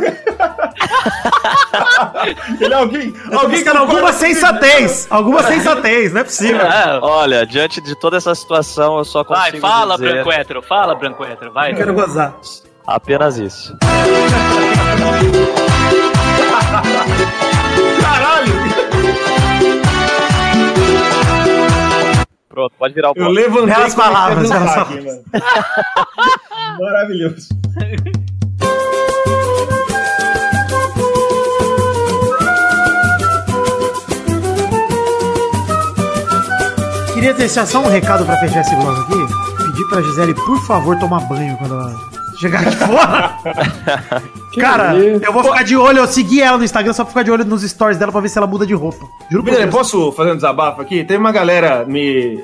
ele 2.60 2.72
é 2.72 2.76
alguém. 2.76 3.08
Alguém 3.08 3.38
Alguém 3.38 3.50
buscando 3.50 3.78
alguma 3.78 4.12
sensatez. 4.12 5.06
Alguma 5.10 5.42
sensatez, 5.42 6.12
não 6.12 6.20
é 6.22 6.24
possível. 6.24 6.60
É, 6.62 6.98
Olha, 7.02 7.46
diante 7.46 7.80
de 7.80 7.94
toda 7.94 8.16
essa 8.16 8.34
situação, 8.34 8.98
eu 8.98 9.04
só 9.04 9.22
vai, 9.22 9.50
consigo 9.50 9.66
fala, 9.66 9.94
dizer 9.96 10.12
Branco 10.12 10.32
Hétero. 10.32 10.62
Fala, 10.62 10.94
Branco 10.94 11.24
Hétero. 11.24 11.52
Vai. 11.52 11.72
Eu 11.72 11.76
quero 11.76 11.94
gozar. 11.94 12.34
apenas 12.86 13.36
isso. 13.38 13.76
Caralho! 18.00 18.73
Pronto, 22.54 22.72
pode 22.78 22.94
virar 22.94 23.10
o 23.10 23.14
Eu 23.16 23.30
levantei. 23.30 23.74
Belas 23.74 23.94
palavras, 23.96 24.48
belas 24.48 24.78
aqui, 24.78 25.00
mano. 25.00 25.24
Maravilhoso. 26.78 27.48
Queria 37.12 37.34
deixar 37.34 37.66
só 37.66 37.80
um 37.80 37.88
recado 37.88 38.24
pra 38.24 38.36
fechar 38.36 38.60
esse 38.60 38.76
bloco 38.76 39.00
aqui. 39.00 39.64
Pedir 39.64 39.88
pra 39.88 40.00
Gisele, 40.02 40.34
por 40.34 40.60
favor, 40.64 40.96
tomar 41.00 41.26
banho 41.26 41.56
quando 41.56 41.74
ela 41.74 41.92
chegar 42.40 42.60
aqui 42.60 42.76
fora. 42.76 43.34
Cara, 44.58 44.94
eu 44.96 45.32
vou 45.32 45.42
ficar 45.44 45.62
de 45.64 45.76
olho, 45.76 45.98
eu 45.98 46.06
segui 46.06 46.40
ela 46.40 46.56
no 46.58 46.64
Instagram 46.64 46.92
só 46.92 47.02
pra 47.04 47.10
ficar 47.10 47.22
de 47.22 47.30
olho 47.30 47.44
nos 47.44 47.62
stories 47.62 47.98
dela 47.98 48.12
pra 48.12 48.20
ver 48.20 48.28
se 48.28 48.38
ela 48.38 48.46
muda 48.46 48.66
de 48.66 48.74
roupa. 48.74 49.06
Juro 49.30 49.42
Deus. 49.42 49.70
posso 49.70 50.12
fazer 50.12 50.32
um 50.32 50.36
desabafo 50.36 50.80
aqui? 50.80 51.04
Tem 51.04 51.16
uma 51.16 51.32
galera 51.32 51.84
me 51.86 52.38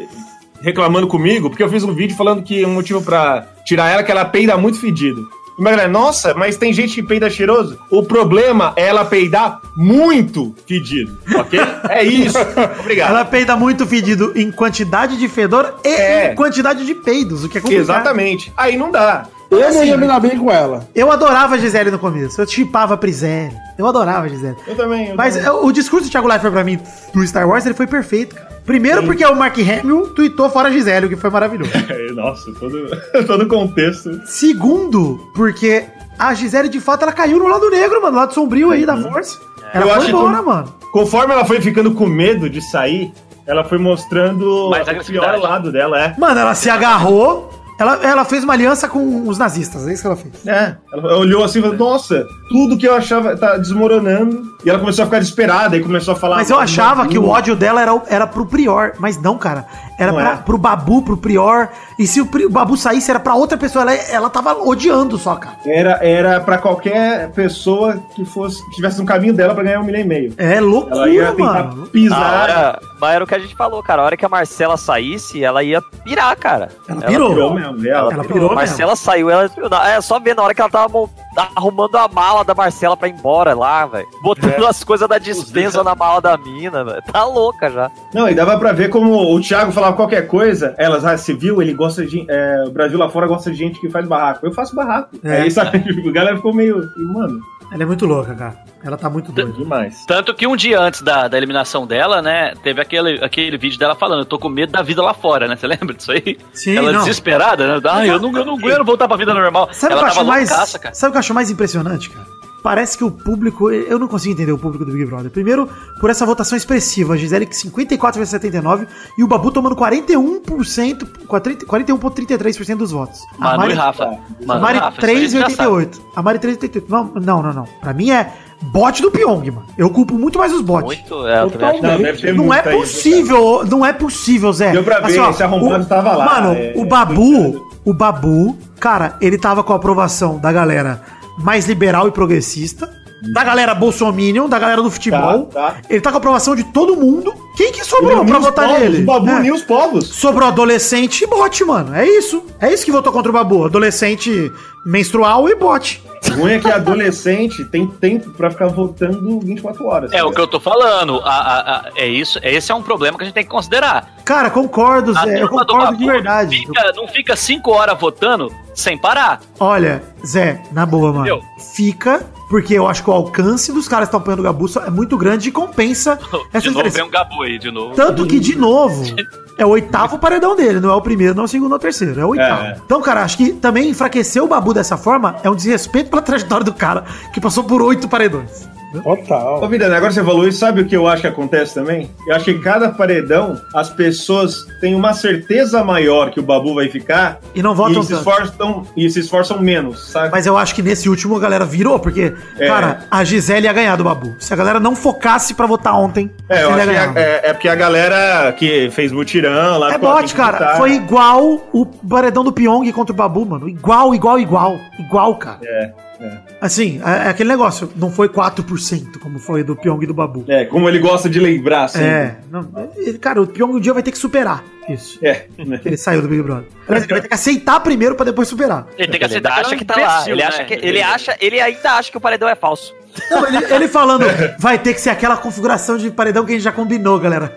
reclamando 0.60 1.06
comigo, 1.06 1.48
porque 1.48 1.62
eu 1.62 1.68
fiz 1.70 1.84
um 1.84 1.94
vídeo 1.94 2.16
falando 2.16 2.42
que 2.42 2.64
um 2.66 2.74
motivo 2.74 3.00
pra 3.02 3.46
tirar 3.64 3.88
ela 3.90 4.00
é 4.00 4.04
que 4.04 4.10
ela 4.10 4.24
peida 4.24 4.56
muito 4.56 4.78
fedido. 4.80 5.26
E 5.58 5.60
uma 5.60 5.70
galera, 5.70 5.88
nossa, 5.88 6.34
mas 6.34 6.56
tem 6.56 6.72
gente 6.72 6.94
que 6.94 7.02
peida 7.02 7.30
cheiroso? 7.30 7.78
O 7.90 8.02
problema 8.02 8.72
é 8.76 8.86
ela 8.88 9.04
peidar 9.04 9.60
muito 9.76 10.54
fedido, 10.66 11.16
ok? 11.36 11.60
É 11.88 12.02
isso. 12.02 12.38
Obrigado. 12.80 13.10
Ela 13.10 13.24
peida 13.24 13.56
muito 13.56 13.86
fedido 13.86 14.32
em 14.34 14.50
quantidade 14.50 15.16
de 15.18 15.28
fedor 15.28 15.74
e 15.84 15.88
É. 15.88 16.32
em 16.32 16.34
quantidade 16.34 16.84
de 16.84 16.94
peidos, 16.94 17.44
o 17.44 17.48
que 17.48 17.58
é 17.58 17.60
complicado. 17.60 17.84
Exatamente. 17.84 18.52
Aí 18.56 18.76
não 18.76 18.90
dá. 18.90 19.26
Eu 19.50 19.66
Assim, 19.66 19.78
não 19.78 19.84
ia 19.84 19.96
me 19.96 20.06
dar 20.06 20.20
bem 20.20 20.38
com 20.38 20.50
ela. 20.50 20.86
Eu 20.94 21.10
adorava 21.10 21.56
a 21.56 21.58
Gisele 21.58 21.90
no 21.90 21.98
começo. 21.98 22.40
Eu 22.40 22.46
chipava 22.46 22.94
a 22.94 22.96
Prisele. 22.96 23.52
Eu 23.76 23.86
adorava 23.86 24.26
a 24.26 24.28
Gisele. 24.28 24.56
Eu 24.66 24.76
também. 24.76 25.08
Eu 25.08 25.16
Mas 25.16 25.34
também. 25.34 25.48
é, 25.48 25.52
o 25.52 25.72
discurso 25.72 26.06
do 26.06 26.10
Thiago 26.10 26.28
Leifert 26.28 26.52
pra 26.52 26.62
mim 26.62 26.78
do 27.12 27.26
Star 27.26 27.48
Wars 27.48 27.66
ele 27.66 27.74
foi 27.74 27.86
perfeito, 27.86 28.34
cara. 28.36 28.48
Primeiro 28.64 29.02
porque 29.04 29.24
o 29.24 29.34
Mark 29.34 29.56
Hamill 29.58 30.14
tweetou 30.14 30.48
fora 30.50 30.68
a 30.68 30.70
Gisele, 30.70 31.06
o 31.06 31.08
que 31.08 31.16
foi 31.16 31.30
maravilhoso. 31.30 31.70
É, 31.90 32.12
Nossa, 32.12 32.52
todo, 32.60 32.86
todo 33.26 33.48
contexto. 33.48 34.20
Segundo, 34.26 35.18
porque 35.34 35.84
a 36.18 36.32
Gisele 36.34 36.68
de 36.68 36.78
fato 36.80 37.02
ela 37.02 37.12
caiu 37.12 37.38
no 37.38 37.48
lado 37.48 37.68
negro, 37.70 38.00
mano, 38.00 38.12
no 38.12 38.18
lado 38.18 38.34
sombrio 38.34 38.70
aí 38.70 38.86
da 38.86 38.96
força. 38.96 39.38
Ela 39.74 39.84
Eu 39.84 39.88
foi 39.88 39.96
acho 39.98 40.06
que 40.06 40.12
embora, 40.12 40.36
com- 40.38 40.44
mano. 40.50 40.74
Conforme 40.92 41.32
ela 41.32 41.44
foi 41.44 41.60
ficando 41.60 41.92
com 41.92 42.06
medo 42.06 42.48
de 42.50 42.60
sair, 42.60 43.12
ela 43.46 43.64
foi 43.64 43.78
mostrando 43.78 44.68
Mais 44.70 44.86
o 44.86 45.04
pior 45.04 45.38
lado 45.38 45.72
dela, 45.72 46.00
é. 46.00 46.14
Mano, 46.18 46.38
ela 46.40 46.54
se 46.54 46.68
agarrou, 46.68 47.50
ela, 47.80 47.94
ela 48.02 48.24
fez 48.26 48.44
uma 48.44 48.52
aliança 48.52 48.86
com 48.86 49.26
os 49.26 49.38
nazistas, 49.38 49.88
é 49.88 49.92
isso 49.94 50.02
que 50.02 50.06
ela 50.06 50.16
fez. 50.16 50.46
É, 50.46 50.76
ela 50.92 51.16
olhou 51.16 51.42
assim 51.42 51.60
e 51.60 51.62
falou, 51.62 51.78
nossa, 51.78 52.26
tudo 52.50 52.76
que 52.76 52.86
eu 52.86 52.94
achava 52.94 53.34
tá 53.34 53.56
desmoronando. 53.56 54.42
E 54.62 54.68
ela 54.68 54.78
começou 54.78 55.02
a 55.02 55.06
ficar 55.06 55.18
desesperada 55.18 55.78
e 55.78 55.80
começou 55.80 56.12
a 56.12 56.16
falar. 56.16 56.36
Mas 56.36 56.50
eu 56.50 56.58
achava 56.58 57.08
que 57.08 57.18
o 57.18 57.26
ódio 57.26 57.56
dela 57.56 57.80
era, 57.80 58.02
era 58.06 58.26
pro 58.26 58.44
Prior, 58.44 58.92
mas 58.98 59.16
não, 59.16 59.38
cara. 59.38 59.64
Era 60.00 60.12
pra, 60.14 60.30
é? 60.32 60.36
pro 60.36 60.56
Babu, 60.58 61.02
pro 61.02 61.16
Prior. 61.16 61.68
E 61.98 62.06
se 62.06 62.20
o, 62.20 62.26
Pri- 62.26 62.46
o 62.46 62.50
Babu 62.50 62.76
saísse, 62.76 63.10
era 63.10 63.20
pra 63.20 63.34
outra 63.34 63.58
pessoa. 63.58 63.82
Ela, 63.82 63.94
ela 63.94 64.30
tava 64.30 64.54
odiando 64.66 65.18
só, 65.18 65.36
cara. 65.36 65.56
Era, 65.66 65.98
era 66.02 66.40
pra 66.40 66.56
qualquer 66.58 67.30
pessoa 67.32 68.02
que 68.14 68.24
fosse 68.24 68.64
que 68.64 68.76
tivesse 68.76 68.98
no 68.98 69.04
caminho 69.06 69.34
dela 69.34 69.54
pra 69.54 69.62
ganhar 69.62 69.80
um 69.80 69.84
milhão 69.84 70.00
e 70.00 70.04
meio. 70.04 70.34
É 70.38 70.56
Ela 70.56 70.66
loucura, 70.66 71.08
ia 71.10 71.32
tentar 71.32 71.64
mano. 71.64 71.86
Pisar. 71.88 72.42
hora, 72.42 72.80
mas 73.00 73.14
era 73.14 73.24
o 73.24 73.26
que 73.26 73.34
a 73.34 73.38
gente 73.38 73.54
falou, 73.54 73.82
cara. 73.82 74.00
A 74.02 74.04
hora 74.06 74.16
que 74.16 74.24
a 74.24 74.28
Marcela 74.28 74.76
saísse, 74.78 75.44
ela 75.44 75.62
ia 75.62 75.82
pirar, 76.02 76.34
cara. 76.36 76.70
Ela 76.88 77.02
pirou. 77.02 77.28
Pirou 77.30 77.54
mesmo, 77.54 77.86
ela. 77.86 78.12
Ela 78.12 78.22
A 78.22 78.26
pirou 78.26 78.40
mesmo. 78.42 78.54
Marcela 78.54 78.96
saiu, 78.96 79.28
ela. 79.28 79.50
É 79.88 80.00
só 80.00 80.18
ver 80.18 80.34
na 80.34 80.42
hora 80.42 80.54
que 80.54 80.60
ela 80.62 80.70
tava 80.70 80.88
mon- 80.90 81.08
arrumando 81.36 81.96
a 81.96 82.08
mala 82.08 82.44
da 82.44 82.54
Marcela 82.54 82.96
pra 82.96 83.08
ir 83.08 83.12
embora 83.12 83.54
lá, 83.54 83.86
velho. 83.86 84.06
Botando 84.22 84.66
as 84.66 84.82
coisas 84.84 85.08
da 85.08 85.18
dispensa 85.18 85.82
na 85.84 85.94
mala 85.94 86.20
da 86.20 86.36
mina, 86.36 86.84
velho. 86.84 87.02
Tá 87.12 87.24
louca 87.24 87.70
já. 87.70 87.90
Não, 88.12 88.28
e 88.28 88.34
dava 88.34 88.58
pra 88.58 88.72
ver 88.72 88.88
como 88.90 89.34
o 89.34 89.40
Thiago 89.40 89.72
falava 89.72 89.96
qualquer 89.96 90.26
coisa, 90.26 90.74
elas, 90.78 91.04
ah, 91.04 91.16
você 91.16 91.32
viu, 91.34 91.60
ele 91.62 91.72
gosta 91.74 92.04
de. 92.04 92.24
é, 92.28 92.64
o 92.66 92.70
Brasil 92.70 92.98
lá 92.98 93.08
fora 93.08 93.26
gosta 93.26 93.50
de 93.50 93.56
gente 93.56 93.80
que 93.80 93.90
faz 93.90 94.06
barraco. 94.06 94.44
Eu 94.46 94.52
faço 94.52 94.74
barraco. 94.74 95.16
É. 95.22 95.42
Aí, 95.42 95.50
sabe, 95.50 95.78
a 95.78 96.10
galera 96.12 96.36
ficou 96.36 96.52
meio. 96.54 96.80
Mano, 96.96 97.40
Ela 97.72 97.82
é 97.82 97.86
muito 97.86 98.06
louca, 98.06 98.34
cara. 98.34 98.54
Ela 98.82 98.96
tá 98.96 99.10
muito 99.10 99.30
doida. 99.30 99.52
demais. 99.52 100.04
Tanto 100.06 100.34
que 100.34 100.46
um 100.46 100.56
dia 100.56 100.80
antes 100.80 101.02
da, 101.02 101.28
da 101.28 101.36
eliminação 101.36 101.86
dela, 101.86 102.22
né, 102.22 102.54
teve 102.62 102.80
aquele, 102.80 103.22
aquele 103.22 103.58
vídeo 103.58 103.78
dela 103.78 103.94
falando, 103.94 104.20
eu 104.20 104.24
tô 104.24 104.38
com 104.38 104.48
medo 104.48 104.72
da 104.72 104.80
vida 104.80 105.02
lá 105.02 105.12
fora, 105.12 105.46
né? 105.46 105.54
Você 105.54 105.66
lembra 105.66 105.94
disso 105.94 106.10
aí? 106.12 106.38
Sim, 106.54 106.76
Ela 106.76 106.90
não. 106.90 107.00
desesperada, 107.00 107.66
né? 107.66 107.80
Ah, 107.84 108.06
eu 108.06 108.18
não, 108.18 108.34
eu 108.36 108.44
não 108.44 108.54
aguento 108.54 108.82
voltar 108.84 109.06
pra 109.06 109.18
vida 109.18 109.34
normal. 109.34 109.68
Sabe 109.72 109.92
o 109.94 109.98
Ela 109.98 110.04
que 110.04 110.10
eu 110.10 110.14
tava 110.14 110.20
acho 110.22 110.28
mais. 110.30 110.48
loucaça, 110.50 110.78
cara. 110.78 110.94
Sabe 110.94 111.10
o 111.10 111.12
que 111.12 111.16
eu 111.18 111.19
acho 111.20 111.32
mais 111.34 111.50
impressionante, 111.50 112.10
cara? 112.10 112.26
Parece 112.62 112.98
que 112.98 113.02
o 113.04 113.10
público. 113.10 113.70
Eu 113.70 113.98
não 113.98 114.06
consigo 114.06 114.34
entender 114.34 114.52
o 114.52 114.58
público 114.58 114.84
do 114.84 114.92
Big 114.92 115.06
Brother. 115.06 115.30
Primeiro, 115.30 115.66
por 115.98 116.10
essa 116.10 116.26
votação 116.26 116.58
expressiva. 116.58 117.14
A 117.14 117.16
Gisele 117.16 117.46
que 117.46 117.56
54 117.56 118.18
vezes 118.18 118.30
79 118.32 118.86
e 119.16 119.24
o 119.24 119.26
Babu 119.26 119.50
tomando 119.50 119.74
41%, 119.74 121.26
40 121.26 121.64
41,33% 121.64 122.76
dos 122.76 122.90
votos. 122.90 123.20
Manu 123.38 123.56
Mari- 123.58 123.72
Rafa. 123.74 124.04
A 124.04 124.46
Manu 124.46 124.60
Mari 124.60 124.76
e 124.76 124.80
Rafa, 124.80 125.06
aí 125.06 125.24
a 125.24 125.50
sabe. 125.50 125.70
3,88. 125.86 126.00
A 126.16 126.22
Mari 126.22 126.38
3,88. 126.38 126.84
Não, 126.88 127.04
não, 127.14 127.42
não, 127.42 127.52
não. 127.54 127.64
Pra 127.80 127.94
mim 127.94 128.10
é 128.10 128.30
bot 128.62 129.00
do 129.02 129.10
Pyong, 129.10 129.50
mano. 129.50 129.66
Eu 129.76 129.90
culpo 129.90 130.14
muito 130.14 130.38
mais 130.38 130.52
os 130.52 130.60
bots. 130.60 130.84
Muito. 130.84 131.26
É, 131.26 131.42
eu 131.42 131.50
também 131.50 131.68
acho. 131.68 131.82
Não, 131.82 131.98
deve 131.98 132.20
ter 132.20 132.34
Não 132.34 132.54
é 132.54 132.62
possível, 132.62 133.64
não 133.66 133.86
é 133.86 133.92
possível, 133.92 134.52
Zé. 134.52 134.72
Deu 134.72 134.84
pra 134.84 135.00
ver, 135.00 135.20
esse 135.30 135.42
arrombado 135.42 135.86
tava 135.86 136.14
lá, 136.14 136.24
Mano, 136.24 136.54
é, 136.54 136.72
o 136.76 136.82
é, 136.82 136.84
Babu, 136.84 137.68
o 137.84 137.92
Babu, 137.92 138.56
cara, 138.78 139.16
ele 139.20 139.38
tava 139.38 139.62
com 139.62 139.72
a 139.72 139.76
aprovação 139.76 140.38
da 140.38 140.52
galera 140.52 141.02
mais 141.38 141.66
liberal 141.66 142.06
e 142.06 142.10
progressista, 142.10 142.90
da 143.32 143.44
galera 143.44 143.74
bolsominion, 143.74 144.48
da 144.48 144.58
galera 144.58 144.82
do 144.82 144.90
futebol. 144.90 145.46
Tá, 145.46 145.70
tá. 145.70 145.76
Ele 145.88 146.00
tá 146.00 146.10
com 146.10 146.16
a 146.16 146.18
aprovação 146.18 146.54
de 146.54 146.64
todo 146.64 146.96
mundo. 146.96 147.34
Quem 147.56 147.72
que 147.72 147.84
sobrou 147.84 148.24
pra 148.24 148.38
votar 148.38 148.66
povos, 148.68 148.80
nele? 148.82 149.02
O 149.02 149.06
Babu 149.06 149.28
É. 149.30 149.50
os 149.52 149.62
povos. 149.62 150.06
Sobrou 150.08 150.48
adolescente 150.48 151.24
e 151.24 151.26
bot, 151.26 151.64
mano. 151.64 151.94
É 151.94 152.06
isso. 152.06 152.42
É 152.60 152.72
isso 152.72 152.84
que 152.84 152.92
votou 152.92 153.12
contra 153.12 153.28
o 153.30 153.32
Babu. 153.34 153.64
Adolescente 153.66 154.50
menstrual 154.86 155.48
e 155.48 155.54
bot. 155.54 156.02
O 156.30 156.42
ruim 156.42 156.52
é 156.52 156.58
que 156.58 156.70
adolescente 156.70 157.64
tem 157.64 157.86
tempo 157.86 158.30
pra 158.30 158.50
ficar 158.50 158.68
votando 158.68 159.40
24 159.40 159.86
horas. 159.86 160.12
É 160.12 160.22
o 160.22 160.30
que 160.30 160.40
eu 160.40 160.46
tô 160.46 160.60
falando. 160.60 161.18
A, 161.24 161.30
a- 161.30 161.60
a- 161.76 161.90
é 161.96 162.06
isso. 162.06 162.38
Esse 162.42 162.70
é 162.70 162.74
um 162.74 162.82
problema 162.82 163.16
que 163.16 163.24
a 163.24 163.26
gente 163.26 163.34
tem 163.34 163.42
que 163.44 163.50
considerar. 163.50 164.16
Cara, 164.24 164.50
concordo, 164.50 165.12
Zé. 165.14 165.42
Eu 165.42 165.48
concordo 165.48 165.96
de 165.96 166.04
verdade. 166.06 166.58
fica- 166.58 166.92
não 166.94 167.08
fica 167.08 167.34
cinco 167.36 167.72
horas 167.72 167.98
votando 167.98 168.52
sem 168.74 168.96
parar. 168.98 169.40
Olha, 169.58 170.02
Zé, 170.24 170.62
na 170.72 170.84
boa, 170.86 171.08
mano. 171.12 171.20
Entendeu? 171.26 171.42
Fica, 171.74 172.24
porque 172.48 172.74
eu 172.74 172.86
acho 172.86 173.02
que 173.02 173.10
o 173.10 173.12
alcance 173.12 173.72
dos 173.72 173.88
caras 173.88 174.08
que 174.08 174.08
estão 174.16 174.20
apoiando 174.20 174.42
o 174.42 174.44
Gabu 174.44 174.66
é 174.86 174.90
muito 174.90 175.16
grande 175.16 175.48
e 175.48 175.52
compensa 175.52 176.18
essa 176.52 176.60
de 176.60 176.70
novo 176.70 176.82
diferença. 176.84 176.96
vem 176.98 177.04
um 177.06 177.10
Gabu 177.10 177.39
aí, 177.42 177.58
de 177.58 177.70
novo. 177.70 177.94
Tanto 177.94 178.26
que, 178.26 178.38
de 178.38 178.56
novo, 178.56 179.14
é 179.56 179.64
o 179.64 179.68
oitavo 179.68 180.18
paredão 180.20 180.56
dele, 180.56 180.80
não 180.80 180.90
é 180.90 180.94
o 180.94 181.00
primeiro, 181.00 181.34
não 181.34 181.42
é 181.42 181.46
o 181.46 181.48
segundo, 181.48 181.70
não 181.70 181.76
é 181.76 181.78
o 181.78 181.82
terceiro, 181.82 182.20
é 182.20 182.24
o 182.24 182.28
oitavo. 182.28 182.62
É. 182.62 182.76
Então, 182.84 183.00
cara, 183.00 183.22
acho 183.22 183.36
que 183.36 183.52
também 183.52 183.88
enfraquecer 183.88 184.42
o 184.42 184.46
Babu 184.46 184.74
dessa 184.74 184.96
forma 184.96 185.36
é 185.42 185.50
um 185.50 185.54
desrespeito 185.54 186.10
pela 186.10 186.22
trajetória 186.22 186.64
do 186.64 186.72
cara, 186.72 187.04
que 187.32 187.40
passou 187.40 187.64
por 187.64 187.82
oito 187.82 188.08
paredões. 188.08 188.68
Ô, 189.04 189.16
Total. 189.16 189.68
Vidana, 189.68 189.96
agora 189.96 190.12
você 190.12 190.24
falou 190.24 190.48
isso, 190.48 190.58
sabe 190.58 190.80
o 190.82 190.86
que 190.86 190.96
eu 190.96 191.06
acho 191.06 191.22
que 191.22 191.28
acontece 191.28 191.74
também? 191.74 192.10
Eu 192.26 192.34
acho 192.34 192.44
que 192.44 192.50
em 192.50 192.60
cada 192.60 192.88
paredão, 192.88 193.60
as 193.74 193.88
pessoas 193.88 194.66
têm 194.80 194.94
uma 194.94 195.12
certeza 195.14 195.84
maior 195.84 196.30
que 196.30 196.40
o 196.40 196.42
Babu 196.42 196.74
vai 196.74 196.88
ficar 196.88 197.38
E 197.54 197.62
não 197.62 197.74
votam 197.74 198.00
e 198.02 198.04
se, 198.04 198.14
esforçam, 198.14 198.86
e 198.96 199.08
se 199.10 199.20
esforçam 199.20 199.60
menos, 199.60 200.10
sabe? 200.10 200.30
Mas 200.32 200.44
eu 200.46 200.56
acho 200.56 200.74
que 200.74 200.82
nesse 200.82 201.08
último 201.08 201.36
a 201.36 201.40
galera 201.40 201.64
virou, 201.64 201.98
porque, 202.00 202.32
É. 202.58 202.66
cara, 202.66 203.00
a 203.10 203.22
Gisele 203.22 203.66
ia 203.66 203.72
ganhar 203.72 203.94
do 203.96 204.02
Babu. 204.04 204.34
Se 204.40 204.52
a 204.52 204.56
galera 204.56 204.80
não 204.80 204.96
focasse 204.96 205.54
pra 205.54 205.66
votar 205.66 205.94
ontem, 205.96 206.30
a 206.48 206.54
É, 206.56 206.64
eu 206.64 206.70
acho 206.70 206.78
ia 206.78 206.84
que 206.86 206.92
ganhar. 206.92 207.16
é, 207.16 207.40
é- 207.44 207.52
porque 207.52 207.68
a 207.68 207.74
galera 207.76 208.52
que 208.52 208.90
fez 208.90 209.12
mutirão 209.12 209.78
lá... 209.78 209.92
É 209.94 209.98
bot, 209.98 210.34
cara. 210.34 210.58
votar. 210.58 210.76
Foi 210.78 210.92
igual 210.94 211.60
o 211.72 211.86
paredão 211.86 212.42
do 212.42 212.52
Pyong 212.52 212.90
contra 212.92 213.12
o 213.12 213.16
Babu, 213.16 213.46
mano. 213.46 213.68
Igual, 213.68 214.14
igual, 214.14 214.38
igual. 214.38 214.78
Igual, 214.98 215.34
cara. 215.36 215.58
É, 215.62 215.92
é. 216.20 216.38
Assim, 216.60 217.00
é, 217.04 217.26
é 217.26 217.28
aquele 217.30 217.48
negócio. 217.48 217.90
Não 217.96 218.10
foi 218.10 218.28
4%, 218.28 218.79
como 219.20 219.38
foi 219.38 219.62
do 219.62 219.76
Pyong 219.76 220.02
e 220.02 220.06
do 220.06 220.14
Babu. 220.14 220.44
É, 220.48 220.64
como 220.64 220.88
ele 220.88 220.98
gosta 220.98 221.28
de 221.28 221.38
lembrar, 221.40 221.84
assim. 221.84 222.02
É. 222.02 222.36
Não, 222.50 222.68
ele- 222.96 223.18
cara, 223.18 223.40
o 223.42 223.46
Pyong 223.46 223.72
um 223.76 223.80
dia 223.80 223.92
vai 223.92 224.02
ter 224.02 224.10
que 224.12 224.18
superar 224.18 224.64
isso. 224.88 225.18
É, 225.24 225.46
né? 225.58 225.80
Ele 225.84 225.96
saiu 225.96 226.20
do 226.22 226.28
Big 226.28 226.42
Brother. 226.42 226.64
Aliás, 226.88 227.04
ele 227.04 227.12
vai 227.12 227.20
ter 227.22 227.28
que 227.28 227.34
aceitar 227.34 227.78
primeiro 227.80 228.14
pra 228.16 228.24
depois 228.24 228.48
superar. 228.48 228.86
Ele 228.98 229.08
tem 229.08 229.18
que 229.20 229.24
Ele 229.24 229.24
aceitar 229.26 229.52
acha 229.60 229.72
é 229.72 229.74
um 229.74 229.78
que 229.78 229.84
tá 229.84 229.96
lá. 229.96 230.24
Ele 230.28 230.36
né? 230.40 230.44
acha 230.44 230.64
que 230.64 230.74
ele 230.74 231.02
acha, 231.02 231.36
ele 231.40 231.60
ainda 231.60 231.92
acha 231.92 232.10
que 232.10 232.16
o 232.16 232.20
paredão 232.20 232.48
é 232.48 232.54
falso. 232.56 232.94
Não, 233.30 233.46
ele, 233.46 233.64
ele 233.74 233.88
falando, 233.88 234.24
vai 234.58 234.78
ter 234.78 234.94
que 234.94 235.00
ser 235.00 235.10
aquela 235.10 235.36
configuração 235.36 235.96
de 235.96 236.10
paredão 236.10 236.44
que 236.44 236.52
a 236.52 236.54
gente 236.54 236.62
já 236.64 236.72
combinou, 236.72 237.18
galera. 237.18 237.52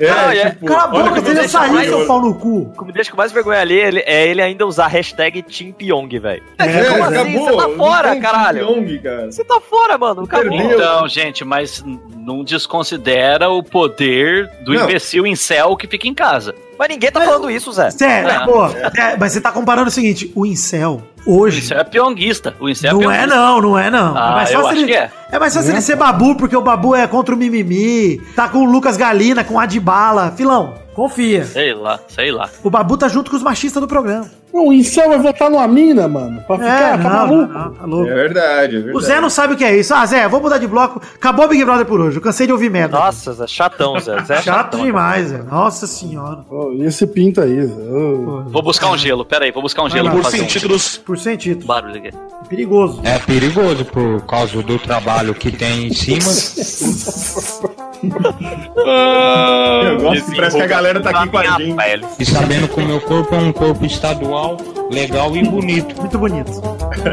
É, 0.00 0.08
Ah, 0.10 0.34
é. 0.34 0.50
tipo, 0.50 0.66
Cala 0.66 0.82
a 0.84 0.86
boca, 0.88 1.08
como 1.10 1.20
você 1.22 1.34
já 1.36 1.42
eu 1.42 1.48
saiu, 1.48 1.82
seu 1.84 2.06
pau 2.06 2.20
no 2.20 2.34
cu. 2.34 2.58
O 2.62 2.78
que 2.78 2.84
me 2.84 2.92
deixa 2.92 3.10
com 3.10 3.16
mais 3.16 3.30
vergonha 3.32 3.60
ali 3.60 3.74
ele- 3.74 4.02
é 4.06 4.26
ele 4.26 4.42
ainda 4.42 4.66
usar 4.66 4.84
a 4.86 4.88
hashtag 4.88 5.42
Team 5.42 5.72
Pyong, 5.72 6.08
velho. 6.18 6.42
É, 6.58 6.84
Como 6.84 7.04
assim? 7.04 7.14
acabou. 7.14 7.44
Você 7.46 7.56
tá 7.56 7.68
não 7.68 7.76
fora, 7.76 8.16
caralho. 8.20 8.66
Pyong, 8.66 8.98
cara. 8.98 9.32
Você 9.32 9.44
tá 9.44 9.60
fora, 9.60 9.98
mano. 9.98 10.22
Acabou. 10.22 10.52
Então, 10.56 11.08
gente, 11.08 11.44
mas 11.44 11.84
não 12.16 12.42
desconsidera 12.44 13.48
o 13.50 13.62
poder 13.62 14.48
do 14.64 14.72
Não. 14.74 14.84
imbecil 14.84 15.26
em 15.26 15.36
céu 15.36 15.76
que 15.76 15.86
fica 15.86 16.06
em 16.08 16.14
casa. 16.14 16.54
Mas 16.82 16.88
ninguém 16.88 17.12
tá 17.12 17.20
falando 17.20 17.48
isso, 17.48 17.70
Zé. 17.72 17.90
Sério, 17.92 18.28
É. 18.28 18.44
pô. 18.44 18.66
é, 18.66 19.16
mas 19.16 19.30
você 19.32 19.40
tá 19.40 19.52
comparando 19.52 19.86
o 19.86 19.90
seguinte, 19.92 20.32
o 20.34 20.44
Incel, 20.44 21.00
hoje... 21.24 21.60
Isso 21.60 21.72
é 21.74 21.84
pionguista. 21.84 22.56
O 22.58 22.68
incel 22.68 22.94
Não 22.94 23.08
é 23.08 23.18
pionguista. 23.18 23.36
não, 23.36 23.60
não 23.60 23.78
é 23.78 23.88
não. 23.88 24.16
Ah, 24.16 24.30
é 24.30 24.34
mais 24.34 24.50
eu 24.50 24.54
fácil 24.62 24.68
acho 24.70 24.78
ele, 24.80 24.88
que 24.88 24.96
é. 24.98 25.10
é 25.30 25.38
mais 25.38 25.54
fácil 25.54 25.70
ele 25.70 25.80
ser 25.80 25.94
babu, 25.94 26.34
porque 26.34 26.56
o 26.56 26.60
babu 26.60 26.92
é 26.96 27.06
contra 27.06 27.32
o 27.36 27.38
mimimi. 27.38 28.20
Tá 28.34 28.48
com 28.48 28.58
o 28.58 28.64
Lucas 28.64 28.96
Galina, 28.96 29.44
com 29.44 29.54
o 29.54 29.58
Adibala. 29.60 30.34
Filão, 30.36 30.74
Confia. 30.94 31.44
Sei 31.44 31.72
lá, 31.74 31.98
sei 32.08 32.30
lá. 32.30 32.50
O 32.62 32.68
Babu 32.70 32.96
tá 32.98 33.08
junto 33.08 33.30
com 33.30 33.36
os 33.36 33.42
machistas 33.42 33.80
do 33.80 33.88
programa. 33.88 34.30
O 34.52 34.70
incel 34.70 35.08
vai 35.08 35.18
votar 35.18 35.50
numa 35.50 35.66
mina, 35.66 36.06
mano. 36.06 36.42
Pra 36.46 36.58
ficar, 36.58 36.98
tá 37.02 37.08
maluco? 37.08 37.50
não, 37.54 37.72
tá 37.72 37.86
louco. 37.86 38.10
É 38.10 38.14
verdade, 38.14 38.76
é 38.76 38.80
verdade. 38.80 38.96
O 38.98 39.00
Zé 39.00 39.18
não 39.18 39.30
sabe 39.30 39.54
o 39.54 39.56
que 39.56 39.64
é 39.64 39.74
isso. 39.74 39.94
Ah, 39.94 40.04
Zé, 40.04 40.28
vou 40.28 40.42
mudar 40.42 40.58
de 40.58 40.66
bloco. 40.66 41.00
Acabou 41.14 41.46
o 41.46 41.48
Big 41.48 41.64
Brother 41.64 41.86
por 41.86 41.98
hoje. 41.98 42.18
Eu 42.18 42.20
cansei 42.22 42.46
de 42.46 42.52
ouvir 42.52 42.70
merda. 42.70 42.98
Nossa, 42.98 43.32
Zé, 43.32 43.46
chatão, 43.46 43.98
Zé. 43.98 44.22
Zé 44.22 44.34
é 44.34 44.42
Chato 44.42 44.44
chatão. 44.44 44.84
demais, 44.84 45.28
Zé. 45.28 45.38
Nossa 45.38 45.86
senhora. 45.86 46.44
Ô, 46.50 46.70
e 46.74 46.84
esse 46.84 47.06
pinto 47.06 47.40
aí? 47.40 47.64
Zé? 47.64 47.72
Ô. 47.72 48.42
Vou 48.48 48.62
buscar 48.62 48.90
um 48.90 48.98
gelo, 48.98 49.24
pera 49.24 49.46
aí, 49.46 49.50
vou 49.52 49.62
buscar 49.62 49.84
um 49.84 49.88
gelo 49.88 50.10
Por 50.10 50.20
um 50.20 50.24
Sentidos. 50.24 50.98
Por 50.98 51.16
centímetro. 51.18 51.66
barulho 51.66 51.96
aqui. 51.96 52.10
Perigoso. 52.50 53.00
É 53.04 53.18
perigoso 53.20 53.86
por 53.86 54.20
causa 54.26 54.62
do 54.62 54.78
trabalho 54.78 55.34
que 55.34 55.50
tem 55.50 55.86
em 55.86 55.94
cima. 55.94 56.20
Eu 58.02 60.00
gosto 60.00 60.24
que 60.30 60.36
parece 60.36 60.56
que 60.56 60.62
a 60.62 60.66
galera 60.66 61.00
tá 61.00 61.10
aqui 61.10 61.28
com 61.28 61.38
a 61.38 61.44
gente. 61.58 61.74
Pele. 61.74 62.06
E 62.18 62.26
sabendo 62.26 62.68
que 62.68 62.80
o 62.80 62.84
meu 62.84 63.00
corpo 63.00 63.34
é 63.34 63.38
um 63.38 63.52
corpo 63.52 63.84
estadual, 63.84 64.56
legal 64.90 65.36
e 65.36 65.42
bonito. 65.42 66.00
Muito 66.00 66.18
bonito. 66.18 66.50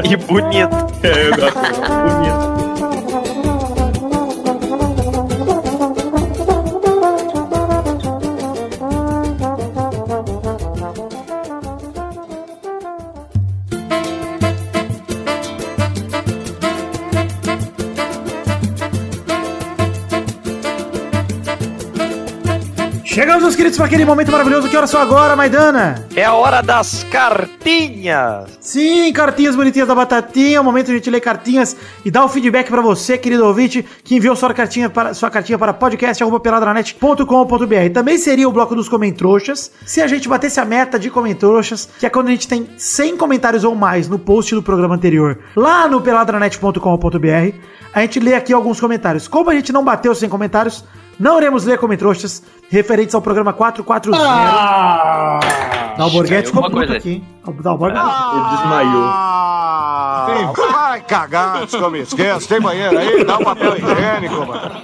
E 0.04 0.16
bonito. 0.16 0.76
É, 1.02 1.28
eu 1.28 1.36
gosto. 1.36 1.58
Bonito. 1.60 2.99
Chegamos, 23.12 23.42
meus 23.42 23.56
queridos, 23.56 23.76
para 23.76 23.86
aquele 23.86 24.04
momento 24.04 24.30
maravilhoso. 24.30 24.68
Que 24.68 24.76
horas 24.76 24.88
são 24.88 25.00
agora, 25.00 25.34
Maidana? 25.34 26.06
É 26.14 26.24
a 26.24 26.32
hora 26.32 26.62
das 26.62 27.02
cartinhas. 27.10 28.56
Sim, 28.60 29.12
cartinhas 29.12 29.56
bonitinhas 29.56 29.88
da 29.88 29.96
Batatinha. 29.96 30.58
É 30.58 30.60
o 30.60 30.64
momento 30.64 30.86
de 30.86 30.92
a 30.92 30.94
gente 30.94 31.10
ler 31.10 31.20
cartinhas 31.20 31.76
e 32.04 32.10
dar 32.10 32.24
o 32.24 32.28
feedback 32.28 32.70
pra 32.70 32.80
você, 32.80 33.18
querido 33.18 33.44
ouvinte, 33.44 33.84
que 34.04 34.14
enviou 34.14 34.36
sua 34.36 34.54
cartinha 34.54 34.88
para, 34.88 35.12
sua 35.12 35.28
cartinha 35.28 35.58
para 35.58 35.74
podcast.peladranet.com.br. 35.74 37.92
Também 37.92 38.16
seria 38.16 38.48
o 38.48 38.52
bloco 38.52 38.76
dos 38.76 38.88
comentroxas. 38.88 39.72
Se 39.84 40.00
a 40.00 40.06
gente 40.06 40.28
batesse 40.28 40.60
a 40.60 40.64
meta 40.64 40.96
de 40.96 41.10
comentroxas, 41.10 41.88
que 41.98 42.06
é 42.06 42.10
quando 42.10 42.28
a 42.28 42.30
gente 42.30 42.46
tem 42.46 42.68
100 42.76 43.16
comentários 43.16 43.64
ou 43.64 43.74
mais 43.74 44.06
no 44.06 44.20
post 44.20 44.54
do 44.54 44.62
programa 44.62 44.94
anterior, 44.94 45.36
lá 45.56 45.88
no 45.88 46.00
peladranet.com.br, 46.00 47.56
a 47.92 48.02
gente 48.02 48.20
lê 48.20 48.34
aqui 48.34 48.52
alguns 48.52 48.80
comentários. 48.80 49.26
Como 49.26 49.50
a 49.50 49.54
gente 49.54 49.72
não 49.72 49.82
bateu 49.82 50.14
100 50.14 50.28
comentários, 50.28 50.84
não 51.20 51.38
iremos 51.38 51.64
ler 51.64 51.78
comentroxas 51.78 52.42
referentes 52.70 53.14
ao 53.14 53.20
programa 53.22 53.52
440. 53.52 54.18
Ah! 54.20 55.38
Dalborguete 55.98 56.46
ficou 56.48 56.62
uma 56.62 56.70
puto 56.70 56.78
coisa. 56.78 56.96
aqui. 56.96 57.22
Dalborguete... 57.62 58.04
Ele 58.04 58.48
desmaiou. 58.56 59.04
Vai 61.00 61.02
cagar 61.02 61.64
esqueça. 61.64 62.48
Tem 62.48 62.60
banheiro 62.60 62.98
aí? 62.98 63.24
Dá 63.24 63.38
um 63.38 63.44
papel 63.44 63.76
higiênico, 63.76 64.46
mano. 64.46 64.82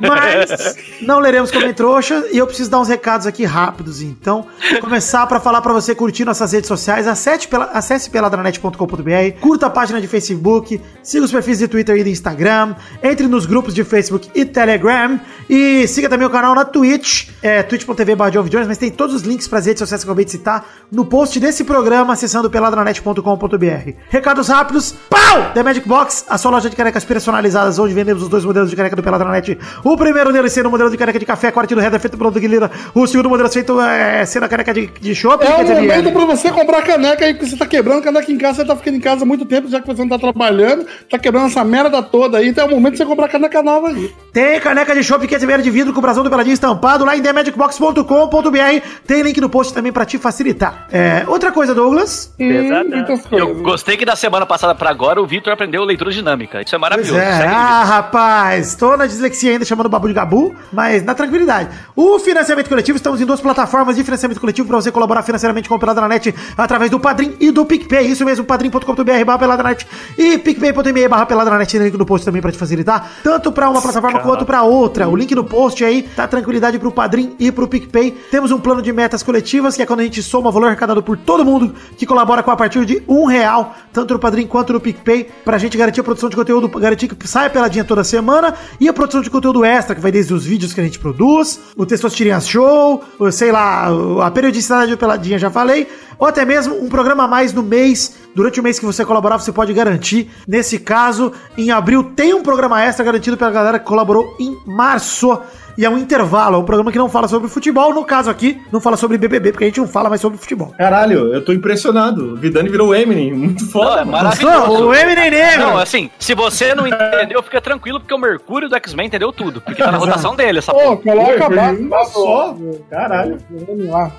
Mas 0.00 0.76
não 1.02 1.18
leremos 1.18 1.50
Comentrouxa 1.50 2.24
e 2.32 2.38
eu 2.38 2.46
preciso 2.46 2.70
dar 2.70 2.80
uns 2.80 2.88
recados 2.88 3.26
aqui 3.26 3.44
rápidos. 3.44 4.02
Então, 4.02 4.46
começar 4.80 5.26
para 5.26 5.38
falar 5.40 5.60
para 5.60 5.72
você 5.72 5.94
curtir 5.94 6.24
nossas 6.24 6.52
redes 6.52 6.68
sociais. 6.68 7.06
Acesse, 7.06 7.46
pela, 7.48 7.66
acesse 7.66 8.10
peladranet.com.br, 8.10 9.40
curta 9.40 9.66
a 9.66 9.70
página 9.70 10.00
de 10.00 10.08
Facebook, 10.08 10.80
siga 11.02 11.24
os 11.24 11.30
perfis 11.30 11.58
de 11.58 11.68
Twitter 11.68 11.96
e 11.96 12.04
de 12.04 12.10
Instagram, 12.10 12.74
entre 13.02 13.26
nos 13.26 13.46
grupos 13.46 13.74
de 13.74 13.84
Facebook 13.84 14.30
e 14.34 14.44
Telegram 14.44 15.20
e 15.48 15.86
siga 15.86 16.08
também 16.08 16.26
o 16.26 16.30
canal 16.30 16.54
na 16.54 16.64
Twitch, 16.64 17.28
é, 17.42 17.62
twitch.tv 17.62 18.12
Jones, 18.48 18.68
mas 18.68 18.78
tem 18.78 18.90
todos 18.90 19.14
os 19.14 19.22
links 19.22 19.48
para 19.48 19.58
as 19.58 19.66
redes 19.66 19.80
sociais 19.80 20.02
que 20.02 20.08
eu 20.08 20.12
acabei 20.12 20.24
de 20.24 20.30
citar 20.30 20.66
no 20.90 21.04
post 21.04 21.38
desse 21.38 21.64
programa, 21.64 22.12
acessando 22.12 22.48
peladranet.com.br. 22.48 23.92
Recados 24.08 24.48
rápidos, 24.48 24.94
pau! 25.10 25.51
The 25.54 25.62
Magic 25.62 25.86
Box, 25.86 26.24
a 26.28 26.38
sua 26.38 26.50
loja 26.50 26.70
de 26.70 26.76
canecas 26.76 27.04
personalizadas, 27.04 27.78
onde 27.78 27.92
vendemos 27.92 28.22
os 28.22 28.28
dois 28.28 28.44
modelos 28.44 28.70
de 28.70 28.76
caneca 28.76 28.96
do 28.96 29.02
Peladranet. 29.02 29.58
O 29.84 29.96
primeiro 29.96 30.32
deles 30.32 30.52
sendo 30.52 30.66
o 30.66 30.70
modelo 30.70 30.90
de 30.90 30.96
caneca 30.96 31.18
de 31.18 31.26
café, 31.26 31.50
corte 31.50 31.74
do 31.74 31.80
header 31.80 32.00
feito 32.00 32.16
pelo 32.16 32.30
Guilherme. 32.30 32.70
O 32.94 33.06
segundo 33.06 33.28
modelo 33.28 33.50
feito 33.50 33.78
é, 33.80 34.24
sendo 34.24 34.44
a 34.44 34.48
caneca 34.48 34.72
de, 34.72 34.86
de 34.86 35.14
chopp. 35.14 35.44
É 35.44 35.54
o 35.54 35.60
dizer, 35.62 35.74
momento 35.74 36.08
é- 36.08 36.12
pra 36.12 36.24
você 36.24 36.50
comprar 36.50 36.82
caneca 36.82 37.24
aí, 37.24 37.34
porque 37.34 37.50
você 37.50 37.56
tá 37.56 37.66
quebrando 37.66 38.02
caneca 38.02 38.30
em 38.32 38.38
casa, 38.38 38.56
você 38.56 38.64
tá 38.64 38.76
ficando 38.76 38.96
em 38.96 39.00
casa 39.00 39.22
há 39.24 39.26
muito 39.26 39.44
tempo, 39.44 39.68
já 39.68 39.80
que 39.80 39.86
você 39.86 40.00
não 40.00 40.08
tá 40.08 40.18
trabalhando, 40.18 40.86
tá 41.10 41.18
quebrando 41.18 41.46
essa 41.46 41.62
merda 41.64 42.02
toda 42.02 42.38
aí, 42.38 42.48
então 42.48 42.64
é 42.64 42.68
o 42.68 42.70
momento 42.70 42.92
de 42.92 42.98
você 42.98 43.04
comprar 43.06 43.28
caneca 43.28 43.62
nova 43.62 43.88
aí. 43.88 44.10
Tem 44.32 44.58
caneca 44.60 44.94
de 44.94 45.02
chopp 45.02 45.26
que 45.26 45.34
é 45.34 45.38
de 45.38 45.70
vidro 45.70 45.92
com 45.92 45.98
o 45.98 46.02
brasão 46.02 46.24
do 46.24 46.30
Peladinho 46.30 46.54
estampado 46.54 47.04
lá 47.04 47.16
em 47.16 47.20
themagicbox.com.br. 47.20 48.86
Tem 49.06 49.22
link 49.22 49.40
no 49.40 49.50
post 49.50 49.74
também 49.74 49.92
pra 49.92 50.04
te 50.06 50.16
facilitar. 50.18 50.86
É, 50.90 51.24
outra 51.26 51.52
coisa, 51.52 51.74
Douglas. 51.74 52.32
Muitas 52.38 53.20
Eu 53.30 53.54
gostei 53.56 53.96
que 53.96 54.04
da 54.04 54.16
semana 54.16 54.46
passada 54.46 54.74
pra 54.74 54.90
agora 54.90 55.20
o 55.20 55.26
Aprendeu 55.50 55.84
leitura 55.84 56.10
dinâmica. 56.10 56.62
Isso 56.62 56.74
é 56.74 56.78
maravilhoso. 56.78 57.18
é, 57.18 57.46
ah, 57.46 57.84
rapaz, 57.84 58.74
tô 58.74 58.96
na 58.96 59.06
dislexia 59.06 59.52
ainda 59.52 59.64
chamando 59.64 59.86
o 59.86 59.88
Babu 59.88 60.08
de 60.08 60.14
Gabu, 60.14 60.54
mas 60.72 61.02
na 61.02 61.14
tranquilidade. 61.14 61.68
O 61.94 62.18
financiamento 62.18 62.68
coletivo, 62.68 62.96
estamos 62.96 63.20
em 63.20 63.26
duas 63.26 63.40
plataformas 63.40 63.96
de 63.96 64.04
financiamento 64.04 64.40
coletivo 64.40 64.68
para 64.68 64.76
você 64.76 64.90
colaborar 64.90 65.22
financeiramente 65.22 65.68
com 65.68 65.74
o 65.74 65.78
Peladranet 65.78 66.34
através 66.56 66.90
do 66.90 66.98
Padrim 66.98 67.36
e 67.40 67.50
do 67.50 67.64
PicPay. 67.64 68.06
Isso 68.06 68.24
mesmo, 68.24 68.44
padrim.com.br 68.44 69.24
barra 69.24 69.76
e 70.18 70.38
picpay.me 70.38 71.08
barra 71.08 71.26
Peladranet. 71.26 71.70
Tem 71.70 71.80
link 71.80 71.96
no 71.96 72.06
post 72.06 72.24
também 72.24 72.40
para 72.40 72.52
te 72.52 72.58
facilitar, 72.58 73.10
tanto 73.22 73.52
para 73.52 73.68
uma 73.68 73.80
plataforma 73.80 74.20
quanto 74.20 74.44
para 74.44 74.62
outra. 74.62 75.08
O 75.08 75.16
link 75.16 75.34
no 75.34 75.44
post 75.44 75.84
aí 75.84 76.02
tá 76.02 76.26
tranquilidade 76.26 76.78
pro 76.78 76.92
Padrim 76.92 77.34
e 77.38 77.50
pro 77.50 77.68
PicPay. 77.68 78.12
Temos 78.30 78.50
um 78.52 78.58
plano 78.58 78.82
de 78.82 78.92
metas 78.92 79.22
coletivas, 79.22 79.76
que 79.76 79.82
é 79.82 79.86
quando 79.86 80.00
a 80.00 80.04
gente 80.04 80.22
soma 80.22 80.48
o 80.48 80.52
valor 80.52 80.66
arrecadado 80.66 81.02
por 81.02 81.16
todo 81.16 81.44
mundo 81.44 81.74
que 81.96 82.06
colabora 82.06 82.42
com 82.42 82.50
a 82.50 82.56
partir 82.56 82.84
de 82.84 83.02
um 83.08 83.24
real, 83.24 83.74
tanto 83.92 84.14
no 84.14 84.20
Padrim 84.20 84.46
quanto 84.46 84.72
no 84.72 84.80
PicPay, 84.80 85.21
pra 85.44 85.58
gente 85.58 85.76
garantir 85.76 86.00
a 86.00 86.04
produção 86.04 86.28
de 86.28 86.36
conteúdo, 86.36 86.68
garantir 86.68 87.08
que 87.08 87.28
saia 87.28 87.50
peladinha 87.50 87.84
toda 87.84 88.04
semana 88.04 88.54
e 88.80 88.88
a 88.88 88.92
produção 88.92 89.20
de 89.20 89.30
conteúdo 89.30 89.64
extra, 89.64 89.94
que 89.94 90.00
vai 90.00 90.12
desde 90.12 90.32
os 90.34 90.44
vídeos 90.44 90.72
que 90.72 90.80
a 90.80 90.84
gente 90.84 90.98
produz, 90.98 91.60
o 91.76 91.86
Testosterinhas 91.86 92.48
Show, 92.48 93.02
sei 93.30 93.52
lá, 93.52 93.88
a 94.24 94.30
periodicidade 94.30 94.90
do 94.90 94.98
Peladinha, 94.98 95.38
já 95.38 95.50
falei, 95.50 95.88
ou 96.18 96.26
até 96.26 96.44
mesmo 96.44 96.82
um 96.82 96.88
programa 96.88 97.24
a 97.24 97.28
mais 97.28 97.52
no 97.52 97.62
mês. 97.62 98.14
Durante 98.34 98.60
o 98.60 98.62
mês 98.62 98.78
que 98.78 98.86
você 98.86 99.04
colaborar, 99.04 99.38
você 99.38 99.52
pode 99.52 99.72
garantir. 99.74 100.30
Nesse 100.48 100.78
caso, 100.78 101.32
em 101.58 101.70
abril 101.70 102.12
tem 102.16 102.32
um 102.32 102.42
programa 102.42 102.82
extra 102.82 103.04
garantido 103.04 103.36
pela 103.36 103.50
galera 103.50 103.78
que 103.78 103.84
colaborou 103.84 104.36
em 104.40 104.56
março. 104.64 105.38
E 105.76 105.84
é 105.84 105.90
um 105.90 105.96
intervalo, 105.98 106.56
é 106.56 106.58
um 106.58 106.64
programa 106.64 106.92
que 106.92 106.98
não 106.98 107.08
fala 107.08 107.28
sobre 107.28 107.48
futebol. 107.48 107.94
No 107.94 108.04
caso 108.04 108.30
aqui, 108.30 108.60
não 108.70 108.80
fala 108.80 108.96
sobre 108.96 109.16
BBB, 109.18 109.52
porque 109.52 109.64
a 109.64 109.66
gente 109.68 109.80
não 109.80 109.88
fala 109.88 110.08
mais 110.08 110.20
sobre 110.20 110.38
futebol. 110.38 110.72
Caralho, 110.76 111.32
eu 111.32 111.44
tô 111.44 111.52
impressionado. 111.52 112.34
O 112.34 112.36
Vidani 112.36 112.68
virou 112.68 112.88
o 112.88 112.94
Eminem. 112.94 113.32
Muito 113.34 113.64
Não, 113.64 113.70
foda, 113.70 114.00
é 114.02 114.04
mano. 114.04 114.10
maravilhoso. 114.12 114.86
o 114.86 114.94
Eminem 114.94 115.30
Negro! 115.30 115.60
Não, 115.62 115.78
assim, 115.78 116.10
se 116.18 116.34
você 116.34 116.74
não 116.74 116.86
entendeu, 116.86 117.42
fica 117.42 117.60
tranquilo, 117.60 117.98
porque 118.00 118.12
o 118.14 118.18
Mercúrio 118.18 118.68
do 118.68 118.76
X-Men 118.76 119.06
entendeu 119.06 119.32
tudo. 119.32 119.60
Porque 119.60 119.82
tá 119.82 119.90
na 119.90 119.98
rotação 119.98 120.34
dele, 120.36 120.58
essa 120.58 120.72
Ô, 120.72 120.96
porra. 120.96 120.96
coloca 120.98 121.46
abaixo. 121.46 121.80
uma 121.82 122.04
só. 122.04 122.56
Caralho. 122.90 123.38
Vamos 123.50 123.88
lá. 123.88 124.10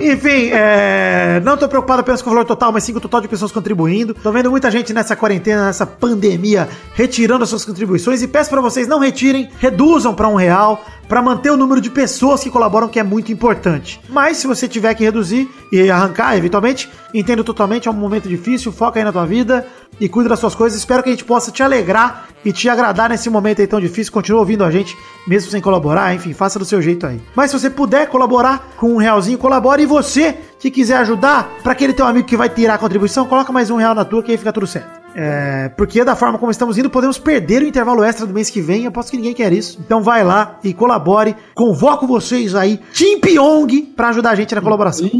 Enfim, 0.00 0.50
é, 0.52 1.40
não 1.44 1.56
tô 1.56 1.68
preocupado 1.68 2.00
apenas 2.00 2.22
com 2.22 2.30
o 2.30 2.32
valor 2.32 2.44
total, 2.46 2.72
mas 2.72 2.84
sim 2.84 2.92
com 2.92 2.98
o 2.98 3.02
total 3.02 3.20
de 3.20 3.28
pessoas 3.28 3.52
contribuindo. 3.52 4.14
Tô 4.14 4.32
vendo 4.32 4.50
muita 4.50 4.70
gente 4.70 4.92
nessa 4.92 5.14
quarentena, 5.16 5.66
nessa 5.66 5.86
pandemia, 5.86 6.68
retirando 6.94 7.42
as 7.44 7.50
suas 7.50 7.64
contribuições 7.64 8.22
e 8.22 8.28
peço 8.28 8.50
pra 8.50 8.60
vocês 8.80 8.88
não 8.88 8.98
retirem, 8.98 9.50
reduzam 9.58 10.14
pra 10.14 10.26
um 10.26 10.36
real, 10.36 10.82
pra 11.06 11.20
manter 11.20 11.50
o 11.50 11.56
número 11.56 11.82
de 11.82 11.90
pessoas 11.90 12.42
que 12.42 12.48
colaboram, 12.48 12.88
que 12.88 12.98
é 12.98 13.02
muito 13.02 13.30
importante. 13.30 14.00
Mas 14.08 14.38
se 14.38 14.46
você 14.46 14.66
tiver 14.66 14.94
que 14.94 15.04
reduzir 15.04 15.50
e 15.70 15.90
arrancar, 15.90 16.34
eventualmente, 16.38 16.88
entendo 17.12 17.44
totalmente, 17.44 17.88
é 17.88 17.90
um 17.90 17.94
momento 17.94 18.26
difícil, 18.26 18.72
foca 18.72 18.98
aí 18.98 19.04
na 19.04 19.12
tua 19.12 19.26
vida 19.26 19.66
e 20.00 20.08
cuida 20.08 20.30
das 20.30 20.38
suas 20.38 20.54
coisas. 20.54 20.78
Espero 20.78 21.02
que 21.02 21.10
a 21.10 21.12
gente 21.12 21.26
possa 21.26 21.50
te 21.50 21.62
alegrar 21.62 22.28
e 22.42 22.52
te 22.52 22.70
agradar 22.70 23.10
nesse 23.10 23.28
momento 23.28 23.60
aí 23.60 23.66
tão 23.66 23.80
difícil. 23.80 24.14
Continua 24.14 24.40
ouvindo 24.40 24.64
a 24.64 24.70
gente, 24.70 24.96
mesmo 25.26 25.50
sem 25.50 25.60
colaborar, 25.60 26.14
enfim, 26.14 26.32
faça 26.32 26.58
do 26.58 26.64
seu 26.64 26.80
jeito 26.80 27.06
aí. 27.06 27.20
Mas 27.34 27.50
se 27.50 27.58
você 27.58 27.68
puder 27.68 28.08
colaborar 28.08 28.70
com 28.78 28.94
um 28.94 28.96
realzinho, 28.96 29.36
colabore. 29.36 29.82
E 29.82 29.86
você 29.86 30.38
que 30.58 30.70
quiser 30.70 30.96
ajudar, 30.98 31.58
para 31.62 31.72
aquele 31.72 31.92
teu 31.92 32.06
amigo 32.06 32.26
que 32.26 32.36
vai 32.36 32.48
tirar 32.48 32.74
a 32.74 32.78
contribuição, 32.78 33.26
coloca 33.26 33.52
mais 33.52 33.68
um 33.68 33.76
real 33.76 33.94
na 33.94 34.06
tua 34.06 34.22
que 34.22 34.30
aí 34.30 34.38
fica 34.38 34.52
tudo 34.52 34.66
certo. 34.66 34.99
É, 35.14 35.68
porque 35.76 36.04
da 36.04 36.14
forma 36.14 36.38
como 36.38 36.50
estamos 36.50 36.78
indo, 36.78 36.88
podemos 36.88 37.18
perder 37.18 37.62
o 37.62 37.66
intervalo 37.66 38.04
extra 38.04 38.26
do 38.26 38.32
mês 38.32 38.48
que 38.48 38.60
vem. 38.60 38.86
Aposto 38.86 39.10
que 39.10 39.16
ninguém 39.16 39.34
quer 39.34 39.52
isso. 39.52 39.78
Então 39.80 40.02
vai 40.02 40.22
lá 40.22 40.58
e 40.62 40.72
colabore. 40.72 41.34
Convoco 41.54 42.06
vocês 42.06 42.54
aí, 42.54 42.78
Tim 42.92 43.18
Pyong, 43.20 43.92
pra 43.96 44.08
ajudar 44.10 44.30
a 44.30 44.34
gente 44.34 44.54
na 44.54 44.60
colaboração. 44.60 45.10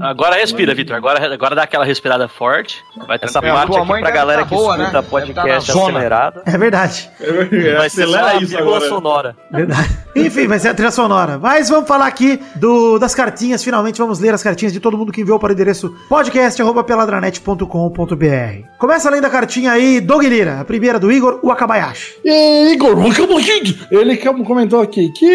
Agora 0.00 0.36
respira, 0.36 0.74
Vitor. 0.74 0.96
Agora, 0.96 1.32
agora 1.32 1.54
dá 1.54 1.62
aquela 1.62 1.84
respirada 1.84 2.28
forte. 2.28 2.82
Vai 3.06 3.18
Essa 3.20 3.40
tranquilo. 3.40 3.54
parte 3.54 3.72
tua 3.72 3.82
aqui 3.94 4.00
pra 4.02 4.10
galera 4.10 4.42
tá 4.42 4.48
que 4.48 4.54
boa, 4.54 4.76
escuta 4.76 5.00
né? 5.02 5.08
podcast 5.08 5.66
tá 5.66 5.72
zona. 5.72 5.90
acelerado. 5.90 6.42
É 6.44 6.58
verdade. 6.58 7.10
Vai 7.78 7.88
ser 7.90 8.06
só 8.06 8.16
Acelera 8.16 8.36
isso 8.36 8.46
vírgula 8.48 8.76
agora. 8.76 8.88
sonora. 8.90 9.36
Verdade. 9.50 9.98
Enfim, 10.16 10.46
vai 10.46 10.58
ser 10.58 10.68
a 10.68 10.74
trilha 10.74 10.90
sonora. 10.90 11.38
Mas 11.38 11.68
vamos 11.68 11.86
falar 11.86 12.06
aqui 12.06 12.40
do, 12.56 12.98
das 12.98 13.14
cartinhas. 13.14 13.62
Finalmente 13.62 13.98
vamos 13.98 14.18
ler 14.18 14.32
as 14.34 14.42
cartinhas 14.42 14.72
de 14.72 14.80
todo 14.80 14.96
mundo 14.96 15.12
que 15.12 15.20
enviou 15.20 15.38
para 15.38 15.50
o 15.50 15.52
endereço 15.52 15.94
podcast.peladranet.com.br. 16.08 18.68
Começa 18.78 19.08
além 19.08 19.20
da 19.20 19.30
cartinha 19.30 19.72
aí, 19.72 20.00
Doug 20.00 20.24
Lira, 20.24 20.60
a 20.60 20.64
primeira 20.64 20.98
do 20.98 21.12
Igor 21.12 21.40
Wakabayashi. 21.44 22.16
E, 22.24 22.72
Igor 22.72 22.98
Wakabayashi! 22.98 23.86
Ele 23.90 24.16
comentou 24.16 24.80
aqui 24.80 25.10
que. 25.10 25.26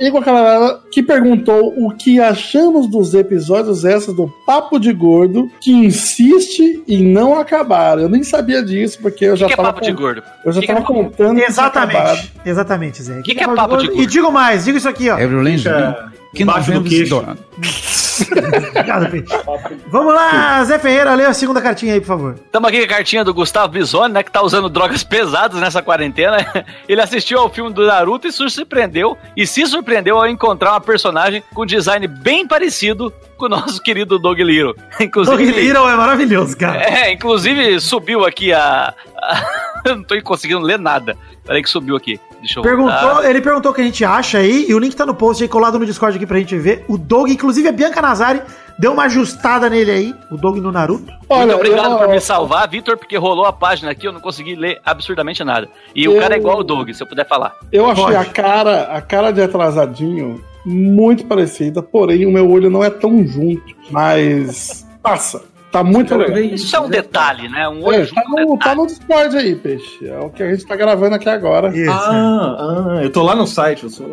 Igor 0.00 0.22
Calavera 0.22 0.80
que 0.90 1.02
perguntou 1.02 1.74
o 1.76 1.94
que 1.94 2.20
achamos 2.20 2.88
dos 2.88 3.14
episódios 3.14 3.84
essas 3.84 4.14
do 4.14 4.28
Papo 4.46 4.78
de 4.78 4.92
Gordo 4.92 5.50
que 5.60 5.72
insiste 5.72 6.82
em 6.88 7.12
não 7.12 7.38
acabar. 7.38 7.98
Eu 7.98 8.08
nem 8.08 8.22
sabia 8.22 8.62
disso, 8.62 8.98
porque 9.00 9.24
eu 9.24 9.36
já 9.36 9.46
estava. 9.46 9.68
Que 9.68 9.68
é 9.68 9.72
Papo 9.72 9.84
de 9.84 9.92
Gordo? 9.92 10.22
Eu 10.44 10.52
já 10.52 10.62
tava 10.62 10.82
contando. 10.82 11.38
Exatamente 11.38 11.75
tinha 11.80 11.84
acabado. 11.84 12.16
Exatamente. 12.16 12.42
Exatamente, 12.44 13.02
Zé. 13.02 13.22
Que 13.22 13.34
que 13.34 13.44
é 13.44 13.54
papo 13.54 13.76
de 13.76 13.86
gordo? 13.88 14.02
E 14.02 14.06
digo 14.06 14.32
mais, 14.32 14.64
digo 14.64 14.78
isso 14.78 14.88
aqui, 14.88 15.10
ó. 15.10 15.18
É? 15.18 15.26
Que 16.34 16.44
nós 16.44 16.68
Embaixo 16.68 16.72
do 16.72 16.72
vemos 16.72 16.88
queixo. 16.88 17.24
Do- 18.24 18.38
Obrigado. 19.06 19.06
Vamos 19.88 20.14
lá, 20.14 20.62
Zé 20.64 20.78
Ferreira, 20.78 21.14
lê 21.14 21.24
a 21.24 21.32
segunda 21.34 21.60
cartinha 21.60 21.94
aí, 21.94 22.00
por 22.00 22.06
favor. 22.06 22.34
Estamos 22.34 22.68
aqui 22.68 22.78
com 22.78 22.84
a 22.84 22.96
cartinha 22.96 23.24
do 23.24 23.34
Gustavo 23.34 23.68
Bisoni, 23.68 24.14
né? 24.14 24.22
Que 24.22 24.30
tá 24.30 24.42
usando 24.42 24.68
drogas 24.68 25.02
pesadas 25.02 25.60
nessa 25.60 25.82
quarentena. 25.82 26.38
Ele 26.88 27.00
assistiu 27.00 27.38
ao 27.38 27.50
filme 27.50 27.72
do 27.72 27.86
Naruto 27.86 28.26
e 28.26 28.32
se 28.32 28.48
surpreendeu. 28.50 29.16
E 29.36 29.46
se 29.46 29.66
surpreendeu 29.66 30.16
ao 30.18 30.26
encontrar 30.28 30.72
uma 30.72 30.80
personagem 30.80 31.42
com 31.54 31.66
design 31.66 32.06
bem 32.06 32.46
parecido 32.46 33.12
com 33.36 33.46
o 33.46 33.48
nosso 33.48 33.80
querido 33.82 34.18
Doug 34.18 34.38
Liro. 34.40 34.74
Doug 34.98 35.00
Inclusive. 35.00 35.52
Little 35.52 35.88
é 35.88 35.96
maravilhoso, 35.96 36.56
cara. 36.56 36.82
É, 36.82 37.12
inclusive 37.12 37.80
subiu 37.80 38.24
aqui 38.24 38.52
a. 38.52 38.94
a- 39.16 39.46
não 39.86 40.02
tô 40.02 40.20
conseguindo 40.22 40.60
ler 40.60 40.78
nada. 40.78 41.16
Peraí 41.44 41.62
que 41.62 41.68
subiu 41.70 41.94
aqui. 41.96 42.18
Deixa 42.40 42.58
eu 42.58 42.62
Perguntou, 42.62 42.92
voltar. 43.00 43.28
ele 43.30 43.40
perguntou 43.40 43.72
o 43.72 43.74
que 43.74 43.80
a 43.80 43.84
gente 43.84 44.04
acha 44.04 44.38
aí, 44.38 44.66
e 44.68 44.74
o 44.74 44.78
link 44.78 44.94
tá 44.94 45.04
no 45.06 45.14
post 45.14 45.42
aí 45.42 45.48
colado 45.48 45.78
no 45.78 45.86
Discord 45.86 46.16
aqui 46.16 46.26
pra 46.26 46.38
gente 46.38 46.56
ver. 46.56 46.84
O 46.88 46.96
Doug, 46.98 47.28
inclusive 47.30 47.66
a 47.68 47.72
Bianca 47.72 48.00
Nazari, 48.02 48.42
deu 48.78 48.92
uma 48.92 49.04
ajustada 49.04 49.68
nele 49.70 49.90
aí, 49.90 50.14
o 50.30 50.36
Doug 50.36 50.58
no 50.58 50.70
Naruto. 50.70 51.12
Muito 51.30 51.54
obrigado 51.54 51.92
eu- 51.92 51.98
por 51.98 52.08
me 52.08 52.20
salvar, 52.20 52.68
Vitor, 52.68 52.96
porque 52.96 53.16
rolou 53.16 53.46
a 53.46 53.52
página 53.52 53.90
aqui, 53.90 54.06
eu 54.06 54.12
não 54.12 54.20
consegui 54.20 54.54
ler 54.54 54.78
absurdamente 54.84 55.42
nada. 55.42 55.68
E 55.94 56.06
o 56.08 56.12
Eu- 56.14 56.20
cara 56.20 56.34
é 56.34 56.38
igual 56.38 56.58
o 56.58 56.64
Doug, 56.64 56.90
se 56.90 57.02
eu 57.02 57.06
puder 57.06 57.26
falar. 57.26 57.54
Eu 57.72 57.86
achei 57.90 58.04
Pode. 58.04 58.16
a 58.16 58.24
cara, 58.24 58.82
a 58.92 59.00
cara 59.00 59.30
de 59.32 59.40
atrasadinho 59.42 60.40
muito 60.64 61.24
parecida, 61.26 61.82
porém 61.82 62.26
o 62.26 62.30
meu 62.30 62.50
olho 62.50 62.68
não 62.68 62.84
é 62.84 62.90
tão 62.90 63.24
junto, 63.26 63.74
mas 63.90 64.86
passa. 65.02 65.42
Tá 65.76 65.84
muito 65.84 66.16
legal. 66.16 66.38
Isso 66.38 66.74
é 66.74 66.80
um 66.80 66.88
detalhe, 66.88 67.50
né? 67.50 67.68
Um 67.68 67.84
olho 67.84 68.02
É, 68.02 68.06
tá, 68.06 68.22
é 68.22 68.42
um 68.44 68.46
no, 68.46 68.58
tá 68.58 68.74
no 68.74 68.86
Discord 68.86 69.36
aí, 69.36 69.54
peixe. 69.54 70.08
É 70.08 70.18
o 70.18 70.30
que 70.30 70.42
a 70.42 70.50
gente 70.50 70.64
tá 70.64 70.74
gravando 70.74 71.14
aqui 71.16 71.28
agora. 71.28 71.68
Isso. 71.68 71.90
Ah, 71.90 72.96
ah, 72.96 73.02
eu 73.02 73.12
tô 73.12 73.22
lá 73.22 73.34
no 73.34 73.46
site, 73.46 73.84
eu 73.84 73.90
sou. 73.90 74.06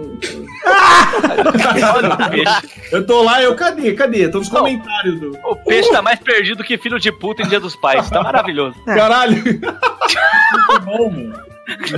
Eu 2.92 3.06
tô 3.06 3.24
lá, 3.24 3.42
eu 3.42 3.56
cadê? 3.56 3.94
Cadê? 3.94 4.28
Tô 4.28 4.40
nos 4.40 4.52
Não. 4.52 4.60
comentários 4.60 5.22
do. 5.22 5.38
O 5.46 5.56
peixe 5.56 5.90
tá 5.90 6.02
mais 6.02 6.20
perdido 6.20 6.66
que 6.66 6.78
filho 6.78 7.00
de 7.00 7.14
puta 7.14 7.44
em 7.44 7.48
Dia 7.48 7.62
dos 7.62 7.78
Pais. 7.78 8.10
Tá 8.10 8.22
maravilhoso. 8.22 8.76
É. 8.86 8.96
Caralho! 8.96 9.42
Muito 9.42 10.82
bom, 10.84 11.10
mano. 11.10 11.34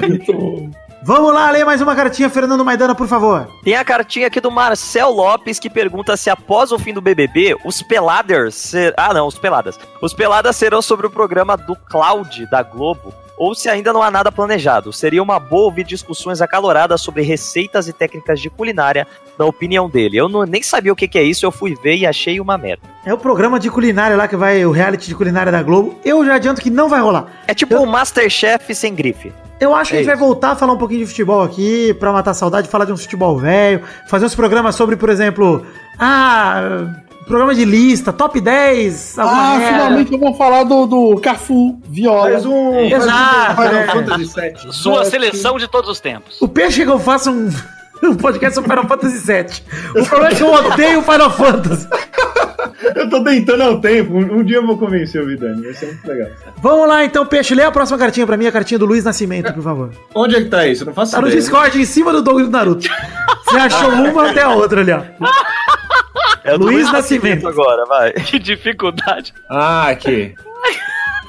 Muito 0.07 0.31
bom. 0.33 0.69
Vamos 1.05 1.31
lá, 1.31 1.51
ler 1.51 1.63
mais 1.63 1.79
uma 1.81 1.95
cartinha, 1.95 2.31
Fernando 2.31 2.65
Maidana, 2.65 2.95
por 2.95 3.07
favor. 3.07 3.47
Tem 3.63 3.75
a 3.75 3.85
cartinha 3.85 4.25
aqui 4.25 4.41
do 4.41 4.49
Marcel 4.49 5.11
Lopes 5.11 5.59
que 5.59 5.69
pergunta 5.69 6.17
se 6.17 6.31
após 6.31 6.71
o 6.71 6.79
fim 6.79 6.95
do 6.95 6.99
BBB, 6.99 7.55
os 7.63 7.83
Peladers. 7.83 8.55
Ser... 8.55 8.91
Ah, 8.97 9.13
não, 9.13 9.27
os 9.27 9.37
Peladas. 9.37 9.79
Os 10.01 10.15
Peladas 10.15 10.55
serão 10.55 10.81
sobre 10.81 11.05
o 11.05 11.11
programa 11.11 11.55
do 11.55 11.75
Cloud 11.75 12.49
da 12.49 12.63
Globo. 12.63 13.13
Ou 13.37 13.53
se 13.53 13.69
ainda 13.69 13.91
não 13.91 14.01
há 14.01 14.09
nada 14.09 14.31
planejado. 14.31 14.93
Seria 14.93 15.21
uma 15.21 15.39
boa 15.39 15.65
ouvir 15.65 15.83
discussões 15.83 16.41
acaloradas 16.41 17.01
sobre 17.01 17.21
receitas 17.21 17.87
e 17.87 17.93
técnicas 17.93 18.39
de 18.39 18.49
culinária, 18.49 19.05
na 19.37 19.45
opinião 19.45 19.89
dele. 19.89 20.17
Eu 20.17 20.29
não, 20.29 20.43
nem 20.43 20.63
sabia 20.63 20.93
o 20.93 20.95
que, 20.95 21.07
que 21.07 21.17
é 21.17 21.23
isso, 21.23 21.45
eu 21.45 21.51
fui 21.51 21.75
ver 21.75 21.97
e 21.97 22.05
achei 22.05 22.39
uma 22.39 22.57
merda. 22.57 22.83
É 23.05 23.13
o 23.13 23.17
programa 23.17 23.59
de 23.59 23.69
culinária 23.69 24.15
lá 24.15 24.27
que 24.27 24.35
vai, 24.35 24.65
o 24.65 24.71
reality 24.71 25.07
de 25.07 25.15
culinária 25.15 25.51
da 25.51 25.61
Globo. 25.61 25.99
Eu 26.03 26.25
já 26.25 26.35
adianto 26.35 26.61
que 26.61 26.69
não 26.69 26.87
vai 26.87 27.01
rolar. 27.01 27.27
É 27.47 27.53
tipo 27.53 27.75
o 27.75 27.85
Masterchef 27.85 28.73
sem 28.73 28.95
grife. 28.95 29.33
Eu 29.59 29.73
acho 29.73 29.91
que 29.91 29.95
É 29.95 29.99
a 29.99 30.03
gente 30.03 30.11
vai 30.11 30.17
voltar 30.17 30.51
a 30.51 30.55
falar 30.55 30.73
um 30.73 30.77
pouquinho 30.77 30.99
de 31.01 31.07
futebol 31.07 31.41
aqui, 31.41 31.93
pra 31.93 32.11
matar 32.11 32.31
a 32.31 32.33
saudade, 32.33 32.67
falar 32.67 32.85
de 32.85 32.91
um 32.91 32.97
futebol 32.97 33.37
velho, 33.37 33.81
fazer 34.07 34.25
uns 34.25 34.35
programas 34.35 34.75
sobre, 34.75 34.97
por 34.97 35.09
exemplo, 35.09 35.65
ah, 35.97 36.87
programa 37.25 37.53
de 37.55 37.65
lista, 37.65 38.13
top 38.13 38.39
10, 38.39 39.17
alguma 39.19 39.41
Ah, 39.55 39.57
merda. 39.57 39.73
finalmente 39.73 40.13
eu 40.13 40.19
vou 40.19 40.33
falar 40.35 40.63
do, 40.63 40.85
do 40.85 41.19
Cafu 41.21 41.79
Viola. 41.87 42.31
Faz 42.31 42.45
um. 42.45 42.79
Exato, 42.79 43.61
um 43.61 43.63
é. 43.63 43.69
Final 43.87 43.87
Fantasy 44.05 44.41
VII. 44.41 44.73
Sua 44.73 45.01
É, 45.01 45.05
seleção 45.05 45.57
de 45.57 45.67
todos 45.67 45.89
os 45.89 45.99
tempos. 45.99 46.41
O 46.41 46.47
peixe 46.47 46.83
que 46.83 46.89
eu 46.91 46.99
faço 46.99 47.31
um, 47.31 47.49
um 48.03 48.15
podcast 48.15 48.55
sobre 48.55 48.69
Final 48.69 48.87
Fantasy 48.87 49.17
VII. 49.19 50.01
O 50.01 50.05
problema 50.05 50.31
é 50.33 50.35
que 50.35 50.43
eu 50.43 50.53
odeio 50.53 51.01
Final 51.01 51.31
Fantasy. 51.31 51.87
Eu 52.95 53.09
tô 53.09 53.23
tentando 53.23 53.63
ao 53.63 53.79
tempo. 53.79 54.13
Um, 54.13 54.39
um 54.39 54.43
dia 54.43 54.57
eu 54.57 54.65
vou 54.65 54.77
convencer 54.77 55.21
o 55.21 55.25
Vidani. 55.25 55.63
Vai 55.63 55.73
ser 55.73 55.85
muito 55.87 56.05
legal. 56.07 56.29
Vamos 56.61 56.87
lá 56.87 57.03
então, 57.05 57.25
peixe, 57.25 57.55
lê 57.55 57.63
a 57.63 57.71
próxima 57.71 57.97
cartinha 57.97 58.25
pra 58.27 58.35
mim, 58.37 58.47
a 58.47 58.51
cartinha 58.51 58.77
do 58.77 58.85
Luiz 58.85 59.03
Nascimento, 59.03 59.53
por 59.53 59.63
favor. 59.63 59.91
Onde 60.13 60.35
é 60.35 60.41
que 60.41 60.49
tá 60.49 60.67
isso? 60.67 60.83
Eu 60.83 60.87
não 60.87 60.93
faço 60.93 61.13
Tá 61.13 61.21
no 61.21 61.27
ideia. 61.27 61.41
Discord, 61.41 61.81
em 61.81 61.85
cima 61.85 62.11
do 62.11 62.21
Doug 62.21 62.41
do 62.41 62.49
Naruto. 62.49 62.87
Você 63.45 63.57
achou 63.57 63.89
uma 63.89 64.29
até 64.29 64.41
a 64.43 64.49
outra 64.49 64.81
ali, 64.81 64.91
ó. 64.91 65.01
É 66.43 66.53
Luiz 66.55 66.91
Nascimento. 66.91 67.47
agora, 67.47 67.85
vai. 67.85 68.13
Que 68.25 68.39
dificuldade. 68.39 69.33
Ah, 69.49 69.89
aqui. 69.89 70.35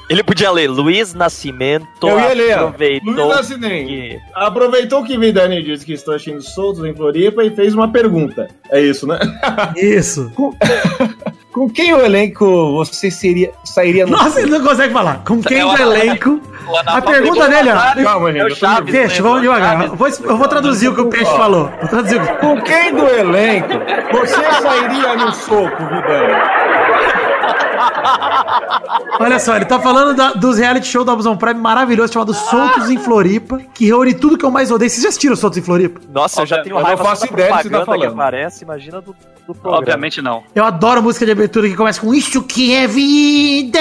Ele 0.09 0.23
podia 0.23 0.49
ler 0.51 0.69
Luiz 0.69 1.13
Nascimento. 1.13 1.85
Eu 2.01 2.17
ia 2.17 2.33
ler, 2.33 2.57
ó. 2.57 2.67
aproveitou 2.67 3.13
Luiz 3.13 3.27
Nascimento. 3.35 3.87
que- 3.87 4.19
Aproveitou 4.33 5.03
que 5.03 5.17
Vidani 5.17 5.61
disse 5.61 5.85
que 5.85 5.91
estou 5.93 6.15
achando 6.15 6.41
soltos 6.41 6.85
em 6.85 6.95
Floripa 6.95 7.43
e 7.43 7.53
fez 7.53 7.73
uma 7.73 7.91
pergunta. 7.91 8.47
É 8.71 8.79
isso, 8.79 9.05
né? 9.05 9.19
Isso. 9.75 10.31
Com 11.57 11.67
quem 11.67 11.91
o 11.91 11.99
elenco 12.05 12.45
você 12.75 13.09
seria, 13.09 13.51
sairia 13.63 14.05
no 14.05 14.11
Nossa, 14.11 14.39
ele 14.41 14.51
não 14.51 14.63
consegue 14.63 14.93
falar. 14.93 15.23
Com 15.25 15.41
quem 15.41 15.57
É 15.59 15.65
o 15.65 15.75
elenco? 15.75 16.39
O 16.67 16.77
A 16.85 17.01
pergunta 17.01 17.49
dele, 17.49 17.69
ó. 17.71 18.03
Calma, 18.03 18.29
é 18.29 18.33
gente, 18.33 18.41
o 18.43 18.45
eu 18.45 18.49
tô- 18.49 18.55
Chaves, 18.55 18.91
Peixe, 18.91 19.15
né? 19.15 19.21
vamos 19.23 19.37
O 19.39 19.41
devagar. 19.41 19.83
Eu 19.85 19.95
vou, 19.95 20.07
eu 20.07 20.37
vou 20.37 20.47
traduzir 20.47 20.89
o 20.89 20.93
que 20.93 21.01
o 21.01 21.09
Peixe 21.09 21.31
falou. 21.35 21.71
Vou 21.79 21.89
traduzir. 21.89 22.19
Com 22.37 22.61
quem 22.61 22.93
do 22.93 23.07
elenco 23.07 23.69
você 24.11 24.51
sairia 24.61 25.15
no 25.15 25.31
soco, 25.33 25.83
Vidani? 25.83 26.33
Olha 29.19 29.39
só, 29.39 29.55
ele 29.55 29.65
tá 29.65 29.79
falando 29.79 30.15
da- 30.15 30.33
dos 30.33 30.57
reality 30.57 30.87
show 30.87 31.03
da 31.03 31.11
Amazon 31.13 31.35
Prime 31.35 31.59
maravilhoso 31.59 32.13
chamado 32.13 32.33
Soltos 32.33 32.89
em 32.89 32.97
Floripa, 32.97 33.59
que 33.73 33.85
reúne 33.85 34.13
tudo 34.13 34.37
que 34.37 34.45
eu 34.45 34.51
mais 34.51 34.71
odeio. 34.71 34.89
Vocês 34.89 35.01
já 35.03 35.09
assistiram 35.09 35.35
Soltos 35.35 35.57
em 35.57 35.61
Floripa? 35.61 35.99
Nossa, 36.11 36.41
eu 36.41 36.45
já 36.45 36.61
tenho 36.61 36.75
Eu 36.75 36.79
não 36.79 36.85
raiva 36.85 37.03
faço 37.03 37.21
só 37.21 37.27
da 37.27 37.33
ideia 37.33 37.49
do 37.51 37.57
que 37.57 37.63
você 37.63 37.69
tá 37.69 37.75
propaganda 37.77 37.97
que 37.97 38.15
falando. 38.15 38.21
aparece, 38.21 38.63
imagina 38.63 39.01
do, 39.01 39.15
do 39.47 39.53
programa. 39.53 39.77
Obviamente 39.77 40.21
não. 40.21 40.43
Eu 40.53 40.63
adoro 40.65 41.01
música 41.01 41.25
de 41.25 41.31
abertura 41.31 41.67
que 41.67 41.75
começa 41.75 41.99
com 41.99 42.13
Isso 42.13 42.43
que 42.43 42.73
é 42.75 42.87
vida, 42.87 43.79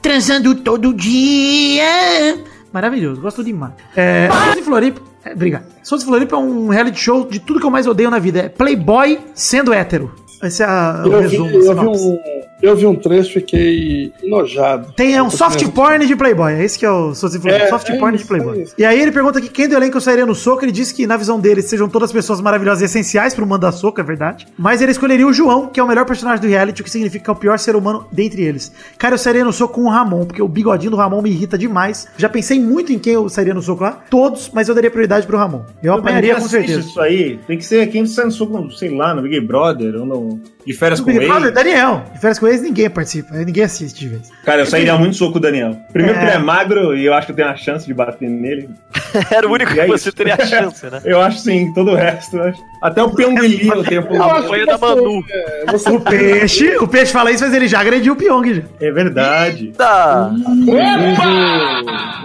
transando 0.00 0.54
todo 0.54 0.92
dia. 0.94 2.42
Maravilhoso, 2.72 3.20
gosto 3.20 3.44
demais. 3.44 3.72
É, 3.94 4.28
Soltos 4.30 4.56
em 4.58 4.62
Floripa, 4.62 5.00
é, 5.24 5.32
obrigado. 5.32 5.64
Soltos 5.82 6.06
em 6.06 6.08
Floripa 6.08 6.36
é 6.36 6.38
um 6.38 6.68
reality 6.68 6.98
show 6.98 7.26
de 7.28 7.38
tudo 7.38 7.60
que 7.60 7.66
eu 7.66 7.70
mais 7.70 7.86
odeio 7.86 8.10
na 8.10 8.18
vida. 8.18 8.40
É 8.40 8.48
Playboy 8.48 9.20
sendo 9.34 9.72
hétero. 9.74 10.14
Esse 10.42 10.62
é 10.62 10.66
a- 10.66 11.02
o 11.04 11.12
Eu 11.12 11.18
vi, 11.22 11.28
resumo. 11.28 11.50
eu, 11.50 11.74
vi 11.74 11.86
um, 11.86 12.18
eu 12.62 12.76
vi 12.76 12.86
um 12.86 12.94
trecho 12.96 13.30
e 13.30 13.32
fiquei 13.40 14.12
enojado. 14.22 14.92
Tem 14.96 15.14
é 15.14 15.22
um 15.22 15.30
soft 15.30 15.58
tenho- 15.58 15.70
porn 15.72 16.04
de 16.06 16.16
Playboy, 16.16 16.52
é 16.54 16.64
esse 16.64 16.78
que 16.78 16.84
é 16.84 16.90
o 16.90 17.14
soft, 17.14 17.36
É, 17.46 17.68
soft 17.68 17.88
é 17.90 17.96
porn 17.96 18.16
isso, 18.16 18.24
de 18.24 18.28
Playboy. 18.28 18.58
é 18.58 18.62
isso. 18.62 18.74
E 18.76 18.84
aí 18.84 19.00
ele 19.00 19.12
pergunta 19.12 19.38
aqui 19.38 19.48
quem 19.48 19.68
do 19.68 19.74
elenco 19.76 20.00
sairia 20.00 20.26
no 20.26 20.34
soco, 20.34 20.64
ele 20.64 20.72
disse 20.72 20.92
que 20.94 21.06
na 21.06 21.16
visão 21.16 21.38
dele 21.38 21.62
sejam 21.62 21.88
todas 21.88 22.10
pessoas 22.12 22.40
maravilhosas 22.40 22.82
e 22.82 22.84
essenciais 22.86 23.34
pro 23.34 23.46
manda 23.46 23.70
soco, 23.70 24.00
é 24.00 24.04
verdade. 24.04 24.46
Mas 24.58 24.82
ele 24.82 24.90
escolheria 24.92 25.26
o 25.26 25.32
João, 25.32 25.66
que 25.68 25.78
é 25.78 25.82
o 25.82 25.86
melhor 25.86 26.04
personagem 26.06 26.40
do 26.40 26.48
reality, 26.48 26.80
o 26.80 26.84
que 26.84 26.90
significa 26.90 27.24
que 27.24 27.30
é 27.30 27.32
o 27.32 27.36
pior 27.36 27.58
ser 27.58 27.76
humano 27.76 28.06
dentre 28.10 28.42
eles. 28.42 28.72
Cara, 28.98 29.14
eu 29.14 29.18
sairia 29.18 29.44
no 29.44 29.52
soco 29.52 29.74
com 29.74 29.82
o 29.82 29.88
Ramon, 29.88 30.24
porque 30.26 30.42
o 30.42 30.48
bigodinho 30.48 30.90
do 30.90 30.96
Ramon 30.96 31.22
me 31.22 31.30
irrita 31.30 31.56
demais. 31.56 32.06
Já 32.16 32.28
pensei 32.28 32.58
muito 32.60 32.92
em 32.92 32.98
quem 32.98 33.12
eu 33.14 33.28
sairia 33.28 33.54
no 33.54 33.62
soco 33.62 33.84
lá, 33.84 33.92
todos, 34.10 34.50
mas 34.52 34.68
eu 34.68 34.74
daria 34.74 34.90
prioridade 34.90 35.26
pro 35.26 35.36
Ramon. 35.38 35.62
Eu 35.82 35.94
apanharia 35.94 36.34
com 36.34 36.48
certeza. 36.48 36.80
Isso 36.80 37.00
aí 37.00 37.38
tem 37.46 37.56
que 37.56 37.64
ser 37.64 37.86
quem 37.88 38.04
sai 38.06 38.24
no 38.24 38.30
soco, 38.32 38.70
sei 38.72 38.90
lá, 38.94 39.14
no 39.14 39.22
Big 39.22 39.40
Brother 39.40 39.94
ou 39.96 40.04
no, 40.06 40.31
então, 40.32 40.52
de 40.66 40.72
férias 40.74 41.00
O 41.00 41.04
com 41.04 41.12
Big 41.12 41.24
Brother, 41.26 41.44
ele. 41.46 41.52
Daniel. 41.52 42.04
De 42.12 42.18
férias 42.20 42.38
com 42.38 42.46
eles, 42.48 42.62
ninguém 42.62 42.88
participa, 42.90 43.34
ninguém 43.34 43.64
assiste 43.64 43.98
de 44.00 44.08
vez. 44.08 44.30
Cara, 44.44 44.62
eu 44.62 44.66
sairia 44.66 44.96
muito 44.96 45.16
soco 45.16 45.32
com 45.32 45.38
o 45.38 45.42
Daniel. 45.42 45.76
Primeiro 45.92 46.16
É. 46.16 46.20
que 46.20 46.26
ele 46.28 46.36
é 46.36 46.38
magro 46.38 46.96
e 46.96 47.04
eu 47.04 47.14
acho 47.14 47.26
que 47.26 47.32
eu 47.32 47.36
tenho 47.36 47.48
a 47.48 47.56
chance 47.56 47.86
de 47.86 47.92
bater 47.94 48.28
nele. 48.28 48.68
Era 49.30 49.48
o 49.48 49.52
único 49.52 49.72
E 49.74 49.80
é 49.80 49.84
que 49.84 49.90
você 49.90 50.08
isso. 50.08 50.16
teria 50.16 50.34
a 50.34 50.46
chance, 50.46 50.84
né? 50.90 51.00
Eu 51.04 51.20
acho 51.20 51.38
sim, 51.38 51.72
todo 51.74 51.90
o 51.90 51.94
resto 51.94 52.36
eu 52.36 52.44
acho. 52.44 52.60
Até 52.80 53.02
o 53.02 53.10
Pyongyi. 53.10 53.66
Eu 53.66 53.82
acho 54.22 54.44
apoio 54.44 54.64
que 54.66 54.70
da 54.72 54.78
Manu. 54.78 55.24
é, 55.30 55.64
você- 55.72 55.90
O 55.90 56.00
peixe, 56.00 56.76
o 56.78 56.88
peixe 56.88 57.12
fala 57.12 57.30
isso, 57.30 57.44
mas 57.44 57.54
ele 57.54 57.68
já 57.68 57.80
agrediu 57.80 58.12
o 58.14 58.16
Pyong. 58.16 58.54
já. 58.54 58.62
É 58.80 58.90
verdade. 58.90 59.72
Tá. 59.76 60.32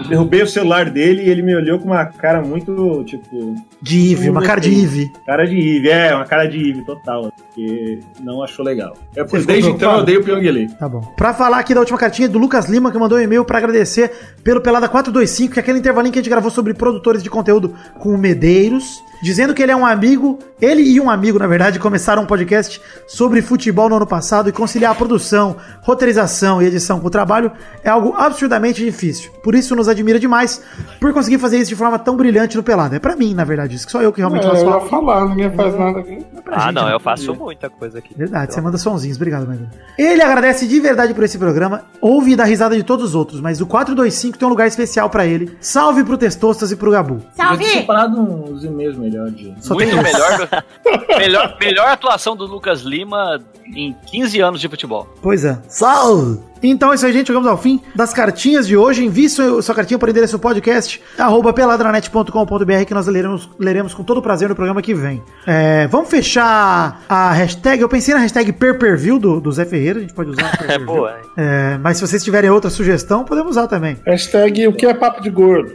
Eu 0.04 0.10
derrubei 0.10 0.42
o 0.42 0.48
celular 0.48 0.90
dele 0.90 1.24
e 1.24 1.30
ele 1.30 1.42
me 1.42 1.56
olhou 1.56 1.80
com 1.80 1.86
uma 1.86 2.06
cara 2.06 2.42
muito, 2.42 3.04
tipo, 3.06 3.56
De 3.82 3.98
Ive, 4.12 4.30
uma 4.30 4.42
cara 4.42 4.60
de 4.62 4.70
Ive. 4.72 5.12
cara 5.26 5.46
de 5.46 5.56
Eve. 5.78 5.90
É, 5.90 6.16
uma 6.16 6.26
cara 6.26 6.46
de 6.48 6.70
Eve 6.70 6.86
total. 6.86 7.32
Porque 7.38 8.00
não 8.28 8.44
achou 8.44 8.64
legal. 8.64 8.94
É, 9.16 9.24
ficou 9.24 9.42
desde 9.44 9.70
então 9.70 9.94
eu 9.94 10.00
odeio 10.00 10.20
o 10.20 10.24
Pyongyi. 10.24 10.68
Tá 10.74 10.90
bom. 10.90 11.02
Pra 11.16 11.34
falar 11.34 11.60
aqui 11.60 11.74
da 11.74 11.80
última 11.80 11.98
cartinha 11.98 12.28
do 12.28 12.38
Lucas 12.38 12.68
Lima, 12.68 12.92
que 12.92 12.98
mandou 12.98 13.18
um 13.18 13.22
e-mail 13.22 13.46
pra 13.46 13.58
agradecer 13.58 14.12
pelo 14.44 14.60
Pelada 14.60 14.90
425, 14.90 15.54
que 15.54 15.60
é 15.60 15.62
aquele 15.62 15.80
intervalinho 15.80 16.12
que 16.12 16.20
a 16.20 16.22
gente 16.22 16.30
gravou 16.30 16.52
sobre 16.52 16.74
produtores 16.74 17.24
de 17.24 17.30
conteúdo 17.30 17.74
com 18.00 18.10
o 18.10 18.18
Medeiros, 18.18 19.02
dizendo 19.22 19.54
que 19.54 19.62
ele 19.64 19.72
é 19.72 19.76
um 19.76 19.86
amigo, 19.86 20.40
ele 20.62 20.82
e 20.82 21.00
um 21.00 21.10
amigo, 21.10 21.38
na 21.40 21.48
verdade, 21.48 21.80
começaram 21.80 22.24
um 22.24 22.26
podcast 22.26 22.82
sobre 23.08 23.42
futebol 23.42 23.90
no 23.90 23.96
ano 23.96 24.08
passado 24.08 24.50
e 24.50 24.52
conciliar 24.52 24.92
a 24.92 24.96
produção, 24.96 25.56
roteirização 25.82 26.62
e 26.62 26.66
edição 26.66 27.00
com 27.00 27.08
o 27.08 27.10
trabalho 27.10 27.52
é 27.84 27.90
algo 27.90 28.14
absurdamente 28.16 28.84
difícil. 28.84 29.32
Por 29.44 29.56
isso 29.56 29.76
nos 29.76 29.88
admira 29.88 30.20
demais 30.20 30.62
por 31.00 31.14
conseguir 31.14 31.38
fazer 31.40 31.58
isso 31.58 31.70
de 31.70 31.76
forma 31.76 31.98
tão 31.98 32.16
brilhante 32.16 32.56
no 32.58 32.64
Pelada. 32.64 32.96
É 32.96 33.00
pra 33.00 33.16
mim, 33.16 33.34
na 33.34 33.44
verdade, 33.44 33.76
isso 33.76 33.86
que 33.86 33.92
só 33.92 34.02
eu 34.02 34.12
que 34.12 34.20
realmente 34.20 34.46
É, 34.46 34.50
faço 34.50 34.66
eu 34.66 34.70
ia 34.72 34.80
falar, 34.82 35.26
ninguém 35.30 35.52
faz 35.52 35.78
nada 35.78 36.00
aqui. 36.00 36.18
pra 36.44 36.56
Ah, 36.58 36.60
gente, 36.66 36.76
não, 36.76 36.86
né? 36.86 36.94
eu 36.94 37.00
faço 37.00 37.34
muita 37.36 37.70
coisa 37.70 38.00
aqui. 38.00 38.14
Verdade, 38.16 38.54
você 38.54 38.62
manda 38.62 38.78
sonzinhos. 38.78 39.18
Obrigado, 39.18 39.48
Magno. 39.48 39.70
Ele 39.98 40.22
agradece 40.22 40.68
de 40.68 40.80
verdade 40.80 41.14
por 41.14 41.24
esse 41.24 41.38
programa, 41.38 41.84
ouve 42.02 42.32
e 42.32 42.36
dá 42.36 42.44
risada 42.44 42.76
de 42.76 42.84
todos 42.84 43.06
os 43.06 43.16
outros, 43.16 43.40
mas 43.42 43.62
o 43.62 43.66
425 43.66 44.38
tem 44.38 44.46
um 44.48 44.50
lugar 44.52 44.68
especial 44.68 45.10
pra 45.10 45.26
ele. 45.26 45.56
Salve 45.60 46.04
pro 46.04 46.18
Testostas 46.18 46.72
e 46.72 46.76
pro 46.76 46.92
Gabu. 46.92 47.22
Eu 47.38 47.58
tinha 47.58 47.70
separado 47.70 48.20
uns 48.20 48.64
e-mails 48.64 48.98
melhor 49.10 49.32
de. 49.32 49.54
Só 49.62 49.74
Muito 49.74 49.90
tem 49.94 50.04
melhor, 50.04 50.38
do- 50.38 51.08
melhor. 51.18 51.58
Melhor 51.60 51.88
atuação 51.88 52.36
do 52.36 52.46
Lucas 52.46 52.82
Lima 52.82 53.42
em 53.76 53.94
15 54.08 54.40
anos 54.42 54.62
de 54.62 54.68
futebol. 54.70 55.08
Pois 55.22 55.44
é. 55.46 55.58
Salve! 55.68 56.40
Então 56.62 56.92
é 56.92 56.96
isso 56.96 57.06
aí, 57.06 57.14
gente. 57.14 57.28
Chegamos 57.28 57.48
ao 57.48 57.58
fim 57.58 57.82
das 57.96 58.14
cartinhas 58.14 58.68
de 58.68 58.76
hoje. 58.78 59.04
Envie 59.06 59.30
sua, 59.30 59.62
sua 59.62 59.76
cartinha 59.76 59.98
para 59.98 60.08
o 60.08 60.10
endereço 60.10 60.38
podcast, 60.40 61.02
arroba 61.18 61.54
peladranet.com.br, 61.54 62.86
que 62.86 62.94
nós 62.94 63.08
leremos, 63.08 63.50
leremos 63.60 63.94
com 63.94 64.04
todo 64.04 64.22
prazer 64.22 64.50
no 64.50 64.56
programa 64.56 64.82
que 64.82 64.94
vem. 64.94 65.22
É, 65.46 65.88
vamos 65.88 66.10
fechar 66.10 67.02
a 67.08 67.32
hashtag. 67.32 67.82
Eu 67.82 67.90
pensei 67.90 68.14
na 68.14 68.20
hashtag 68.22 68.52
perperview 68.54 69.20
do, 69.20 69.40
do 69.40 69.52
Zé 69.52 69.66
Ferreira, 69.66 70.00
a 70.00 70.02
gente 70.02 70.14
pode 70.14 70.30
usar. 70.32 70.48
É 70.58 70.58
perperview. 70.58 70.86
boa, 70.88 71.12
hein? 71.12 71.26
É, 71.38 71.78
mas 71.82 71.98
se 71.98 72.08
vocês 72.08 72.24
tiverem 72.24 72.50
outra 72.50 72.70
sugestão, 72.70 73.24
podemos 73.24 73.52
usar 73.52 73.68
também. 73.68 73.98
Hashtag 74.06 74.68
o 74.68 74.74
que 74.74 74.86
é 74.86 74.94
papo 74.94 75.22
de 75.22 75.30
gordo? 75.30 75.74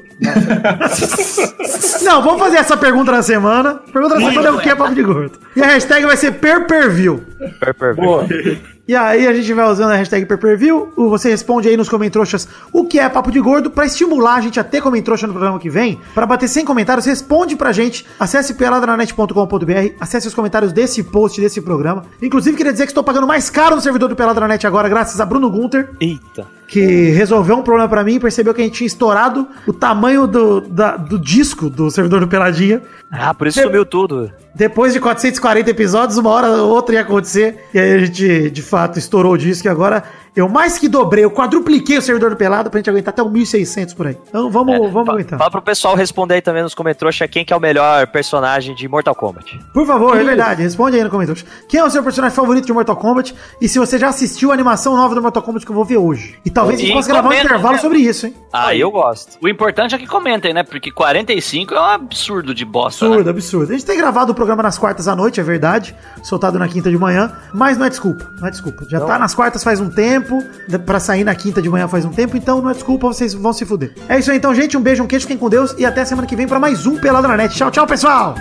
Não, 2.02 2.22
vamos 2.22 2.40
fazer 2.40 2.56
essa 2.56 2.76
pergunta 2.76 3.12
na 3.12 3.22
semana. 3.22 3.74
Pergunta 3.92 4.16
na 4.18 4.28
semana 4.28 4.48
é 4.48 4.50
o 4.52 4.58
que 4.58 4.68
é 4.68 4.74
papo 4.74 4.94
de 4.94 5.02
gordo. 5.02 5.38
E 5.56 5.62
a 5.62 5.66
hashtag 5.66 6.04
vai 6.06 6.16
ser 6.16 6.32
perperview. 6.32 7.22
Per- 7.60 7.74
per- 7.74 7.94
Boa. 7.96 8.26
E 8.86 8.96
aí 8.96 9.28
a 9.28 9.32
gente 9.32 9.52
vai 9.54 9.64
usando 9.70 9.92
a 9.92 9.96
hashtag 9.96 10.26
o- 10.96 11.08
Você 11.08 11.30
responde 11.30 11.68
aí 11.68 11.76
nos 11.76 11.88
comentroxas 11.88 12.48
o 12.72 12.84
que 12.84 12.98
é 12.98 13.08
papo 13.08 13.30
de 13.30 13.40
gordo 13.40 13.70
pra 13.70 13.86
estimular 13.86 14.34
a 14.34 14.40
gente 14.40 14.58
a 14.58 14.64
ter 14.64 14.80
comentroxa 14.80 15.26
no 15.26 15.32
programa 15.32 15.58
que 15.58 15.70
vem. 15.70 16.00
Pra 16.14 16.26
bater 16.26 16.48
100 16.48 16.64
comentários, 16.64 17.06
responde 17.06 17.54
pra 17.54 17.70
gente. 17.70 18.04
Acesse 18.18 18.54
peladranet.com.br, 18.54 19.94
acesse 20.00 20.26
os 20.28 20.34
comentários 20.34 20.72
desse 20.72 21.02
post, 21.04 21.40
desse 21.40 21.60
programa. 21.60 22.04
Inclusive, 22.20 22.56
queria 22.56 22.72
dizer 22.72 22.86
que 22.86 22.90
estou 22.90 23.04
pagando 23.04 23.26
mais 23.26 23.48
caro 23.50 23.76
no 23.76 23.80
servidor 23.80 24.08
do 24.08 24.16
Peladranet 24.16 24.66
agora, 24.66 24.88
graças 24.88 25.20
a 25.20 25.26
Bruno 25.26 25.48
Gunter 25.50 25.90
Eita. 26.00 26.46
Que 26.72 27.10
resolveu 27.10 27.56
um 27.58 27.62
problema 27.62 27.86
pra 27.86 28.02
mim, 28.02 28.18
percebeu 28.18 28.54
que 28.54 28.62
a 28.62 28.64
gente 28.64 28.74
tinha 28.78 28.86
estourado 28.86 29.46
o 29.66 29.74
tamanho 29.74 30.26
do, 30.26 30.62
da- 30.62 30.96
do 30.96 31.18
disco 31.18 31.68
do 31.68 31.90
servidor 31.90 32.20
do 32.20 32.28
Peladinha. 32.28 32.80
Ah, 33.10 33.34
por 33.34 33.46
isso 33.46 33.60
sumiu 33.60 33.84
tudo. 33.84 34.32
Depois 34.54 34.94
de 34.94 34.98
440 35.00 35.68
episódios, 35.70 36.16
uma 36.16 36.30
hora 36.30 36.48
ou 36.48 36.70
outra 36.70 36.94
ia 36.94 37.02
acontecer. 37.02 37.56
E 37.74 37.78
aí 37.78 37.92
a 37.92 37.98
gente, 37.98 38.50
de 38.50 38.62
fato, 38.62 38.98
estourou 38.98 39.34
o 39.34 39.36
disco. 39.38 39.66
E 39.66 39.70
agora 39.70 40.02
eu 40.34 40.48
mais 40.48 40.78
que 40.78 40.88
dobrei, 40.88 41.24
eu 41.24 41.30
quadrupliquei 41.30 41.98
o 41.98 42.02
servidor 42.02 42.30
do 42.30 42.36
Pelado 42.36 42.70
pra 42.70 42.78
gente 42.78 42.88
aguentar 42.88 43.12
até 43.12 43.22
o 43.22 43.28
1.600 43.30 43.94
por 43.94 44.06
aí. 44.06 44.16
Então 44.28 44.50
vamos, 44.50 44.78
vamos 44.90 45.06
Fa- 45.06 45.12
aguentar. 45.12 45.38
Fala 45.38 45.50
pro 45.50 45.60
pessoal 45.62 45.94
responder 45.94 46.34
aí 46.36 46.40
também 46.42 46.62
nos 46.62 46.74
comentários 46.74 47.18
quem 47.30 47.44
que 47.44 47.52
é 47.52 47.56
o 47.56 47.60
melhor 47.60 48.06
personagem 48.06 48.74
de 48.74 48.88
Mortal 48.88 49.14
Kombat. 49.14 49.60
Por 49.74 49.86
favor, 49.86 50.16
é 50.18 50.24
verdade. 50.24 50.62
Responde 50.62 50.96
aí 50.96 51.04
no 51.04 51.10
comentário. 51.10 51.42
Quem 51.68 51.80
é 51.80 51.84
o 51.84 51.90
seu 51.90 52.02
personagem 52.02 52.34
favorito 52.34 52.64
de 52.66 52.72
Mortal 52.72 52.96
Kombat? 52.96 53.34
E 53.60 53.68
se 53.68 53.78
você 53.78 53.98
já 53.98 54.08
assistiu 54.08 54.50
a 54.50 54.54
animação 54.54 54.96
nova 54.96 55.14
do 55.14 55.20
Mortal 55.20 55.42
Kombat 55.42 55.66
que 55.66 55.70
eu 55.72 55.76
vou 55.76 55.84
ver 55.84 55.98
hoje. 55.98 56.38
E 56.44 56.50
talvez 56.50 56.78
a 56.80 56.82
gente 56.82 56.94
possa 56.94 57.08
gravar 57.08 57.28
um 57.28 57.32
intervalo 57.34 57.74
né? 57.74 57.80
sobre 57.80 57.98
isso, 57.98 58.26
hein? 58.26 58.34
Ah, 58.52 58.74
eu 58.74 58.90
gosto. 58.90 59.36
O 59.42 59.48
importante 59.48 59.94
é 59.94 59.98
que 59.98 60.06
comentem, 60.06 60.54
né? 60.54 60.62
Porque 60.62 60.90
45 60.90 61.74
é 61.74 61.80
um 61.80 61.84
absurdo 61.84 62.54
de 62.54 62.64
bosta. 62.64 63.04
Absurdo, 63.04 63.24
né? 63.24 63.30
absurdo. 63.30 63.70
A 63.70 63.74
gente 63.74 63.84
tem 63.84 63.98
gravado 63.98 64.32
o 64.32 64.34
programa 64.34 64.62
nas 64.62 64.78
quartas 64.78 65.08
à 65.08 65.14
noite, 65.16 65.40
é 65.40 65.42
verdade. 65.42 65.94
Soltado 66.22 66.58
na 66.58 66.68
quinta 66.68 66.90
de 66.90 66.96
manhã. 66.96 67.32
Mas 67.52 67.76
não 67.76 67.84
é 67.86 67.90
desculpa. 67.90 68.30
Não 68.40 68.48
é 68.48 68.50
desculpa. 68.50 68.84
Já 68.88 69.00
tá 69.00 69.18
nas 69.18 69.34
quartas 69.34 69.62
faz 69.62 69.78
um 69.78 69.90
tempo. 69.90 70.21
Dá 70.68 70.78
Pra 70.78 71.00
sair 71.00 71.24
na 71.24 71.34
quinta 71.34 71.62
de 71.62 71.68
manhã 71.68 71.88
faz 71.88 72.04
um 72.04 72.10
tempo. 72.10 72.36
Então 72.36 72.60
não 72.60 72.70
é 72.70 72.74
desculpa, 72.74 73.06
vocês 73.06 73.32
vão 73.34 73.52
se 73.52 73.64
fuder. 73.64 73.92
É 74.08 74.18
isso 74.18 74.30
aí 74.30 74.36
então, 74.36 74.54
gente. 74.54 74.76
Um 74.76 74.80
beijo, 74.80 75.02
um 75.02 75.06
queijo, 75.06 75.24
fiquem 75.26 75.38
com 75.38 75.48
Deus. 75.48 75.74
E 75.78 75.86
até 75.86 76.04
semana 76.04 76.26
que 76.26 76.36
vem 76.36 76.46
pra 76.46 76.58
mais 76.58 76.86
um 76.86 76.98
Pelado 76.98 77.28
na 77.28 77.36
Net. 77.36 77.54
Tchau, 77.54 77.70
tchau, 77.70 77.86
pessoal! 77.86 78.34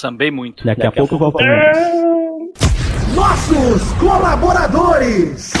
Sambei 0.00 0.30
muito. 0.30 0.64
Daqui 0.64 0.86
a 0.86 0.92
pouco 0.92 1.18
voltamos. 1.18 1.99
Nossos 3.30 3.82
colaboradores! 4.00 5.52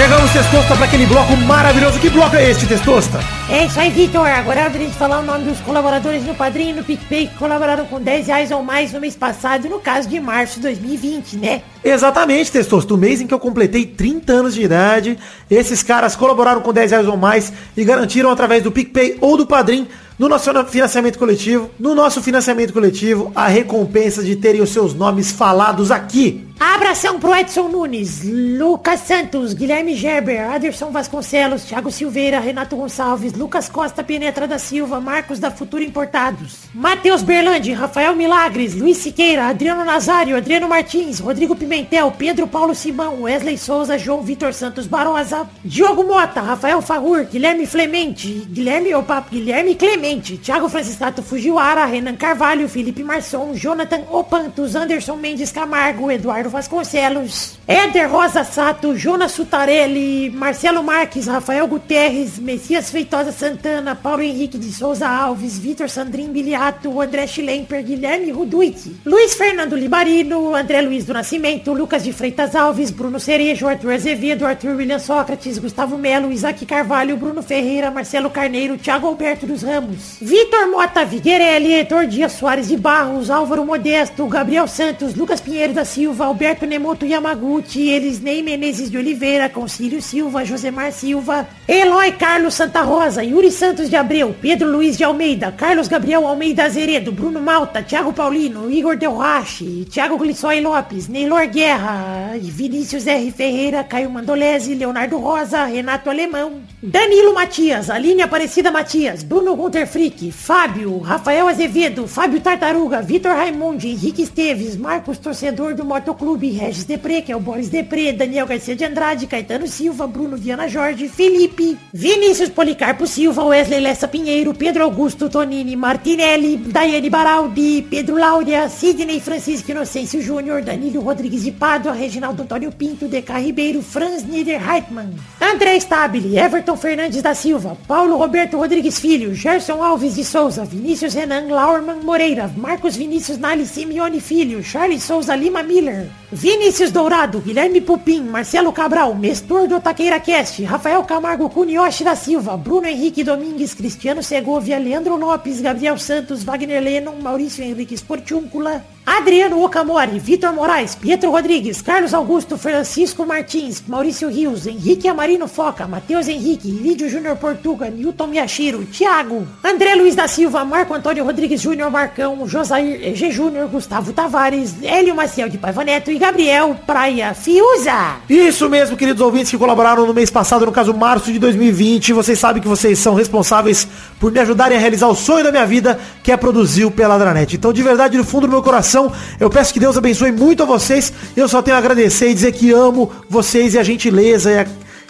Chegamos, 0.00 0.32
Testosta, 0.32 0.74
para 0.76 0.86
aquele 0.86 1.04
bloco 1.04 1.36
maravilhoso. 1.36 2.00
Que 2.00 2.08
bloco 2.08 2.34
é 2.34 2.50
este, 2.50 2.66
Testosta? 2.66 3.20
É 3.50 3.66
isso 3.66 3.78
aí, 3.78 3.90
Vitor. 3.90 4.26
Agora 4.26 4.60
é 4.60 4.62
hora 4.62 4.72
de 4.72 4.78
gente 4.78 4.96
falar 4.96 5.20
o 5.20 5.22
nome 5.22 5.44
dos 5.44 5.60
colaboradores 5.60 6.24
no 6.24 6.34
Padrinho 6.34 6.70
e 6.70 6.72
no 6.72 6.82
PicPay 6.82 7.26
que 7.26 7.36
colaboraram 7.36 7.84
com 7.84 8.00
10 8.00 8.28
reais 8.28 8.50
ou 8.50 8.62
mais 8.62 8.94
no 8.94 8.98
mês 8.98 9.14
passado, 9.14 9.68
no 9.68 9.78
caso 9.78 10.08
de 10.08 10.18
março 10.18 10.54
de 10.54 10.62
2020, 10.62 11.36
né? 11.36 11.60
Exatamente, 11.84 12.50
Testosta. 12.50 12.94
No 12.94 12.98
mês 12.98 13.20
em 13.20 13.26
que 13.26 13.34
eu 13.34 13.38
completei 13.38 13.84
30 13.84 14.32
anos 14.32 14.54
de 14.54 14.62
idade, 14.62 15.18
esses 15.50 15.82
caras 15.82 16.16
colaboraram 16.16 16.62
com 16.62 16.72
10 16.72 16.92
reais 16.92 17.06
ou 17.06 17.18
mais 17.18 17.52
e 17.76 17.84
garantiram 17.84 18.30
através 18.30 18.62
do 18.62 18.72
PicPay 18.72 19.18
ou 19.20 19.36
do 19.36 19.46
Padrim 19.46 19.86
no 20.18 20.30
nosso 20.30 20.50
financiamento 20.64 21.18
coletivo, 21.18 21.70
no 21.78 21.94
nosso 21.94 22.22
financiamento 22.22 22.72
coletivo, 22.72 23.32
a 23.34 23.48
recompensa 23.48 24.22
de 24.22 24.34
terem 24.36 24.62
os 24.62 24.70
seus 24.70 24.94
nomes 24.94 25.30
falados 25.30 25.90
aqui. 25.90 26.46
Abração 26.62 27.18
pro 27.18 27.34
Edson 27.34 27.68
Nunes, 27.68 28.20
Lucas 28.22 29.00
Santos, 29.00 29.54
Guilherme 29.54 29.96
Gerber, 29.96 30.42
Aderson 30.42 30.90
Vasconcelos, 30.90 31.64
Thiago 31.64 31.90
Silveira, 31.90 32.38
Renato 32.38 32.76
Gonçalves, 32.76 33.32
Lucas 33.32 33.66
Costa 33.66 34.04
Penetra 34.04 34.46
da 34.46 34.58
Silva, 34.58 35.00
Marcos 35.00 35.38
da 35.38 35.50
Futura 35.50 35.82
Importados, 35.82 36.58
Matheus 36.74 37.22
Berlandi, 37.22 37.72
Rafael 37.72 38.14
Milagres, 38.14 38.74
Luiz 38.74 38.98
Siqueira, 38.98 39.46
Adriano 39.46 39.86
Nazário, 39.86 40.36
Adriano 40.36 40.68
Martins, 40.68 41.18
Rodrigo 41.18 41.56
Pimentel, 41.56 42.12
Pedro 42.18 42.46
Paulo 42.46 42.74
Simão, 42.74 43.22
Wesley 43.22 43.56
Souza, 43.56 43.96
João 43.96 44.20
Vitor 44.20 44.52
Santos 44.52 44.86
Barosa, 44.86 45.48
Diogo 45.64 46.04
Mota, 46.04 46.42
Rafael 46.42 46.82
Fagur, 46.82 47.24
Guilherme 47.24 47.66
Clemente, 47.66 48.46
Guilherme, 48.50 48.94
opa, 48.94 49.24
Guilherme 49.30 49.74
Clemente, 49.76 50.36
Thiago 50.36 50.68
Franciscato 50.68 51.22
Fujiwara, 51.22 51.86
Renan 51.86 52.16
Carvalho, 52.16 52.68
Felipe 52.68 53.02
Marçom, 53.02 53.54
Jonathan 53.54 54.02
Opantos, 54.10 54.76
Anderson 54.76 55.16
Mendes 55.16 55.50
Camargo, 55.50 56.10
Eduardo 56.10 56.49
Vasconcelos, 56.50 57.58
Éder 57.66 58.10
Rosa 58.10 58.44
Sato, 58.44 58.96
Jonas 58.96 59.32
Sutarelli, 59.32 60.30
Marcelo 60.30 60.82
Marques, 60.82 61.26
Rafael 61.26 61.66
Guterres, 61.66 62.38
Messias 62.38 62.90
Feitosa 62.90 63.32
Santana, 63.32 63.94
Paulo 63.94 64.22
Henrique 64.22 64.58
de 64.58 64.72
Souza 64.72 65.08
Alves, 65.08 65.58
Vitor 65.58 65.88
Sandrin 65.88 66.32
Biliato, 66.32 67.00
André 67.00 67.26
Schlemper, 67.26 67.82
Guilherme 67.84 68.32
Ruduit, 68.32 68.76
Luiz 69.04 69.34
Fernando 69.34 69.76
Libarino, 69.76 70.54
André 70.54 70.82
Luiz 70.82 71.06
do 71.06 71.12
Nascimento, 71.12 71.72
Lucas 71.72 72.02
de 72.02 72.12
Freitas 72.12 72.54
Alves, 72.54 72.90
Bruno 72.90 73.20
Cerejo, 73.20 73.68
Arthur 73.68 73.92
Azevedo, 73.92 74.46
Arthur 74.46 74.76
William 74.76 74.98
Sócrates, 74.98 75.58
Gustavo 75.58 75.96
Melo, 75.96 76.32
Isaac 76.32 76.66
Carvalho, 76.66 77.16
Bruno 77.16 77.42
Ferreira, 77.42 77.90
Marcelo 77.90 78.30
Carneiro, 78.30 78.76
Thiago 78.76 79.08
Alberto 79.08 79.46
dos 79.46 79.62
Ramos, 79.62 80.16
Vitor 80.20 80.68
Mota 80.70 81.04
Viguerelli, 81.04 81.74
Heitor 81.74 82.06
Dias 82.06 82.32
Soares 82.32 82.68
de 82.68 82.76
Barros, 82.76 83.30
Álvaro 83.30 83.64
Modesto, 83.64 84.26
Gabriel 84.26 84.68
Santos, 84.68 85.14
Lucas 85.14 85.40
Pinheiro 85.40 85.72
da 85.72 85.84
Silva, 85.84 86.26
Alberto 86.40 86.64
Nemoto 86.64 87.04
Yamaguchi, 87.04 87.90
Elisnei 87.90 88.42
Menezes 88.42 88.90
de 88.90 88.96
Oliveira, 88.96 89.46
Concílio 89.50 90.00
Silva, 90.00 90.42
Josemar 90.42 90.90
Silva, 90.90 91.46
Eloy 91.72 92.10
Carlos 92.18 92.54
Santa 92.54 92.82
Rosa, 92.82 93.22
Yuri 93.22 93.52
Santos 93.52 93.88
de 93.88 93.96
Abreu, 93.96 94.34
Pedro 94.42 94.68
Luiz 94.68 94.98
de 94.98 95.04
Almeida, 95.04 95.52
Carlos 95.52 95.86
Gabriel 95.86 96.26
Almeida 96.26 96.64
Azeredo, 96.64 97.12
Bruno 97.12 97.40
Malta, 97.40 97.80
Thiago 97.80 98.12
Paulino, 98.12 98.68
Igor 98.68 98.96
Del 98.96 99.12
Rache, 99.12 99.84
Thiago 99.88 100.18
Glissói 100.18 100.60
Lopes, 100.60 101.06
Neylor 101.06 101.46
Guerra, 101.46 102.32
Vinícius 102.40 103.06
R. 103.06 103.30
Ferreira, 103.30 103.84
Caio 103.84 104.10
Mandolese, 104.10 104.74
Leonardo 104.74 105.16
Rosa, 105.18 105.64
Renato 105.66 106.10
Alemão, 106.10 106.60
Danilo 106.82 107.32
Matias, 107.32 107.88
Aline 107.88 108.22
Aparecida 108.22 108.72
Matias, 108.72 109.22
Bruno 109.22 109.54
Gunter 109.54 109.86
Frick, 109.86 110.32
Fábio, 110.32 110.98
Rafael 110.98 111.46
Azevedo, 111.46 112.08
Fábio 112.08 112.40
Tartaruga, 112.40 113.00
Vitor 113.00 113.30
Raimundi, 113.30 113.90
Henrique 113.90 114.22
Esteves, 114.22 114.76
Marcos 114.76 115.18
Torcedor 115.18 115.76
do 115.76 115.84
Motoclube, 115.84 116.50
Regis 116.50 116.82
Depre, 116.82 117.22
que 117.22 117.30
é 117.30 117.36
o 117.36 117.38
Boris 117.38 117.68
Depre, 117.68 118.10
Daniel 118.12 118.48
Garcia 118.48 118.74
de 118.74 118.84
Andrade, 118.84 119.28
Caetano 119.28 119.68
Silva, 119.68 120.08
Bruno 120.08 120.36
Viana 120.36 120.66
Jorge, 120.68 121.08
Felipe, 121.08 121.59
Vinícius 121.92 122.48
Policarpo 122.50 123.06
Silva, 123.06 123.44
Wesley 123.44 123.80
Lessa 123.80 124.08
Pinheiro, 124.08 124.54
Pedro 124.54 124.84
Augusto 124.84 125.28
Tonini, 125.28 125.76
Martinelli, 125.76 126.56
Daiane 126.56 127.10
Baraldi, 127.10 127.82
Pedro 127.82 128.16
Láurea, 128.16 128.68
Sidney 128.68 129.20
Francisco 129.20 129.70
Inocêncio 129.70 130.22
Júnior, 130.22 130.62
Danilo 130.62 131.00
Rodrigues 131.00 131.42
de 131.42 131.52
Pádua, 131.52 131.92
Reginaldo 131.92 132.42
Antônio 132.42 132.72
Pinto, 132.72 133.08
Deca 133.08 133.38
Ribeiro, 133.38 133.82
Franz 133.82 134.24
Niederheitmann, 134.24 135.14
André 135.40 135.78
Stabile, 135.80 136.38
Everton 136.38 136.76
Fernandes 136.76 137.22
da 137.22 137.34
Silva, 137.34 137.76
Paulo 137.86 138.16
Roberto 138.16 138.56
Rodrigues 138.56 138.98
Filho, 138.98 139.34
Gerson 139.34 139.82
Alves 139.82 140.16
de 140.16 140.24
Souza, 140.24 140.64
Vinícius 140.64 141.14
Renan 141.14 141.48
Laurman 141.48 142.00
Moreira, 142.02 142.50
Marcos 142.56 142.96
Vinícius 142.96 143.38
Nali 143.38 143.66
Simeone 143.66 144.20
Filho, 144.20 144.62
Charles 144.62 145.02
Souza 145.02 145.36
Lima 145.36 145.62
Miller, 145.62 146.08
Vinícius 146.32 146.92
Dourado, 146.92 147.40
Guilherme 147.40 147.80
Pupim, 147.80 148.22
Marcelo 148.22 148.72
Cabral, 148.72 149.16
Mestor 149.16 149.66
do 149.66 149.80
Taqueira 149.80 150.20
Cast, 150.20 150.62
Rafael 150.62 151.02
Camargo 151.02 151.50
Cunioche 151.50 152.04
da 152.04 152.14
Silva, 152.14 152.56
Bruno 152.56 152.86
Henrique 152.86 153.24
Domingues, 153.24 153.74
Cristiano 153.74 154.22
Segovia, 154.22 154.78
Leandro 154.78 155.16
Lopes, 155.16 155.60
Gabriel 155.60 155.98
Santos, 155.98 156.44
Wagner 156.44 156.80
Lennon, 156.80 157.20
Maurício 157.20 157.64
Henrique 157.64 157.96
Sportiúncula, 157.96 158.84
Adriano 159.16 159.60
Okamori, 159.64 160.20
Vitor 160.20 160.52
Moraes, 160.52 160.94
Pietro 160.94 161.32
Rodrigues, 161.32 161.82
Carlos 161.82 162.14
Augusto, 162.14 162.56
Francisco 162.56 163.26
Martins, 163.26 163.82
Maurício 163.88 164.28
Rios, 164.28 164.68
Henrique 164.68 165.08
Amarino 165.08 165.48
Foca, 165.48 165.88
Matheus 165.88 166.28
Henrique, 166.28 166.70
Lídio 166.70 167.08
Júnior 167.08 167.36
Portuga, 167.36 167.90
Newton 167.90 168.28
Miyashiro, 168.28 168.86
Thiago, 168.86 169.48
André 169.64 169.96
Luiz 169.96 170.14
da 170.14 170.28
Silva, 170.28 170.64
Marco 170.64 170.94
Antônio 170.94 171.24
Rodrigues 171.24 171.60
Júnior 171.60 171.90
Marcão, 171.90 172.46
Josair 172.46 173.16
G. 173.16 173.32
Júnior, 173.32 173.66
Gustavo 173.66 174.12
Tavares, 174.12 174.76
Hélio 174.80 175.16
Maciel 175.16 175.48
de 175.48 175.58
Paiva 175.58 175.82
Neto 175.82 176.12
e 176.12 176.18
Gabriel 176.18 176.76
Praia 176.86 177.34
Fiuza. 177.34 178.18
Isso 178.28 178.70
mesmo, 178.70 178.96
queridos 178.96 179.20
ouvintes 179.20 179.50
que 179.50 179.58
colaboraram 179.58 180.06
no 180.06 180.14
mês 180.14 180.30
passado, 180.30 180.64
no 180.64 180.72
caso 180.72 180.94
março 180.94 181.32
de 181.32 181.40
2020. 181.40 182.12
Vocês 182.12 182.38
sabem 182.38 182.62
que 182.62 182.68
vocês 182.68 182.96
são 183.00 183.14
responsáveis 183.14 183.88
por 184.20 184.30
me 184.30 184.38
ajudarem 184.38 184.78
a 184.78 184.80
realizar 184.80 185.08
o 185.08 185.16
sonho 185.16 185.42
da 185.42 185.50
minha 185.50 185.66
vida, 185.66 185.98
que 186.22 186.30
é 186.30 186.36
produzir 186.36 186.84
o 186.84 186.92
Peladranet. 186.92 187.56
Então, 187.56 187.72
de 187.72 187.82
verdade, 187.82 188.16
no 188.16 188.24
fundo 188.24 188.46
do 188.46 188.52
meu 188.52 188.62
coração, 188.62 188.99
eu 189.38 189.48
peço 189.48 189.72
que 189.72 189.80
Deus 189.80 189.96
abençoe 189.96 190.32
muito 190.32 190.62
a 190.62 190.66
vocês. 190.66 191.12
Eu 191.36 191.48
só 191.48 191.62
tenho 191.62 191.76
a 191.76 191.78
agradecer 191.78 192.30
e 192.30 192.34
dizer 192.34 192.52
que 192.52 192.72
amo 192.72 193.10
vocês 193.28 193.74
e 193.74 193.78
a 193.78 193.82
gentileza 193.82 194.50
e 194.50 194.58
a 194.58 194.66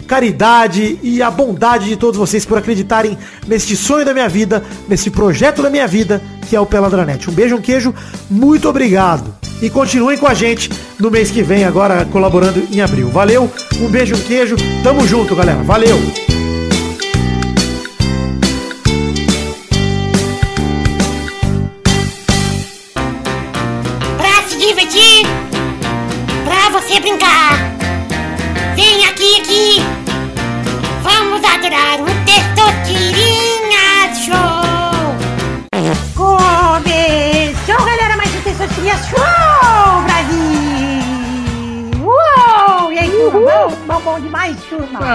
caridade 0.07 0.99
e 1.01 1.21
a 1.21 1.31
bondade 1.31 1.87
de 1.87 1.95
todos 1.95 2.17
vocês 2.17 2.45
por 2.45 2.57
acreditarem 2.57 3.17
neste 3.47 3.75
sonho 3.75 4.05
da 4.05 4.13
minha 4.13 4.27
vida, 4.27 4.63
nesse 4.87 5.09
projeto 5.09 5.61
da 5.61 5.69
minha 5.69 5.87
vida, 5.87 6.21
que 6.49 6.55
é 6.55 6.59
o 6.59 6.65
Peladranet. 6.65 7.29
Um 7.29 7.33
beijo, 7.33 7.55
um 7.55 7.61
queijo, 7.61 7.93
muito 8.29 8.67
obrigado. 8.67 9.33
E 9.61 9.69
continuem 9.69 10.17
com 10.17 10.27
a 10.27 10.33
gente 10.33 10.69
no 10.99 11.11
mês 11.11 11.29
que 11.29 11.43
vem, 11.43 11.63
agora 11.63 12.05
colaborando 12.11 12.63
em 12.71 12.81
abril. 12.81 13.09
Valeu, 13.09 13.49
um 13.79 13.87
beijo, 13.87 14.15
um 14.15 14.21
queijo, 14.21 14.55
tamo 14.83 15.07
junto, 15.07 15.35
galera. 15.35 15.61
Valeu! 15.63 16.30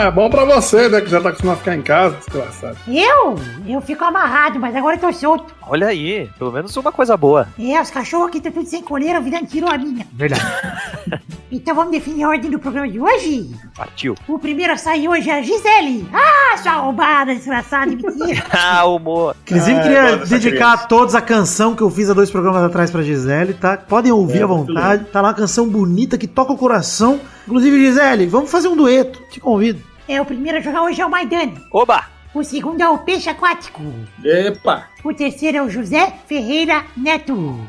É 0.07 0.11
bom 0.11 0.29
pra 0.29 0.45
você, 0.45 0.89
né? 0.89 1.01
Que 1.01 1.09
já 1.11 1.21
tá 1.21 1.29
acostumado 1.31 1.57
a 1.57 1.59
ficar 1.59 1.75
em 1.77 1.83
casa, 1.83 2.17
desgraçado. 2.17 2.77
Eu? 2.87 3.37
Eu 3.67 3.81
fico 3.81 4.05
amarrado, 4.05 4.59
mas 4.61 4.75
agora 4.77 4.97
eu 4.97 5.01
tô 5.01 5.13
solto. 5.13 5.55
Olha 5.69 5.89
aí, 5.89 6.31
pelo 6.39 6.53
menos 6.53 6.77
uma 6.77 6.93
coisa 6.93 7.17
boa. 7.17 7.49
É, 7.59 7.81
os 7.81 7.91
cachorros 7.91 8.29
aqui 8.29 8.39
estão 8.39 8.53
tudo 8.53 8.69
sem 8.69 8.83
coleira, 8.83 9.21
virando 9.21 9.47
tirou 9.47 9.69
a 9.71 9.77
minha. 9.79 10.07
Verdade. 10.13 10.43
Então 11.49 11.77
vamos 11.77 11.93
definir 11.93 12.25
a 12.25 12.29
ordem 12.31 12.51
do 12.51 12.59
programa 12.59 12.89
de 12.89 12.99
hoje? 12.99 13.49
Partiu. 13.77 14.17
O 14.27 14.37
primeiro 14.37 14.73
a 14.73 14.77
sair 14.77 15.07
hoje 15.09 15.31
é 15.31 15.39
a 15.39 15.43
Gisele. 15.43 16.05
Ah, 16.13 16.57
sua 16.59 16.73
roubada, 16.73 17.33
desgraçada, 17.33 17.87
mentira. 17.87 18.45
ah, 18.51 18.85
humor. 18.85 19.37
Inclusive, 19.47 19.79
Ah, 19.79 19.83
queria 19.83 20.17
dessa 20.17 20.39
dedicar 20.39 20.73
a 20.73 20.77
todos 20.79 21.15
a 21.15 21.21
canção 21.21 21.77
que 21.77 21.83
eu 21.83 21.89
fiz 21.89 22.11
há 22.11 22.15
dois 22.15 22.33
programas 22.33 22.65
atrás 22.65 22.91
pra 22.91 23.01
Gisele, 23.01 23.55
tá? 23.55 23.77
Podem 23.77 24.11
ouvir 24.11 24.41
É, 24.41 24.43
à 24.43 24.47
vontade. 24.47 25.05
Tá 25.05 25.21
lá 25.23 25.29
uma 25.29 25.35
canção 25.35 25.69
bonita 25.69 26.19
que 26.19 26.27
toca 26.27 26.53
o 26.53 26.59
coração. 26.59 27.21
Inclusive, 27.47 27.79
Gisele, 27.79 28.27
vamos 28.27 28.51
fazer 28.51 28.67
um 28.67 28.77
dueto. 28.77 29.23
Te 29.31 29.39
convido. 29.39 29.81
É, 30.09 30.21
o 30.21 30.25
primeiro 30.25 30.59
a 30.59 30.61
jogar 30.61 30.83
hoje 30.83 31.01
é 31.01 31.07
o 31.07 31.11
Maidana. 31.11 31.53
Oba! 31.73 32.16
O 32.37 32.45
segundo 32.45 32.83
é 32.83 32.87
o 32.87 32.99
Peixe 32.99 33.31
Aquático. 33.31 33.81
Epa! 34.23 34.91
O 35.03 35.15
terceiro 35.15 35.57
é 35.57 35.63
o 35.63 35.71
José 35.71 36.13
Ferreira 36.27 36.85
Neto. 36.95 37.67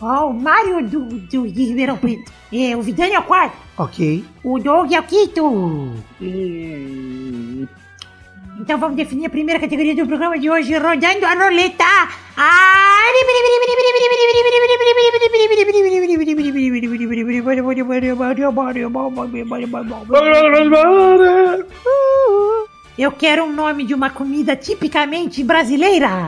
Ó, 0.00 0.30
o 0.30 0.34
Mário 0.34 0.84
do, 0.84 1.04
do, 1.04 1.46
de 1.46 1.64
Ribeirão 1.64 1.96
Preto. 1.96 2.32
É, 2.52 2.76
o 2.76 2.82
Vidani 2.82 3.12
é 3.14 3.20
o 3.20 3.22
quarto. 3.22 3.56
Ok. 3.76 4.24
O 4.42 4.58
Doug 4.58 4.90
é 4.92 4.98
o 4.98 5.04
quinto. 5.04 5.94
Então 8.58 8.80
vamos 8.80 8.96
definir 8.96 9.26
a 9.26 9.30
primeira 9.30 9.60
categoria 9.60 9.94
do 9.94 10.04
programa 10.04 10.36
de 10.36 10.50
hoje, 10.50 10.76
rodando 10.76 11.24
a 11.24 11.34
roleta. 11.34 11.84
Eu 22.98 23.12
quero 23.12 23.44
um 23.44 23.52
nome 23.52 23.84
de 23.84 23.94
uma 23.94 24.10
comida 24.10 24.56
tipicamente 24.56 25.44
brasileira. 25.44 26.26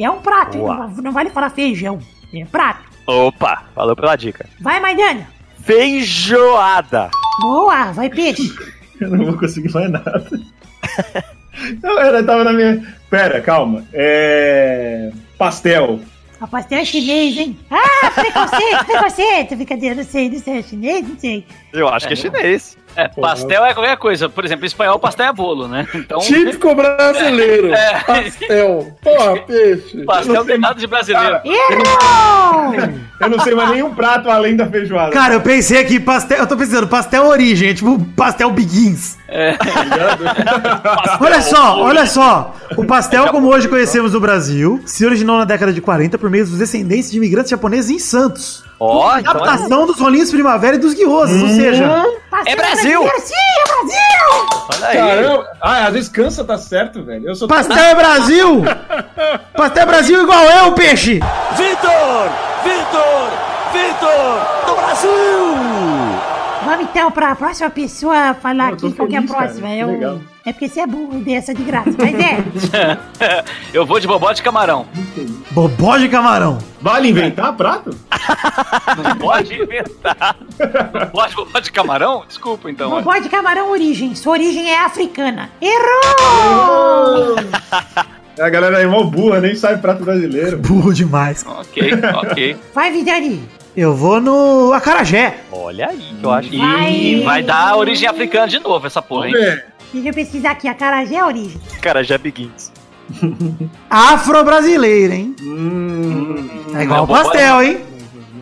É 0.00 0.10
um 0.10 0.22
prato, 0.22 0.56
não, 0.56 0.88
não 0.88 1.12
vale 1.12 1.28
falar 1.28 1.50
feijão. 1.50 1.98
É 2.34 2.46
prato. 2.46 2.80
Opa, 3.06 3.64
falou 3.74 3.94
pela 3.94 4.16
dica. 4.16 4.48
Vai, 4.58 4.80
Maidana. 4.80 5.28
Feijoada. 5.62 7.10
Boa, 7.42 7.92
vai 7.92 8.08
peixe. 8.08 8.50
Eu 8.98 9.10
não 9.10 9.26
vou 9.26 9.38
conseguir 9.38 9.70
mais 9.74 9.90
nada. 9.90 10.26
Eu, 11.82 11.98
eu 11.98 12.26
tava 12.26 12.44
na 12.44 12.52
minha. 12.52 12.96
Pera, 13.08 13.40
calma. 13.40 13.84
É. 13.92 15.10
Pastel. 15.38 16.00
A 16.38 16.46
pastel 16.46 16.80
é 16.80 16.84
chinês, 16.84 17.36
hein? 17.36 17.58
Ah, 17.70 18.10
preconceito, 18.10 18.84
preconceito. 18.84 19.56
Brincadeira, 19.56 19.94
não 19.94 20.04
sei, 20.04 20.28
não 20.28 20.38
sei. 20.38 20.58
É 20.58 20.62
chinês? 20.62 21.08
Não 21.08 21.18
sei. 21.18 21.46
Eu 21.72 21.88
acho 21.88 22.06
que 22.06 22.12
é 22.12 22.16
chinês. 22.16 22.76
É, 22.96 23.08
pastel 23.08 23.64
é 23.64 23.74
qualquer 23.74 23.96
coisa. 23.96 24.28
Por 24.28 24.44
exemplo, 24.44 24.64
em 24.64 24.68
espanhol, 24.68 24.98
pastel 24.98 25.26
é 25.26 25.32
bolo, 25.32 25.68
né? 25.68 25.86
Então, 25.94 26.18
Típico 26.18 26.74
brasileiro. 26.74 27.66
É. 27.76 28.00
Pastel. 28.00 28.96
Porra, 29.02 29.36
peixe. 29.42 30.04
pastel 30.04 30.44
tem 30.44 30.58
nada 30.58 30.78
de 30.78 30.86
brasileiro. 30.86 31.40
Errou! 31.44 32.72
Eu 33.20 33.30
não 33.30 33.40
sei 33.40 33.54
mais 33.54 33.70
nenhum 33.70 33.94
prato 33.94 34.28
além 34.30 34.56
da 34.56 34.66
feijoada. 34.66 35.10
Cara, 35.12 35.34
eu 35.34 35.40
pensei 35.40 35.78
aqui, 35.78 35.98
pastel. 35.98 36.38
Eu 36.38 36.46
tô 36.46 36.56
pensando, 36.56 36.86
pastel 36.86 37.24
origem, 37.26 37.70
é 37.70 37.74
tipo 37.74 38.02
pastel 38.16 38.50
Biguins. 38.50 39.16
Olha 41.20 41.42
só, 41.42 41.80
olha 41.80 42.06
só. 42.06 42.54
O 42.76 42.84
pastel, 42.84 43.28
como 43.28 43.48
hoje 43.48 43.68
conhecemos 43.68 44.12
no 44.12 44.20
Brasil, 44.20 44.80
se 44.86 45.04
originou 45.04 45.38
na 45.38 45.44
década 45.44 45.72
de 45.72 45.80
40 45.80 46.16
por 46.18 46.30
meio 46.30 46.44
dos 46.46 46.58
descendentes 46.58 47.10
de 47.10 47.16
imigrantes 47.16 47.50
japoneses 47.50 47.90
em 47.90 47.98
Santos. 47.98 48.64
Ó, 48.78 49.18
então 49.18 49.32
é- 49.32 49.36
Adaptação 49.36 49.86
dos 49.86 49.98
rolinhos 49.98 50.30
primavera 50.30 50.76
e 50.76 50.78
dos 50.78 50.92
guiosas, 50.94 51.40
ou 51.42 51.48
seja, 51.48 52.04
Pastel 52.30 52.52
É 52.52 52.56
Brasil! 52.56 53.00
Sim, 53.20 53.34
é 53.34 53.68
Brasil! 53.68 54.66
olha 54.74 54.86
aí. 54.88 54.96
Caramba! 55.22 55.46
Ah, 55.62 55.86
às 55.86 55.92
vezes 55.94 56.08
cansa, 56.10 56.44
tá 56.44 56.58
certo, 56.58 57.02
velho. 57.02 57.26
Eu 57.26 57.34
sou 57.34 57.48
pastel 57.48 57.76
é 57.76 57.94
Brasil! 57.94 58.62
Pastel 59.56 59.82
é 59.82 59.86
Brasil 59.86 60.22
igual 60.22 60.44
eu, 60.44 60.72
peixe! 60.72 61.14
Vitor! 61.56 62.30
Vitor! 62.62 63.30
Vitor! 63.72 64.66
Do 64.66 64.74
Brasil! 64.76 65.75
Vamos 66.66 66.86
então 66.90 67.10
pra 67.12 67.34
próxima 67.36 67.70
pessoa 67.70 68.34
falar 68.34 68.70
Eu 68.70 68.74
aqui 68.74 68.92
qual 68.92 69.06
que 69.08 69.14
é 69.14 69.18
a 69.18 69.22
feliz, 69.22 69.32
cara. 69.32 69.46
próxima. 69.46 69.68
Que 69.68 70.04
É, 70.44 70.50
é 70.50 70.52
porque 70.52 70.68
você 70.68 70.80
é 70.80 70.86
burro 70.86 71.20
dessa 71.20 71.54
de 71.54 71.62
graça, 71.62 71.90
mas 71.96 72.14
é. 72.14 72.98
Eu 73.72 73.86
vou 73.86 74.00
de 74.00 74.06
bobó 74.08 74.32
de 74.32 74.42
camarão. 74.42 74.84
Bobó 75.52 75.96
de 75.96 76.08
camarão. 76.08 76.58
Vale 76.80 77.08
inventar 77.10 77.52
prato? 77.52 77.90
Não 79.02 79.14
pode 79.16 79.54
inventar. 79.54 80.36
Não 80.92 81.06
pode 81.10 81.36
bobó 81.36 81.60
de 81.60 81.70
camarão? 81.70 82.24
Desculpa, 82.26 82.68
então. 82.68 82.90
Bobó 82.90 83.16
de 83.18 83.28
camarão 83.28 83.70
origem. 83.70 84.16
Sua 84.16 84.32
origem 84.32 84.68
é 84.68 84.80
africana. 84.84 85.48
Errou! 85.60 87.36
A 88.40 88.50
galera 88.50 88.82
é 88.82 88.86
mó 88.86 89.04
burra, 89.04 89.40
nem 89.40 89.54
sabe 89.54 89.80
prato 89.80 90.04
brasileiro. 90.04 90.58
Burro 90.58 90.92
demais. 90.92 91.46
Ok, 91.46 91.90
ok. 92.22 92.56
Vai, 92.74 92.90
Vidani. 92.90 93.40
Eu 93.76 93.94
vou 93.94 94.20
no 94.20 94.72
acarajé. 94.72 95.40
Olha 95.52 95.88
aí, 95.88 96.16
que 96.18 96.24
eu 96.24 96.30
acho 96.30 96.48
que. 96.48 96.56
E 96.56 97.22
vai 97.22 97.42
dar 97.42 97.76
origem 97.76 98.08
africana 98.08 98.48
de 98.48 98.58
novo, 98.58 98.86
essa 98.86 99.02
porra, 99.02 99.28
hein? 99.28 99.34
Deixa 99.92 100.08
eu 100.08 100.14
pesquisar 100.14 100.52
aqui. 100.52 100.66
Acarajé 100.66 101.16
é 101.16 101.24
origem. 101.24 101.60
Cara, 101.82 102.02
já 102.02 102.16
Begins. 102.16 102.72
Afro-brasileiro, 103.88 105.12
hein? 105.12 105.36
é 106.74 106.82
igual 106.82 107.04
o 107.04 107.06
pastel, 107.06 107.62
hein? 107.62 107.80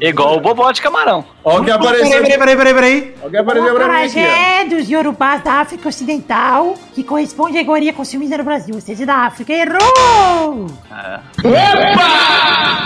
Igual 0.08 0.36
o 0.36 0.40
bobó 0.40 0.70
de 0.70 0.82
camarão. 0.82 1.24
Que 1.64 1.70
apareceu. 1.70 2.22
Peraí, 2.22 2.38
peraí, 2.38 2.38
peraí, 2.38 2.56
peraí, 2.56 2.74
peraí. 2.74 3.14
Alguém 3.22 3.40
apareceu 3.40 3.74
pra 3.74 3.88
mim 3.88 4.06
aqui, 4.06 4.18
é 4.20 4.64
dos 4.64 4.88
Yorubás 4.88 5.42
da 5.42 5.52
África 5.54 5.88
Ocidental, 5.88 6.74
que 6.94 7.02
corresponde 7.02 7.58
à 7.58 7.60
iguaria 7.60 7.92
consumida 7.92 8.36
no 8.38 8.44
Brasil, 8.44 8.74
ou 8.74 8.80
seja, 8.80 9.06
da 9.06 9.16
África. 9.26 9.52
Errou! 9.52 10.66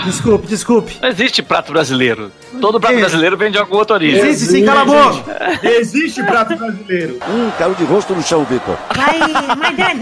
Desculpe, 0.05 0.47
desculpe. 0.47 0.97
Não 1.01 1.09
existe 1.09 1.41
prato 1.41 1.71
brasileiro. 1.71 2.31
Todo 2.61 2.79
prato 2.79 2.97
brasileiro 2.97 3.37
vem 3.37 3.51
de 3.51 3.57
alguma 3.57 3.79
outra 3.79 3.95
origem. 3.95 4.19
Existe 4.27 4.53
sim, 4.59 4.65
cala 4.65 4.81
a 4.81 4.85
boca. 4.85 5.59
Existe 5.63 6.23
prato 6.23 6.55
brasileiro. 6.55 7.19
Hum, 7.29 7.51
caiu 7.57 7.73
de 7.75 7.83
rosto 7.83 8.13
no 8.15 8.21
chão, 8.23 8.43
Vitor. 8.45 8.77
Vai, 8.95 9.19
Maidani. 9.55 10.01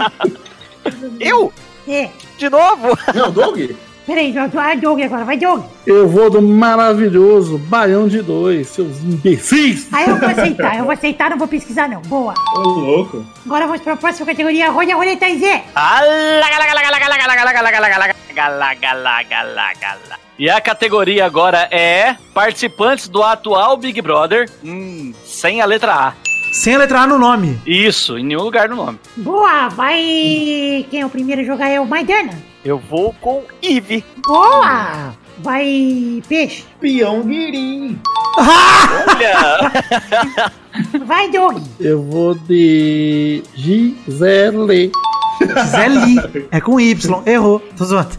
Eu? 1.20 1.52
É. 1.86 2.10
De 2.36 2.48
novo? 2.48 2.96
Não, 3.14 3.30
Doug? 3.30 3.58
Peraí, 4.08 4.32
vai 4.32 4.74
Doug 4.78 5.02
agora, 5.02 5.22
vai 5.22 5.36
Doug. 5.36 5.66
Eu 5.86 6.08
vou 6.08 6.30
do 6.30 6.40
maravilhoso 6.40 7.58
Baião 7.58 8.08
de 8.08 8.22
Dois, 8.22 8.68
seus 8.68 9.02
imbecis. 9.02 9.86
Aí 9.92 10.08
eu 10.08 10.16
vou 10.16 10.30
aceitar, 10.30 10.78
eu 10.78 10.84
vou 10.84 10.92
aceitar, 10.94 11.30
não 11.30 11.36
vou 11.36 11.46
pesquisar 11.46 11.86
não. 11.90 12.00
Boa. 12.00 12.32
Ô, 12.56 12.60
louco. 12.60 13.26
Agora 13.44 13.66
vamos 13.66 13.82
para 13.82 13.92
a 13.92 13.96
próxima 13.98 14.24
categoria. 14.24 14.70
Roda 14.70 14.94
a 14.94 14.96
roleta 14.96 15.26
aí, 15.26 15.38
Zé. 15.38 15.62
E 20.38 20.48
a 20.48 20.58
categoria 20.58 21.26
agora 21.26 21.68
é 21.70 22.16
participantes 22.32 23.08
do 23.08 23.22
atual 23.22 23.76
Big 23.76 24.00
Brother, 24.00 24.48
hum, 24.64 25.12
sem 25.22 25.60
a 25.60 25.66
letra 25.66 25.92
A. 25.92 26.14
Sem 26.50 26.76
a 26.76 26.78
letra 26.78 27.00
A 27.00 27.06
no 27.06 27.18
nome. 27.18 27.60
Isso, 27.66 28.16
em 28.16 28.24
nenhum 28.24 28.40
lugar 28.40 28.70
no 28.70 28.76
nome. 28.76 28.98
Boa, 29.18 29.68
vai... 29.68 30.86
Quem 30.90 31.02
é 31.02 31.04
o 31.04 31.10
primeiro 31.10 31.42
a 31.42 31.44
jogar 31.44 31.68
é 31.68 31.78
o 31.78 31.84
Maidana. 31.84 32.47
Eu 32.64 32.78
vou 32.78 33.14
com 33.20 33.44
Ive. 33.62 34.04
Boa! 34.26 35.14
Vai, 35.38 36.22
Peixe. 36.28 36.64
Peão 36.80 37.22
Guirim. 37.22 38.00
Olha! 38.36 39.72
Vai, 41.06 41.30
Doug. 41.30 41.62
Eu 41.80 42.02
vou 42.02 42.34
de 42.34 43.42
Gisele. 43.54 44.92
Gisele. 45.40 46.48
É 46.50 46.60
com 46.60 46.80
Y. 46.80 47.22
Errou. 47.26 47.60
Tô 47.76 47.84
zoando. 47.84 48.10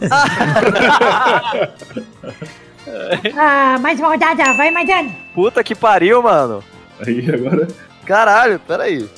Ah, 3.36 3.78
mais 3.80 4.00
uma 4.00 4.08
rodada. 4.08 4.52
Vai, 4.54 4.70
Maidana. 4.70 5.10
Puta 5.34 5.62
que 5.62 5.74
pariu, 5.74 6.22
mano. 6.22 6.64
Aí, 7.06 7.24
agora. 7.32 7.68
Caralho, 8.04 8.58
peraí. 8.60 9.08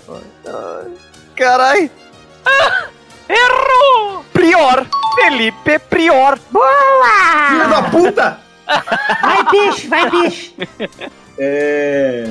Caralho. 1.34 1.90
Ah, 2.44 2.84
errou! 3.28 4.24
Prior. 4.42 4.84
Felipe 5.14 5.78
Prior. 5.88 6.36
Filho 6.36 6.50
Boa! 6.50 7.68
da 7.68 7.82
puta! 7.84 8.40
Vai, 9.22 9.44
Peixe, 9.44 9.86
vai, 9.86 10.10
Peixe. 10.10 10.52
É. 11.38 12.28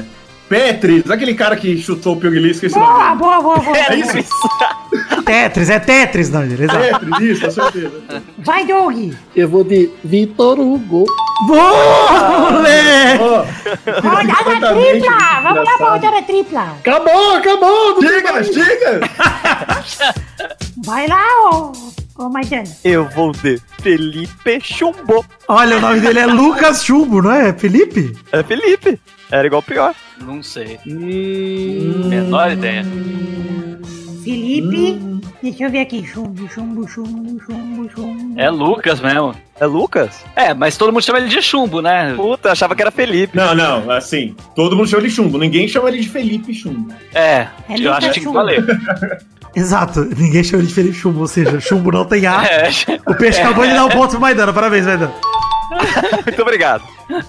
Petris, 0.49 1.09
aquele 1.09 1.33
cara 1.33 1.55
que 1.55 1.77
chutou 1.81 2.15
o 2.15 2.19
Pioguili, 2.19 2.51
esqueci 2.51 2.75
o 2.75 2.79
Boa, 2.79 3.05
nome. 3.05 3.15
boa, 3.15 3.41
boa, 3.41 3.59
boa. 3.59 3.77
É 3.77 3.95
isso? 3.95 4.17
Tetris, 5.23 5.69
é 5.69 5.79
Tetris, 5.79 6.29
não, 6.29 6.43
exato. 6.43 6.99
Petris, 6.99 7.19
isso, 7.21 7.45
com 7.45 7.51
certeza. 7.51 8.03
Vai, 8.39 8.65
Doug. 8.65 9.13
Eu 9.33 9.47
vou 9.47 9.63
de 9.63 9.89
Vitor 10.03 10.59
Hugo. 10.59 11.05
Boa, 11.47 12.51
moleque! 12.51 13.23
Rodada 14.03 14.73
tripla. 14.73 15.41
Vamos 15.41 15.63
lá 15.65 15.77
pra 15.77 15.89
rodada 15.91 16.21
tripla. 16.23 16.75
Acabou, 16.81 17.35
acabou. 17.35 18.01
Chega, 18.01 18.33
mais. 18.33 18.47
chega! 18.47 18.99
Vai 20.83 21.07
lá, 21.07 21.23
ô, 21.51 21.70
ô 22.21 22.29
Maidana. 22.29 22.63
Eu 22.83 23.07
vou 23.09 23.31
de 23.31 23.59
Felipe 23.81 24.59
Chumbo. 24.61 25.25
Olha, 25.47 25.77
o 25.77 25.81
nome 25.81 25.99
dele 25.99 26.19
é 26.19 26.25
Lucas 26.25 26.83
Chumbo, 26.83 27.21
não 27.21 27.31
é? 27.31 27.53
Felipe? 27.53 28.15
É 28.31 28.43
Felipe. 28.43 28.99
Era 29.31 29.47
igual 29.47 29.61
Prior. 29.61 29.93
Não 30.21 30.43
sei. 30.43 30.77
Hum, 30.85 32.07
Menor 32.09 32.51
ideia. 32.51 32.85
Felipe. 34.23 34.99
Deixa 35.41 35.63
eu 35.63 35.71
ver 35.71 35.79
aqui. 35.79 36.05
Chumbo, 36.05 36.47
chumbo, 36.49 36.87
chumbo, 36.87 37.41
chumbo, 37.43 37.89
chumbo. 37.95 38.39
É 38.39 38.49
Lucas 38.49 38.99
mesmo. 38.99 39.33
É 39.59 39.65
Lucas? 39.65 40.23
É, 40.35 40.53
mas 40.53 40.77
todo 40.77 40.91
mundo 40.93 41.03
chama 41.03 41.19
ele 41.19 41.27
de 41.29 41.41
chumbo, 41.41 41.81
né? 41.81 42.13
Puta, 42.15 42.51
achava 42.51 42.75
que 42.75 42.81
era 42.81 42.91
Felipe. 42.91 43.35
Não, 43.35 43.55
não, 43.55 43.89
assim, 43.91 44.35
todo 44.55 44.75
mundo 44.75 44.87
chama 44.87 45.01
ele 45.01 45.09
de 45.09 45.15
chumbo, 45.15 45.37
ninguém 45.37 45.67
chama 45.67 45.89
ele 45.89 45.99
de 46.01 46.09
Felipe 46.09 46.53
Chumbo. 46.53 46.93
É, 47.13 47.47
É 47.67 47.73
eu 47.73 47.77
Lucas 47.77 47.91
acho 47.97 47.97
que 47.97 47.99
tinha 48.01 48.13
que 48.13 48.19
Chumbo. 48.21 48.33
valer. 48.33 48.63
Exato, 49.55 50.05
ninguém 50.17 50.43
chama 50.43 50.59
ele 50.63 50.67
de 50.67 50.73
Felipe 50.73 50.95
Chumbo, 50.95 51.19
ou 51.21 51.27
seja, 51.27 51.59
chumbo 51.59 51.91
não 51.91 52.05
tem 52.05 52.25
A. 52.25 52.41
É, 52.49 52.69
O 53.05 53.13
peixe 53.15 53.41
acabou 53.41 53.65
de 53.67 53.73
dar 53.73 53.85
um 53.85 53.89
ponto 53.89 54.11
pro 54.11 54.19
Maidana, 54.21 54.53
parabéns, 54.53 54.85
Maidana. 54.85 55.13
Muito 56.25 56.41
obrigado. 56.41 56.83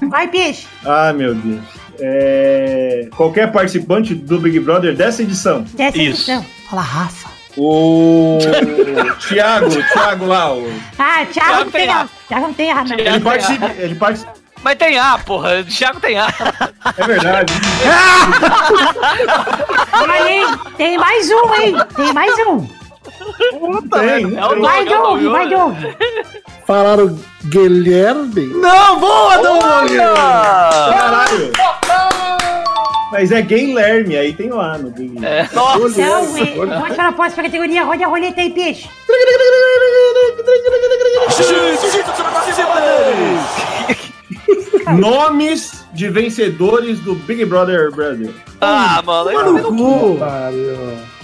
Vai, 0.09 0.29
Peixe. 0.29 0.67
Ah, 0.85 1.13
meu 1.13 1.35
Deus. 1.35 1.61
É... 2.01 3.09
Qualquer 3.17 3.51
participante 3.53 4.15
do 4.15 4.39
Big 4.41 4.59
Brother 4.61 4.95
dessa 4.97 5.23
edição. 5.23 5.63
Dessa 5.75 5.97
Isso. 5.99 6.31
edição. 6.31 6.47
Fala, 6.69 6.83
Rafa. 6.83 7.29
O 7.57 8.39
Thiago, 9.29 9.69
Thiago 9.93 10.25
lá, 10.27 10.55
o... 10.55 10.73
Ah, 10.99 11.27
Thiago 11.27 11.33
Thiago 11.33 11.65
não 11.65 11.71
tem. 11.71 11.89
A. 11.89 12.09
Thiago 12.29 12.47
não 12.47 12.55
tem 12.55 12.71
A, 12.73 12.85
não. 12.85 12.99
ele 12.99 13.21
participa, 13.21 13.71
ele 13.79 13.95
participa, 13.95 14.33
Mas 14.63 14.79
tem 14.79 14.99
A, 14.99 15.19
porra. 15.19 15.61
O 15.61 15.65
Thiago 15.65 16.01
tem 16.01 16.19
A. 16.19 16.29
é 16.97 17.07
verdade. 17.07 17.53
Olha 19.93 20.13
aí, 20.25 20.47
tem 20.77 20.99
mais 20.99 21.31
um, 21.31 21.55
hein? 21.55 21.75
Tem 21.97 22.13
mais 22.13 22.33
um. 22.47 22.67
Tem, 23.91 24.37
É 24.37 24.47
o 24.47 24.61
Vai, 24.61 24.85
Doug, 24.85 24.93
é 24.93 24.99
o 24.99 25.03
Doug, 25.03 25.23
vai, 25.25 25.49
Doug. 25.49 25.77
Falaram 26.67 27.19
Guilherme. 27.47 28.47
Não, 28.55 29.01
boa, 29.01 29.39
Doug! 29.39 29.91
Caralho. 29.97 31.53
Mas 33.11 33.31
é 33.33 33.43
Guilherme, 33.43 34.17
aí 34.17 34.33
tem 34.33 34.49
lá 34.49 34.79
no 34.79 34.91
Big 34.91 35.23
É. 35.25 35.43
Então, 35.43 35.75
eh, 35.75 36.55
vamos 36.57 36.97
para 36.97 37.09
a 37.09 37.13
próxima 37.13 37.43
categoria. 37.43 37.85
Roda 37.85 38.05
a 38.05 38.09
roleta 38.09 38.41
aí, 38.41 38.51
Peixe. 38.51 38.89
Nomes 44.99 45.85
de 45.93 46.09
vencedores 46.09 46.99
do 47.01 47.15
Big 47.15 47.45
Brother 47.45 47.91
Brasil. 47.91 48.35
Ah, 48.61 49.03
mano. 49.05 49.33
Mano, 49.33 49.55
vendo? 49.55 49.69
cu. 49.69 50.17
Pariu. 50.19 50.77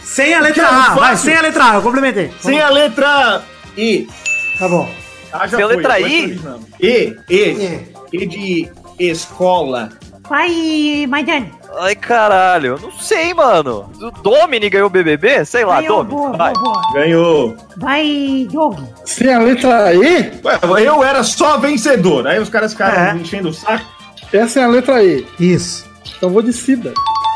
Sem 0.02 0.34
a 0.34 0.40
letra 0.40 0.66
A, 0.68 0.94
vai, 0.94 1.16
sem 1.16 1.36
a 1.36 1.42
letra 1.42 1.70
A, 1.72 1.74
eu 1.76 1.82
complementei. 1.82 2.30
Sem 2.40 2.60
a 2.60 2.70
letra 2.70 3.42
I. 3.76 4.08
Tá 4.58 4.68
bom. 4.68 4.88
Ah, 5.32 5.46
Sem 5.46 5.62
a 5.62 5.66
letra 5.66 6.00
I? 6.00 6.40
E, 6.80 7.14
E. 7.28 7.80
E 8.12 8.26
de 8.26 8.68
escola. 8.98 9.90
Vai, 10.28 11.06
Maidane. 11.08 11.52
Ai, 11.80 11.94
caralho. 11.94 12.72
Eu 12.74 12.78
não 12.80 12.90
sei, 12.92 13.32
mano. 13.34 13.90
O 14.00 14.10
Domini 14.22 14.68
ganhou 14.68 14.86
o 14.88 14.90
BBB? 14.90 15.44
Sei 15.44 15.64
lá, 15.64 15.80
Ganhou, 15.80 16.04
Domini. 16.04 16.16
boa, 16.16 16.28
boa, 16.30 16.36
Vai. 16.38 16.52
boa. 16.54 16.82
Ganhou. 16.92 17.56
Vai, 17.76 18.48
Doug. 18.50 18.78
Sem 19.04 19.32
a 19.32 19.38
letra 19.38 19.94
E, 19.94 20.32
Ué, 20.44 20.86
eu 20.86 21.02
era 21.04 21.22
só 21.22 21.56
vencedor. 21.58 22.26
Aí 22.26 22.38
os 22.38 22.48
caras 22.48 22.72
ficaram 22.72 23.00
É. 23.00 23.14
me 23.14 23.20
enchendo 23.22 23.48
o 23.50 23.54
saco. 23.54 23.84
essa 24.32 24.60
é 24.60 24.64
a 24.64 24.68
letra 24.68 25.02
E. 25.04 25.26
Isso. 25.38 25.86
Então 26.16 26.30
vou 26.30 26.42
de 26.42 26.52
Cida. 26.52 26.92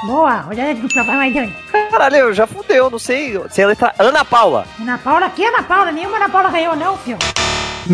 Boa, 0.06 0.38
rodada 0.40 0.74
dupla. 0.74 1.04
Vai, 1.04 1.16
Maidane. 1.16 1.56
Caralho, 1.90 2.16
eu 2.16 2.34
já 2.34 2.46
fudeu, 2.46 2.90
não 2.90 2.98
sei. 2.98 3.40
Sem 3.50 3.64
a 3.64 3.68
letra 3.68 3.94
Ana 3.98 4.24
Paula. 4.24 4.66
Ana 4.80 4.98
Paula, 4.98 5.30
que 5.30 5.44
Ana 5.44 5.62
Paula? 5.62 5.92
Nenhuma 5.92 6.16
Ana 6.16 6.28
Paula 6.28 6.50
ganhou, 6.50 6.74
não, 6.74 6.96
filho. 6.98 7.18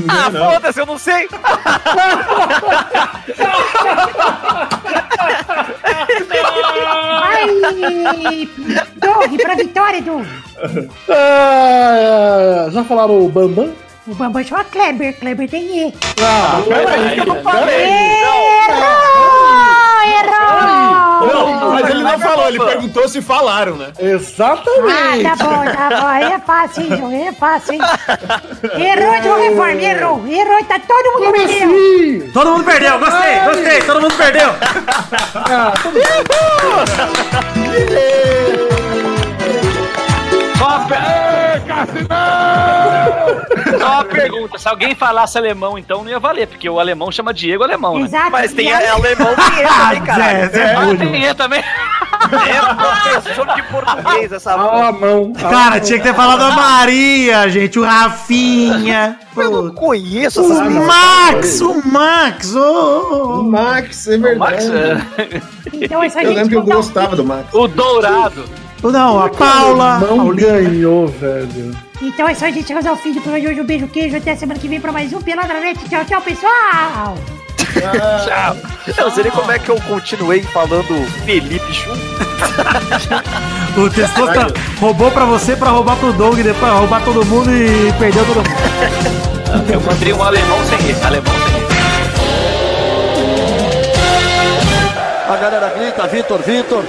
Ah, 0.08 0.30
não. 0.30 0.52
foda-se, 0.52 0.80
eu 0.80 0.86
não 0.86 0.98
sei. 0.98 1.28
Vai, 7.20 8.48
Doug, 8.96 9.40
pra 9.40 9.54
vitória, 9.54 10.02
Doug. 10.02 10.26
Ah, 11.08 12.68
já 12.70 12.84
falaram 12.84 13.20
o 13.24 13.28
Bambam? 13.28 13.72
O 14.06 14.14
Bambam 14.14 14.42
chama 14.44 14.64
Kleber. 14.64 15.18
Kleber 15.18 15.48
tem 15.48 15.88
E. 15.88 15.94
Ah, 16.22 16.62
Peraí, 16.66 17.18
Eu 17.18 17.42
falei. 17.42 17.84
Errou! 17.84 19.37
Não, 21.32 21.70
mas 21.72 21.90
ele 21.90 22.02
não 22.02 22.18
falou, 22.18 22.48
ele 22.48 22.58
perguntou 22.60 23.08
se 23.08 23.20
falaram, 23.22 23.76
né? 23.76 23.88
Ah, 23.98 24.02
Exatamente. 24.04 25.22
tá 25.24 25.36
bom, 25.44 25.64
tá 25.64 26.00
bom. 26.00 26.06
Aí 26.06 26.24
é 26.32 26.38
fácil, 26.38 26.82
hein, 26.82 26.96
João? 26.98 27.10
Aí 27.10 27.22
é 27.28 27.32
fácil, 27.32 27.74
hein? 27.74 27.80
Errou 28.62 29.20
de 29.20 29.28
reforma, 29.48 29.72
errou. 29.82 30.26
Errou, 30.26 30.64
tá 30.64 30.78
todo 30.86 31.12
mundo 31.12 31.24
Como 31.24 31.32
perdeu. 31.32 31.68
assim? 31.68 32.30
Todo 32.32 32.50
mundo 32.52 32.64
perdeu, 32.64 32.98
gostei, 32.98 33.38
gostei, 33.44 33.82
todo 33.82 34.00
mundo 34.00 34.14
perdeu. 34.16 34.48
Só 40.58 40.66
uma, 40.66 40.86
per- 40.86 41.62
Só 43.78 43.86
uma 43.92 44.04
pergunta: 44.04 44.58
se 44.58 44.68
alguém 44.68 44.94
falasse 44.94 45.36
alemão, 45.38 45.76
então 45.78 46.02
não 46.04 46.10
ia 46.10 46.18
valer, 46.20 46.46
porque 46.46 46.68
o 46.68 46.78
alemão 46.78 47.10
chama 47.10 47.32
Diego 47.34 47.62
Alemão, 47.64 47.98
né? 47.98 48.04
Exato. 48.06 48.30
Mas 48.32 48.52
tem 48.52 48.68
E 48.68 48.72
alemão 48.72 49.34
também. 49.34 50.14
Zé, 50.16 50.48
Zé 50.48 50.74
Ah, 50.74 50.80
Bulho. 50.84 50.98
tem 50.98 51.24
E 51.24 51.34
também. 51.34 51.60
É 51.60 52.74
professor 52.74 53.54
de 53.54 53.62
português 53.64 54.32
essa 54.32 54.52
Ah, 54.54 54.90
mão. 54.92 55.32
Cara, 55.34 55.78
tinha 55.80 55.98
que 55.98 56.04
ter 56.04 56.14
falado 56.14 56.42
a 56.42 56.50
Maria, 56.50 57.48
gente, 57.48 57.78
o 57.78 57.84
Rafinha. 57.84 59.18
Eu 59.36 59.50
não 59.62 59.70
conheço 59.74 60.40
essas 60.40 60.58
O. 60.58 60.70
Max, 60.86 61.60
o 61.60 61.88
Max, 61.88 62.54
O 62.54 63.40
ô. 63.40 63.42
Max, 63.44 64.08
é 64.08 64.16
O 64.16 64.38
Max, 64.38 64.68
verdade. 64.68 65.06
é, 65.16 65.40
Então 65.84 66.02
é 66.02 66.08
só 66.08 66.18
a 66.18 66.22
Eu 66.22 66.28
gente 66.28 66.36
lembro 66.36 66.50
que 66.50 66.56
eu 66.56 66.60
o 66.60 66.64
gostava 66.76 67.14
do 67.16 67.24
Max. 67.24 67.46
o 67.54 67.68
Dourado. 67.68 68.44
Não, 68.82 69.20
a 69.22 69.28
Paula. 69.28 69.98
Não 70.00 70.16
Paulinha. 70.18 70.46
ganhou, 70.60 71.06
velho. 71.06 71.76
Então 72.00 72.28
é 72.28 72.34
só 72.34 72.46
a 72.46 72.50
gente 72.50 72.68
chegar 72.68 72.86
ao 72.88 72.96
fim 72.96 73.12
do 73.12 73.20
programa 73.20 73.40
de 73.40 73.48
hoje. 73.48 73.60
Um 73.60 73.64
beijo, 73.64 73.88
queijo. 73.88 74.16
Até 74.16 74.32
a 74.32 74.36
semana 74.36 74.58
que 74.58 74.68
vem 74.68 74.80
pra 74.80 74.92
mais 74.92 75.12
um 75.12 75.20
Peladranet. 75.20 75.78
Tchau, 75.88 76.04
tchau, 76.04 76.22
pessoal. 76.22 77.18
Tchau. 77.74 78.56
Eu 78.96 79.04
não 79.04 79.10
sei 79.10 79.24
nem 79.24 79.32
como 79.32 79.50
é 79.52 79.58
que 79.58 79.68
eu 79.68 79.80
continuei 79.82 80.42
falando 80.42 81.06
Felipe 81.24 81.72
Chu. 81.72 81.90
O 83.76 83.90
Testosta 83.90 84.52
roubou 84.80 85.10
pra 85.10 85.24
você 85.24 85.54
pra 85.54 85.70
roubar 85.70 85.96
pro 85.96 86.12
Doug, 86.12 86.38
depois 86.38 86.72
roubar 86.72 87.04
todo 87.04 87.24
mundo 87.26 87.50
e 87.50 87.92
perdeu 87.98 88.24
todo 88.24 88.36
mundo. 88.36 88.48
Eu 89.72 89.80
mandei 89.80 90.12
um 90.12 90.22
alemão 90.22 90.58
sem 90.66 90.78
E. 90.90 91.04
Alemão 91.04 91.32
sem 91.32 91.62
E. 91.62 91.68
A 95.32 95.36
galera 95.36 95.68
grita, 95.76 96.06
Vitor, 96.06 96.38
Vitor. 96.42 96.84